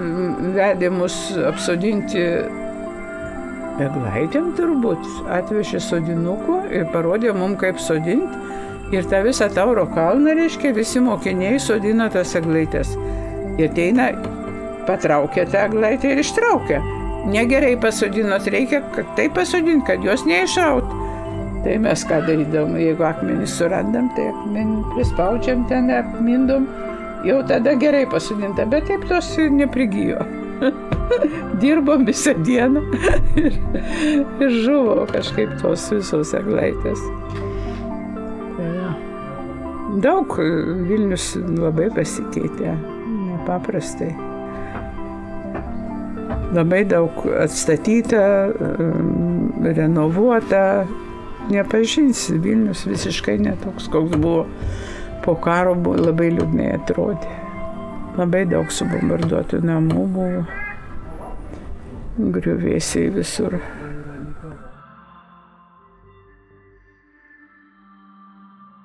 [0.55, 1.15] vedė mus
[1.51, 2.25] apsodinti
[3.81, 8.41] eglaitėm turbūt, atvežė sodinukų ir parodė mums, kaip sodinti.
[8.93, 12.91] Ir tą visą Tauro kalną, reiškia, visi mokiniai sodino tas eglaitės.
[13.57, 14.11] Ir ateina,
[14.85, 16.81] patraukia tą eglaitę ir ištraukia.
[17.33, 18.83] Negerai pasodinot, reikia
[19.17, 21.02] taip pasodinti, kad jos neišaut.
[21.63, 26.65] Tai mes ką darydavom, jeigu akmenį surandam, tai akmenį prispaudžiam ten, apmindom,
[27.23, 30.25] jau tada gerai pasodinta, bet taip tos neprigijo.
[31.61, 32.83] Dirbom visą dieną
[33.39, 33.55] ir,
[34.43, 36.99] ir žuvo kažkaip tos visos eglaitės.
[40.03, 40.35] Daug
[40.87, 42.73] Vilnius labai pasikeitė,
[43.29, 44.09] nepaprastai.
[46.53, 48.23] Labai daug atstatyta,
[49.77, 50.63] renovuota,
[51.53, 54.43] nepažinsi, Vilnius visiškai netoks, koks buvo
[55.23, 57.39] po karo, buvo, labai liūdnai atrodė.
[58.17, 60.43] Labai daug subombarduotų namų buvo,
[62.35, 63.57] griuvėsiai visur.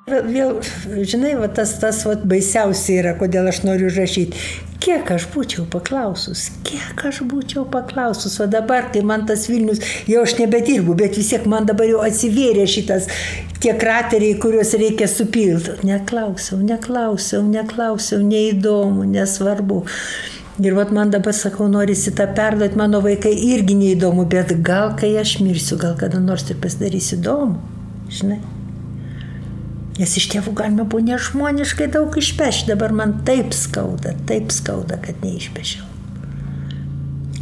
[0.09, 0.57] Vėl,
[1.05, 4.41] žinai, va, tas, tas va, baisiausia yra, kodėl aš noriu rašyti.
[4.79, 10.23] Kiek aš būčiau paklausus, kiek aš būčiau paklausus, o dabar, kai man tas Vilnius, jau
[10.23, 13.09] aš nebedirbu, bet vis tiek man dabar jau atsivėrė šitas,
[13.59, 15.81] tie krateriai, kuriuos reikia supilti.
[15.89, 19.83] Neklausiau, neklausiau, neklausiau, neįdomu, nesvarbu.
[20.63, 25.13] Ir vat man dabar sakau, norisi tą perduoti, mano vaikai irgi neįdomu, bet gal kai
[25.21, 27.59] aš mirsiu, gal kada nors ir pasidarys įdomu,
[28.11, 28.41] žinai.
[29.99, 35.25] Nes iš tėvų galima buvo nežmoniškai daug išpešti, dabar man taip skauda, taip skauda, kad
[35.27, 35.87] neišpešiau.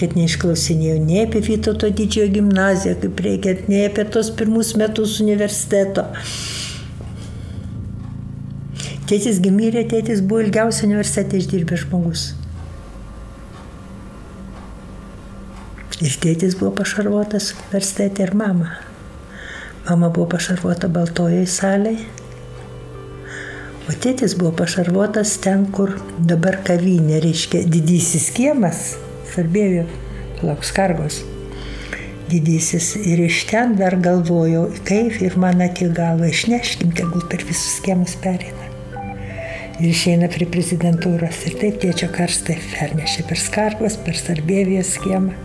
[0.01, 6.07] Kad neišklausinėjau nei apie Vytauto didžiojo gimnaziją, kaip reikia, nei apie tos pirmus metus universiteto.
[9.07, 12.27] Tėtis gimyrė, tėtis buvo ilgiausiai universitete išdirbęs žmogus.
[16.01, 18.79] Ir tėtis buvo pašarvotas universitete ir mama.
[19.87, 22.25] Mama buvo pašarvota baltojoje salėje
[23.87, 28.97] O tėtis buvo pašarvotas ten, kur dabar kavinė, reiškia didysis kiemas,
[29.31, 29.85] Sarbėvio,
[30.43, 31.21] Laukskargos.
[32.27, 32.97] Didysis.
[32.99, 38.17] Ir iš ten dar galvojau, kaip ir man atėjo galva, išneškim, tegul per visus kiemus
[38.25, 38.67] pereina.
[39.77, 41.45] Ir išeina prie prezidentūros.
[41.47, 45.37] Ir taip tėčio karstai pernešė per Skargos, per Sarbėvijos kiemą.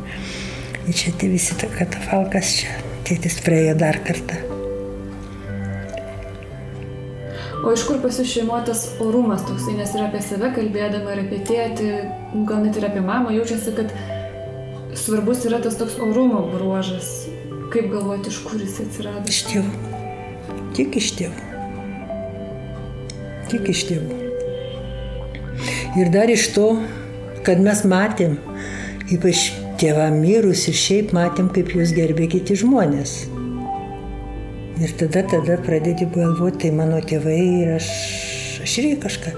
[0.87, 2.79] Ir čia tie visi katafalkas čia.
[3.05, 4.50] Tėtis praėjo dar kartą.
[7.61, 11.19] O iš kur pas jūs šeimoje tas orumas toksai, nes ir apie save kalbėdama, ir
[11.27, 11.89] apie tėtį,
[12.49, 13.93] gal net ir apie mamą, jaučiasi, kad
[14.97, 17.11] svarbus yra tas toks orumo bruožas.
[17.71, 19.21] Kaip galvoti, iš kur jis atsirado?
[19.29, 19.91] Iš tėvų.
[20.75, 21.45] Tik iš tėvų.
[23.51, 24.17] Tik iš tėvų.
[26.01, 26.67] Ir dar iš to,
[27.45, 28.39] kad mes matėm,
[29.13, 33.30] ypač tėvam mirus ir šiaip matėm, kaip jūs gerbė kiti žmonės.
[34.81, 37.89] Ir tada, tada pradedi galvoti, tai mano tėvai ir aš,
[38.65, 39.33] aš irgi kažką.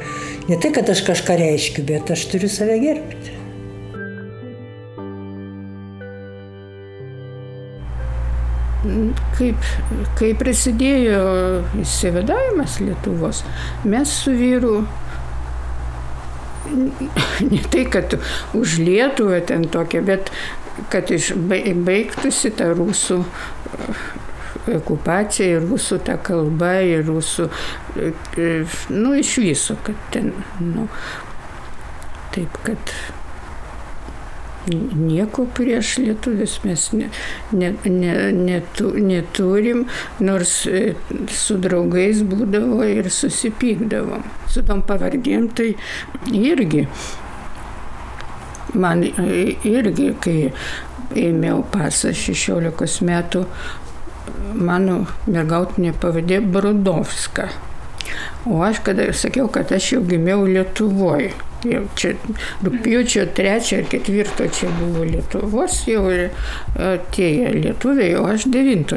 [0.48, 3.34] Ne tai, kad aš kažką reiškiu, bet aš turiu save gerbti.
[9.36, 9.68] Kaip,
[10.20, 11.20] kai prasidėjo
[11.84, 13.44] įsivadavimas Lietuvos,
[13.84, 14.78] mes su vyru
[17.52, 18.16] ne tai, kad
[18.56, 20.32] už Lietuvą ten tokia, bet
[20.92, 21.12] kad
[21.84, 23.26] baigtųsi ta rusų
[24.72, 27.50] okupacija ir rusų ta kalba, ir rusų,
[28.94, 30.32] nu, iš viso, kad ten,
[30.62, 30.88] nu,
[32.34, 32.96] taip, kad
[34.72, 37.10] nieko prieš lietuvius mes ne,
[37.52, 39.86] ne, ne, netu, neturim,
[40.20, 40.94] nors e,
[41.32, 44.24] su draugais būdavo ir susipykdavom.
[44.48, 45.74] Su tom pavardėm tai
[46.32, 46.88] irgi.
[48.74, 50.38] Man e, irgi, kai
[51.20, 53.44] ėmiau pasą 16 metų,
[54.56, 57.50] mano mergautinė pavadė Brodovska.
[58.46, 61.34] O aš kada sakiau, kad aš jau gimiau Lietuvoje.
[61.64, 62.10] Jau čia
[62.64, 68.92] rūpjūčio 3 ar 4 čia buvo Lietuvos, jau atėjo lietuviai, o aš 9.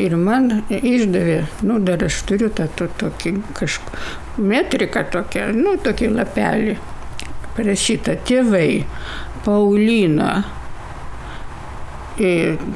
[0.00, 6.08] Ir man išdavė, nu dar aš turiu tą to, tokį kažkokį metriką tokią, nu tokį
[6.16, 6.78] lapelį.
[7.52, 8.86] Parašyta tėvai,
[9.44, 10.30] Paulina,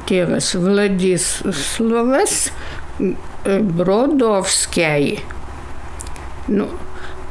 [0.09, 2.37] tėvas Vladislavas
[3.77, 5.17] Brodovskiai.
[6.47, 6.69] Nu,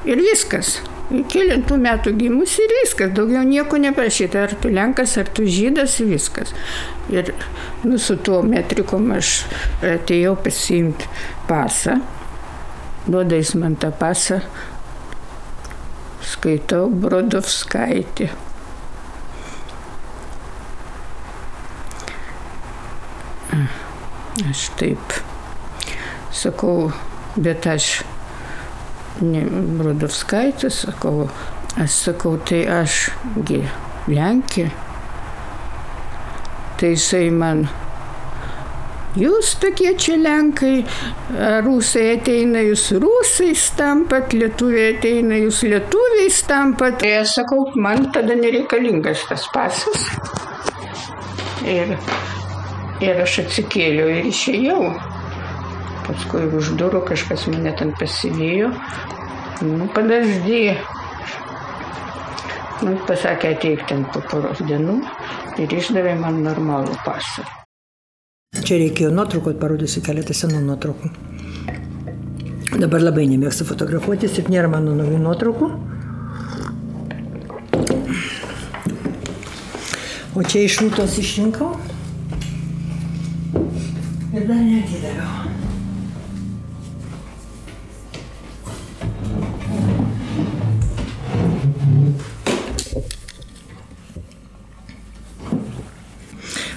[0.08, 0.78] ir viskas.
[1.06, 6.50] Kilintų metų gimus ir viskas, daugiau nieko neprašyta, ar tu lenkas, ar tu žydas, viskas.
[7.14, 7.30] Ir
[7.86, 9.36] nu, su tuo metrikom aš
[9.86, 11.06] atėjau pasiimti
[11.46, 12.00] pasą,
[13.06, 14.40] duoda jis man tą pasą,
[16.26, 18.45] skaitau Brodovskaitį.
[24.50, 25.14] Aš taip
[26.36, 26.90] sakau,
[27.40, 28.02] bet aš
[29.24, 29.44] ne
[29.78, 31.28] Brodovskaitė, sakau,
[31.80, 33.62] aš sakau, tai ašgi
[34.12, 34.68] Lenkija.
[36.76, 37.64] Tai jisai man,
[39.16, 40.84] jūs tokie čia Lenkai,
[41.64, 47.00] rusai ateina, jūs rusais tampat, lietuviai ateina, jūs lietuviais tampat.
[47.00, 50.04] Tai aš sakau, man tada nereikalingas tas pasas.
[51.64, 51.96] Ir
[53.04, 54.80] Ir aš atsikėliau ir išėjau.
[56.06, 58.70] Paskui už durų kažkas mane ten pasivijo.
[59.60, 60.76] Nu, padaždė.
[62.86, 65.00] Nu, pasakė, ateik ten po poros dienų
[65.60, 67.44] ir išdavė man normalų pasą.
[68.56, 71.10] Čia reikėjo nuotraukų, parodysiu keletą senų nuotraukų.
[72.76, 75.70] Dabar labai nemėgstu fotografuotis ir nėra mano naujų nuotraukų.
[80.36, 81.70] O čia iš rūtos išrinkau
[84.36, 85.46] ir dar neatidaviau.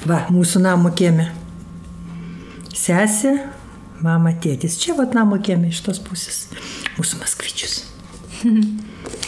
[0.09, 1.27] Va, mūsų namo kieme.
[2.73, 3.35] Sesė,
[4.01, 4.79] mama, tėtis.
[4.81, 6.47] Čia va namo kieme iš tos pusės.
[6.97, 7.75] Mūsų maskvičius.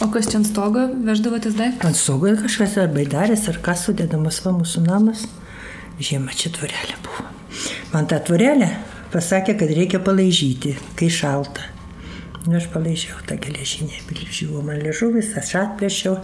[0.02, 1.86] O kas čia ant stogo veždavotės daiktus?
[1.86, 5.28] Ant stogo kažkas ar baidarės, ar kas sudėdamas va mūsų namas.
[6.02, 7.40] Žiemą čia tvarelė buvo.
[7.91, 8.69] Man tą tvorelę
[9.11, 11.65] pasakė, kad reikia palaižyti, kai šalta.
[12.45, 16.15] Nu, aš palaižiau tą geležinę, bilžiau, man liežuvis, aš atplėšiau,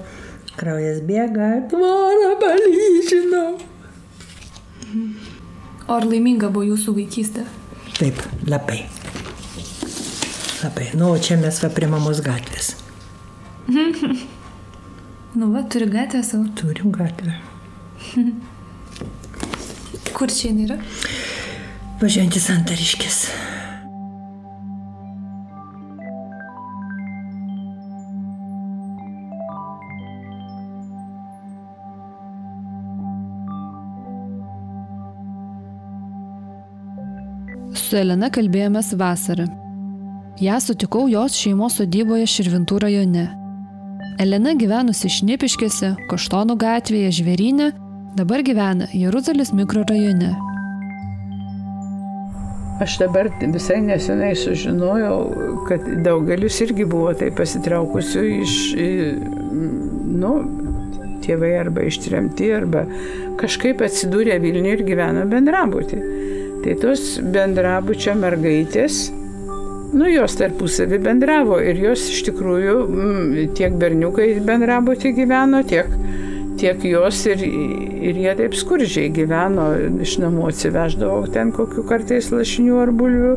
[0.57, 3.57] kraujas bėga, tvorą palyžinau.
[5.91, 7.43] Ar laiminga buvo jūsų vaikystė?
[7.99, 8.85] Taip, labai.
[10.63, 10.89] Labai.
[10.95, 12.73] Nu, o čia mes va prie mamos gatvės.
[15.37, 16.47] Nu, va, turi gatvę savo.
[16.57, 17.35] Turim gatvę.
[20.17, 20.79] Kur čia jinai
[21.97, 22.01] yra?
[22.01, 23.31] Važiuojantis antariškis.
[37.73, 39.47] Su Elena kalbėjomės vasarą.
[40.39, 43.29] Ja sutikau jos šeimos sodyboje Širvintų rajone.
[44.19, 47.71] Elena gyvenusi Šnipiškėse, Koštonų gatvėje, Žvėrynė,
[48.17, 50.56] dabar gyvena Jeruzalės mikrorajone.
[52.83, 55.17] Aš dabar visai nesenai sužinojau,
[55.65, 58.57] kad daugelis irgi buvo tai pasitraukusių iš,
[60.21, 60.33] nu,
[61.25, 62.85] tėvai arba ištremti, arba
[63.41, 66.01] kažkaip atsidūrė Vilniuje ir gyveno bendrabutį.
[66.63, 69.07] Tai tos bendrabučio mergaitės,
[69.97, 75.89] nu jos tarpusavį bendravo ir jos iš tikrųjų m, tiek berniukai bendrabutį gyveno, tiek,
[76.59, 79.69] tiek jos ir, ir jie taip skurdžiai gyveno,
[80.03, 83.33] iš namų atsiveždavo ten kokiu kartais lašinių ar bulvių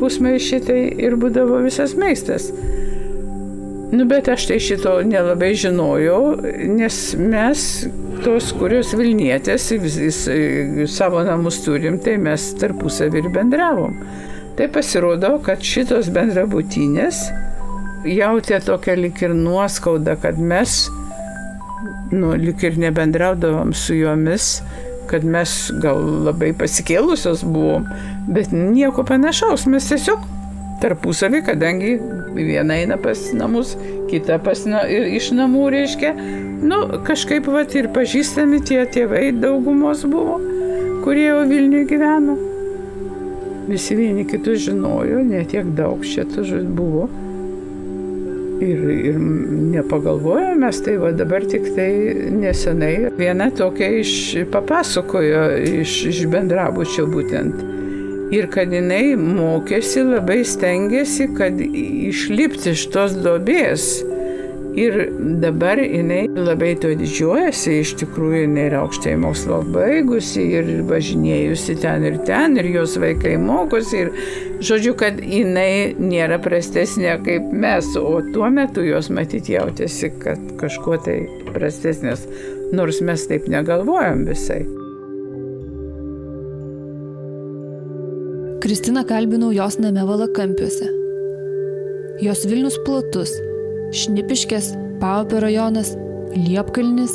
[0.00, 2.50] pusmaišį tai ir būdavo visas maistas.
[3.92, 6.20] Nu, bet aš tai šito nelabai žinojau,
[6.74, 7.60] nes mes,
[8.24, 10.18] tos, kurios Vilnietės, vis, vis,
[10.90, 13.94] savo namus turim, tai mes tarpusavį ir bendravom.
[14.58, 17.28] Tai pasirodo, kad šitos bendrabutinės
[18.10, 20.86] jautė tokią lik ir nuoskaudą, kad mes,
[22.12, 24.60] nu, lik ir nebendraudavom su jomis,
[25.10, 25.52] kad mes
[25.82, 27.86] gal labai pasikėlusios buvom,
[28.28, 30.24] bet nieko panašaus, mes tiesiog
[30.82, 31.94] tarpusavį, kadangi
[32.36, 33.76] viena eina pas namus,
[34.10, 36.12] kita pas na, iš namų reiškia,
[36.66, 40.40] nu, kažkaip vat ir pažįstami tie tėvai daugumos buvo,
[41.06, 42.36] kurie jau Vilniuje gyveno.
[43.66, 46.26] Visi vieni kitus žinojo, netiek daug čia
[46.62, 47.08] buvo.
[48.56, 51.90] Ir, ir nepagalvojo, mes tai va dabar tik tai
[52.32, 54.12] nesenai viena tokia iš
[54.48, 55.42] papasakojo
[55.82, 57.74] iš, iš bendrabučio būtent
[58.34, 63.88] ir kad jinai mokėsi, labai stengiasi, kad išlipti iš tos dobės.
[64.76, 64.96] Ir
[65.40, 72.04] dabar jinai labai to didžiuojasi, iš tikrųjų jinai yra aukštai mokslo baigusi ir važinėjusi ten
[72.04, 74.04] ir ten, ir jos vaikai mokosi.
[74.04, 74.12] Ir
[74.60, 81.00] žodžiu, kad jinai nėra prastesnė kaip mes, o tuo metu jos matyti jautėsi, kad kažkuo
[81.08, 81.22] tai
[81.54, 82.28] prastesnės,
[82.76, 84.66] nors mes taip negalvojam visai.
[88.60, 90.92] Kristina kalbinau jos name Valakampiuose.
[92.20, 93.32] Jos Vilnius platus-
[93.96, 95.94] Šnipiškės, Paupio rajonas,
[96.36, 97.14] Liepkalnis,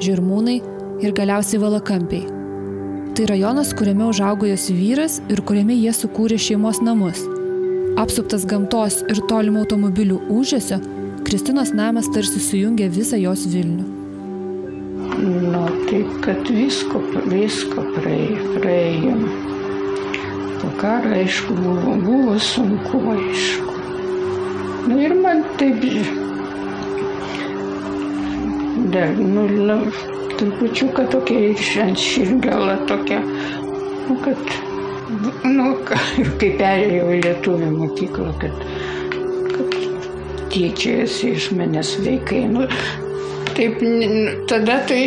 [0.00, 0.54] Žirmūnai
[1.04, 2.22] ir galiausiai Valakampiai.
[3.12, 7.20] Tai rajonas, kuriame užaugo jos vyras ir kuriame jie sukūrė šeimos namus.
[8.00, 10.80] Apsuptas gamtos ir tolimo automobilių užėsio,
[11.26, 13.84] Kristinos namas tarsi sujungė visą jos Vilnių.
[15.20, 19.22] Nu, taip, kad visko, visko praėjom
[20.62, 23.78] po karo, aišku, buvo, buvo sunku, aišku.
[24.88, 25.84] Nu ir man taip,
[28.94, 29.78] dar, nu,
[30.38, 33.20] trupučiuką tokia iš ant širdgala tokia,
[34.08, 34.54] nu, kad,
[35.48, 35.72] nu,
[36.40, 38.64] kai perėjau į lietuvių mokyklą, kad,
[39.56, 39.76] kad
[40.54, 42.46] tyčiasi iš manęs vaikai.
[42.52, 42.68] Nu,
[43.56, 43.84] taip,
[44.50, 45.04] tada tai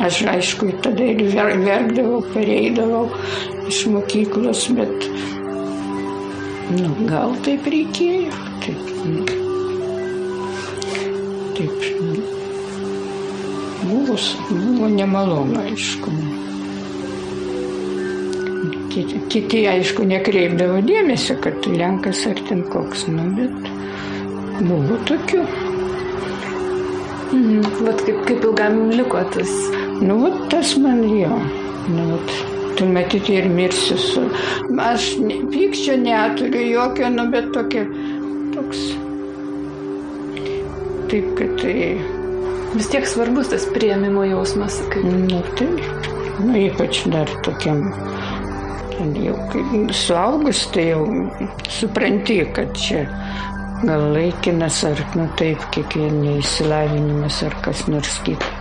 [0.00, 3.06] Aš aišku, tada ir verkdavau, pareidavau
[3.70, 5.06] iš mokyklos, bet
[6.74, 8.34] nu, gal taip reikėjo.
[8.66, 9.24] Taip, nu,
[11.56, 12.35] taip nu,
[13.88, 14.16] buvo,
[14.50, 16.12] buvo nemalonu, aišku.
[18.92, 23.70] Kiti, kiti, aišku, nekreipdavo dėmesio, kad tu lenkas ar ten koks, nu, bet
[24.64, 25.44] buvo tokių.
[27.36, 27.62] Mhm.
[27.84, 29.52] Vat kaip, kaip ilgam liko tas?
[30.00, 31.40] Nu, vat tas man jo.
[31.92, 32.32] Nu, vat,
[32.78, 34.26] tu matyti ir mirsi su...
[34.80, 35.12] Aš
[35.52, 37.84] pykčio neturiu jokio, nu, bet tokia,
[38.56, 38.86] toks...
[41.10, 42.15] Taip, kad tai...
[42.74, 44.80] Vis tiek svarbus tas prieimimo jausmas.
[44.92, 45.04] Kaip...
[45.06, 46.10] Nu, taip.
[46.42, 47.86] Nu, ypač dar tokiam,
[49.16, 49.36] jau
[49.92, 51.04] suaugus, tai jau
[51.72, 53.06] supranti, kad čia
[53.84, 58.52] gal laikinas ar, nu taip, kiekvienai įsilavinimas ar kas nors kita.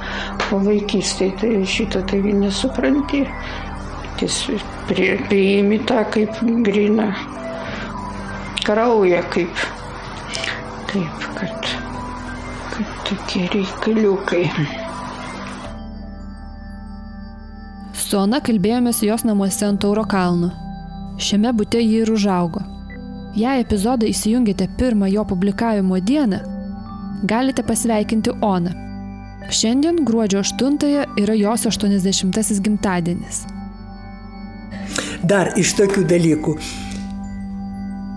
[0.53, 3.23] O vaikystėje tai šito tai nesupranti.
[4.19, 7.09] Tiesiog prie, priimi tą kaip grina
[8.63, 9.65] kraują, kaip
[10.91, 11.84] kad, kad
[13.05, 14.45] tokie reikaliukai.
[17.93, 20.51] Su Ona kalbėjomės jos namuose ant Tauro kalno.
[21.21, 22.61] Šiame bute ji ir užaugo.
[23.35, 26.39] Jei epizodą įsijungite pirmą jo publikavimo dieną,
[27.23, 28.73] galite pasveikinti Oną.
[29.49, 30.77] Šiandien gruodžio 8
[31.21, 33.43] yra jos 80-asis gimtadienis.
[35.23, 36.55] Dar iš tokių dalykų.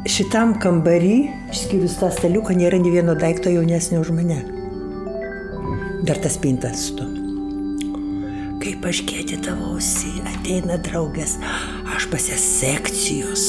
[0.09, 1.17] Šitam kambarį,
[1.53, 4.58] išskyrus tą staliuką, nėra nei vieno daikto jaunesnio už mane.
[6.03, 7.07] Dar tas pintas to.
[8.63, 11.37] Kaip aš kėdėdavausi, ateina draugės,
[11.95, 13.47] aš pasės sekcijos.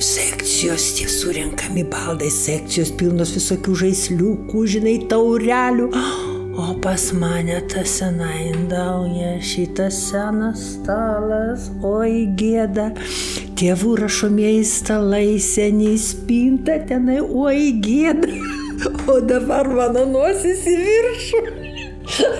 [0.00, 5.90] Sekcijos tie surinkami baldai, sekcijos pilnos visokių žaisliukų, žinai, taurelių.
[6.60, 12.90] O pas mane ta sena indauja, šitas senas stalas, oi gėda.
[13.60, 18.59] Tėvų rašomieji stalai, seniai spinta tenai, oi gėda.
[19.08, 21.40] O dabar mano nosis į viršų.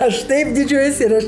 [0.02, 1.26] Aš taip didžiuojuosi ir aš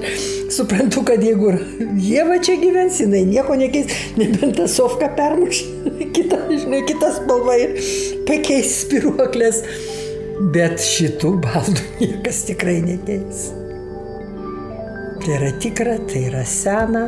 [0.56, 1.52] suprantu, kad jeigu
[2.00, 5.62] jie va čia gyvens, jinai nieko nekeis, nebent tą sofką permuš,
[6.16, 7.76] kita, žinai, kitas spalva ir
[8.28, 9.62] pakeis spiruoklės.
[10.54, 13.50] Bet šitų baldų niekas tikrai nekeis.
[15.22, 17.04] Tai yra tikra, tai yra sena.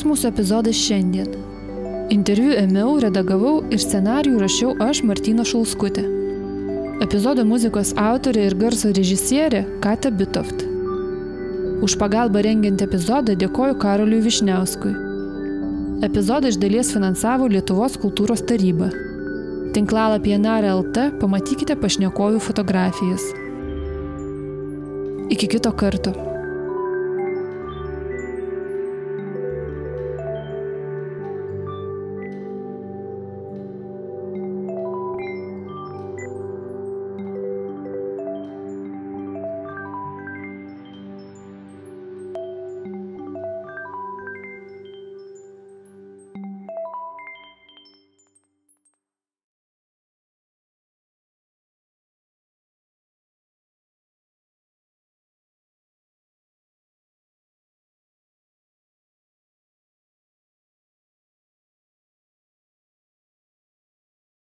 [0.00, 1.26] Toks mūsų epizodas šiandien.
[2.14, 6.06] Interviu ėmiau, redagavau ir scenarijų rašiau aš Martina Šulskutė.
[7.04, 10.64] Epizodo muzikos autorė ir garso režisierė Kata Bitoft.
[11.84, 14.94] Už pagalbą rengiant epizodą dėkoju Karoliui Višniauskui.
[16.08, 18.88] Epizodą iš dalies finansavo Lietuvos kultūros taryba.
[19.76, 23.28] Tinklalapyje Nare LT pamatykite pašnekovių fotografijas.
[25.28, 26.29] Iki kito karto.